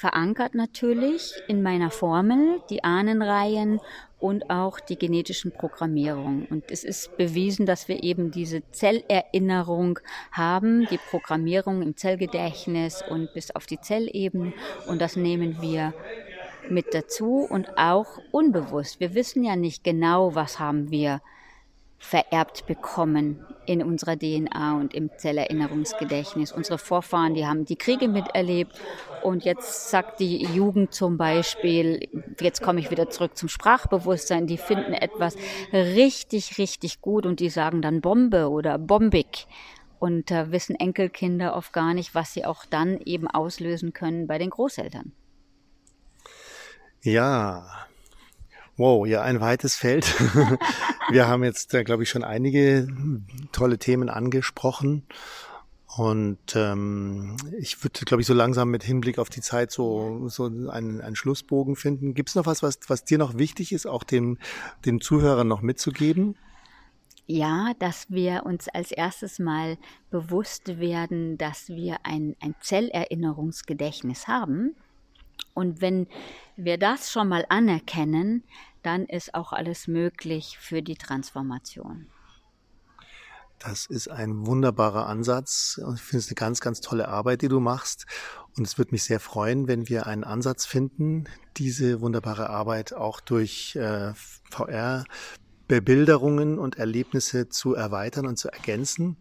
verankert 0.00 0.54
natürlich 0.54 1.34
in 1.46 1.62
meiner 1.62 1.90
Formel, 1.90 2.62
die 2.70 2.82
Ahnenreihen 2.82 3.80
und 4.20 4.50
auch 4.50 4.80
die 4.80 4.96
genetischen 4.96 5.50
Programmierungen. 5.50 6.46
Und 6.46 6.70
es 6.70 6.84
ist 6.84 7.16
bewiesen, 7.16 7.66
dass 7.66 7.88
wir 7.88 8.02
eben 8.02 8.30
diese 8.30 8.62
Zellerinnerung 8.70 9.98
haben, 10.30 10.86
die 10.90 10.98
Programmierung 10.98 11.82
im 11.82 11.96
Zellgedächtnis 11.96 13.02
und 13.08 13.32
bis 13.32 13.50
auf 13.50 13.66
die 13.66 13.80
Zellebene. 13.80 14.52
Und 14.86 15.00
das 15.00 15.16
nehmen 15.16 15.60
wir 15.60 15.94
mit 16.68 16.92
dazu 16.92 17.46
und 17.48 17.78
auch 17.78 18.18
unbewusst. 18.30 19.00
Wir 19.00 19.14
wissen 19.14 19.42
ja 19.42 19.56
nicht 19.56 19.82
genau, 19.82 20.34
was 20.34 20.58
haben 20.58 20.90
wir 20.90 21.20
vererbt 22.00 22.66
bekommen 22.66 23.46
in 23.66 23.82
unserer 23.82 24.18
DNA 24.18 24.74
und 24.80 24.94
im 24.94 25.10
Zellerinnerungsgedächtnis. 25.16 26.50
Unsere 26.50 26.78
Vorfahren, 26.78 27.34
die 27.34 27.46
haben 27.46 27.66
die 27.66 27.76
Kriege 27.76 28.08
miterlebt 28.08 28.80
und 29.22 29.44
jetzt 29.44 29.90
sagt 29.90 30.18
die 30.18 30.42
Jugend 30.46 30.94
zum 30.94 31.18
Beispiel, 31.18 32.08
jetzt 32.40 32.62
komme 32.62 32.80
ich 32.80 32.90
wieder 32.90 33.10
zurück 33.10 33.36
zum 33.36 33.50
Sprachbewusstsein, 33.50 34.46
die 34.46 34.56
finden 34.56 34.94
etwas 34.94 35.36
richtig, 35.72 36.56
richtig 36.56 37.02
gut 37.02 37.26
und 37.26 37.38
die 37.38 37.50
sagen 37.50 37.82
dann 37.82 38.00
Bombe 38.00 38.48
oder 38.48 38.78
bombig 38.78 39.46
und 39.98 40.30
äh, 40.30 40.50
wissen 40.50 40.76
Enkelkinder 40.76 41.54
oft 41.54 41.74
gar 41.74 41.92
nicht, 41.92 42.14
was 42.14 42.32
sie 42.32 42.46
auch 42.46 42.64
dann 42.64 42.98
eben 43.04 43.28
auslösen 43.28 43.92
können 43.92 44.26
bei 44.26 44.38
den 44.38 44.48
Großeltern. 44.48 45.12
Ja, 47.02 47.66
Wow, 48.80 49.06
ja, 49.06 49.20
ein 49.20 49.42
weites 49.42 49.76
Feld. 49.76 50.06
Wir 51.10 51.28
haben 51.28 51.44
jetzt, 51.44 51.74
äh, 51.74 51.84
glaube 51.84 52.02
ich, 52.02 52.10
schon 52.10 52.24
einige 52.24 52.88
tolle 53.52 53.78
Themen 53.78 54.08
angesprochen. 54.08 55.04
Und 55.96 56.54
ähm, 56.54 57.36
ich 57.58 57.82
würde, 57.82 58.04
glaube 58.04 58.20
ich, 58.20 58.26
so 58.26 58.34
langsam 58.34 58.70
mit 58.70 58.84
Hinblick 58.84 59.18
auf 59.18 59.28
die 59.28 59.40
Zeit 59.40 59.72
so, 59.72 60.28
so 60.28 60.44
einen, 60.44 61.00
einen 61.00 61.16
Schlussbogen 61.16 61.74
finden. 61.74 62.14
Gibt 62.14 62.28
es 62.28 62.36
noch 62.36 62.46
was, 62.46 62.62
was, 62.62 62.78
was 62.86 63.04
dir 63.04 63.18
noch 63.18 63.38
wichtig 63.38 63.72
ist, 63.72 63.86
auch 63.86 64.04
dem, 64.04 64.38
den 64.84 65.00
Zuhörern 65.00 65.48
noch 65.48 65.62
mitzugeben? 65.62 66.36
Ja, 67.26 67.72
dass 67.78 68.06
wir 68.08 68.44
uns 68.44 68.68
als 68.68 68.92
erstes 68.92 69.38
mal 69.38 69.78
bewusst 70.10 70.78
werden, 70.78 71.38
dass 71.38 71.68
wir 71.68 71.98
ein, 72.04 72.36
ein 72.40 72.54
Zellerinnerungsgedächtnis 72.60 74.28
haben. 74.28 74.76
Und 75.54 75.80
wenn 75.80 76.06
wir 76.56 76.78
das 76.78 77.10
schon 77.10 77.28
mal 77.28 77.46
anerkennen, 77.48 78.44
dann 78.82 79.06
ist 79.06 79.34
auch 79.34 79.52
alles 79.52 79.88
möglich 79.88 80.58
für 80.58 80.82
die 80.82 80.96
Transformation. 80.96 82.06
Das 83.60 83.86
ist 83.86 84.08
ein 84.08 84.44
wunderbarer 84.46 85.06
Ansatz. 85.06 85.78
Ich 85.94 86.00
finde 86.00 86.20
es 86.20 86.28
eine 86.28 86.34
ganz, 86.34 86.62
ganz 86.62 86.80
tolle 86.80 87.08
Arbeit, 87.08 87.42
die 87.42 87.48
du 87.48 87.60
machst. 87.60 88.06
Und 88.56 88.66
es 88.66 88.78
würde 88.78 88.92
mich 88.92 89.02
sehr 89.04 89.20
freuen, 89.20 89.68
wenn 89.68 89.86
wir 89.86 90.06
einen 90.06 90.24
Ansatz 90.24 90.64
finden, 90.64 91.24
diese 91.58 92.00
wunderbare 92.00 92.48
Arbeit 92.48 92.94
auch 92.94 93.20
durch 93.20 93.76
äh, 93.76 94.14
VR-Bebilderungen 94.50 96.58
und 96.58 96.78
Erlebnisse 96.78 97.50
zu 97.50 97.74
erweitern 97.74 98.26
und 98.26 98.38
zu 98.38 98.48
ergänzen. 98.48 99.18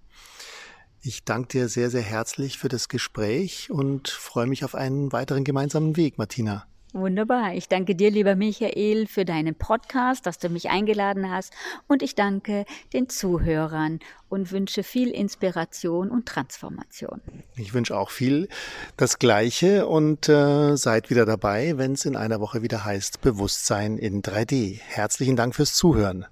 Ich 1.01 1.25
danke 1.25 1.49
dir 1.49 1.67
sehr, 1.67 1.89
sehr 1.89 2.01
herzlich 2.01 2.57
für 2.57 2.69
das 2.69 2.87
Gespräch 2.87 3.69
und 3.69 4.07
freue 4.07 4.47
mich 4.47 4.63
auf 4.63 4.73
einen 4.73 5.11
weiteren 5.11 5.43
gemeinsamen 5.43 5.97
Weg, 5.97 6.17
Martina. 6.17 6.68
Wunderbar. 6.93 7.53
Ich 7.53 7.67
danke 7.67 7.93
dir, 7.93 8.09
lieber 8.09 8.35
Michael, 8.35 9.05
für 9.05 9.23
deinen 9.23 9.53
Podcast, 9.53 10.25
dass 10.25 10.39
du 10.39 10.49
mich 10.49 10.71
eingeladen 10.71 11.29
hast. 11.29 11.53
Und 11.87 12.01
ich 12.01 12.15
danke 12.15 12.65
den 12.93 13.09
Zuhörern 13.09 13.99
und 14.27 14.51
wünsche 14.51 14.81
viel 14.81 15.11
Inspiration 15.11 16.09
und 16.09 16.25
Transformation. 16.25 17.21
Ich 17.55 17.75
wünsche 17.75 17.95
auch 17.95 18.09
viel 18.09 18.49
das 18.97 19.19
Gleiche 19.19 19.85
und 19.85 20.29
äh, 20.29 20.75
seid 20.77 21.11
wieder 21.11 21.25
dabei, 21.25 21.77
wenn 21.77 21.93
es 21.93 22.05
in 22.05 22.15
einer 22.15 22.39
Woche 22.39 22.63
wieder 22.63 22.85
heißt 22.85 23.21
Bewusstsein 23.21 23.99
in 23.99 24.23
3D. 24.23 24.79
Herzlichen 24.79 25.35
Dank 25.35 25.55
fürs 25.55 25.75
Zuhören. 25.75 26.25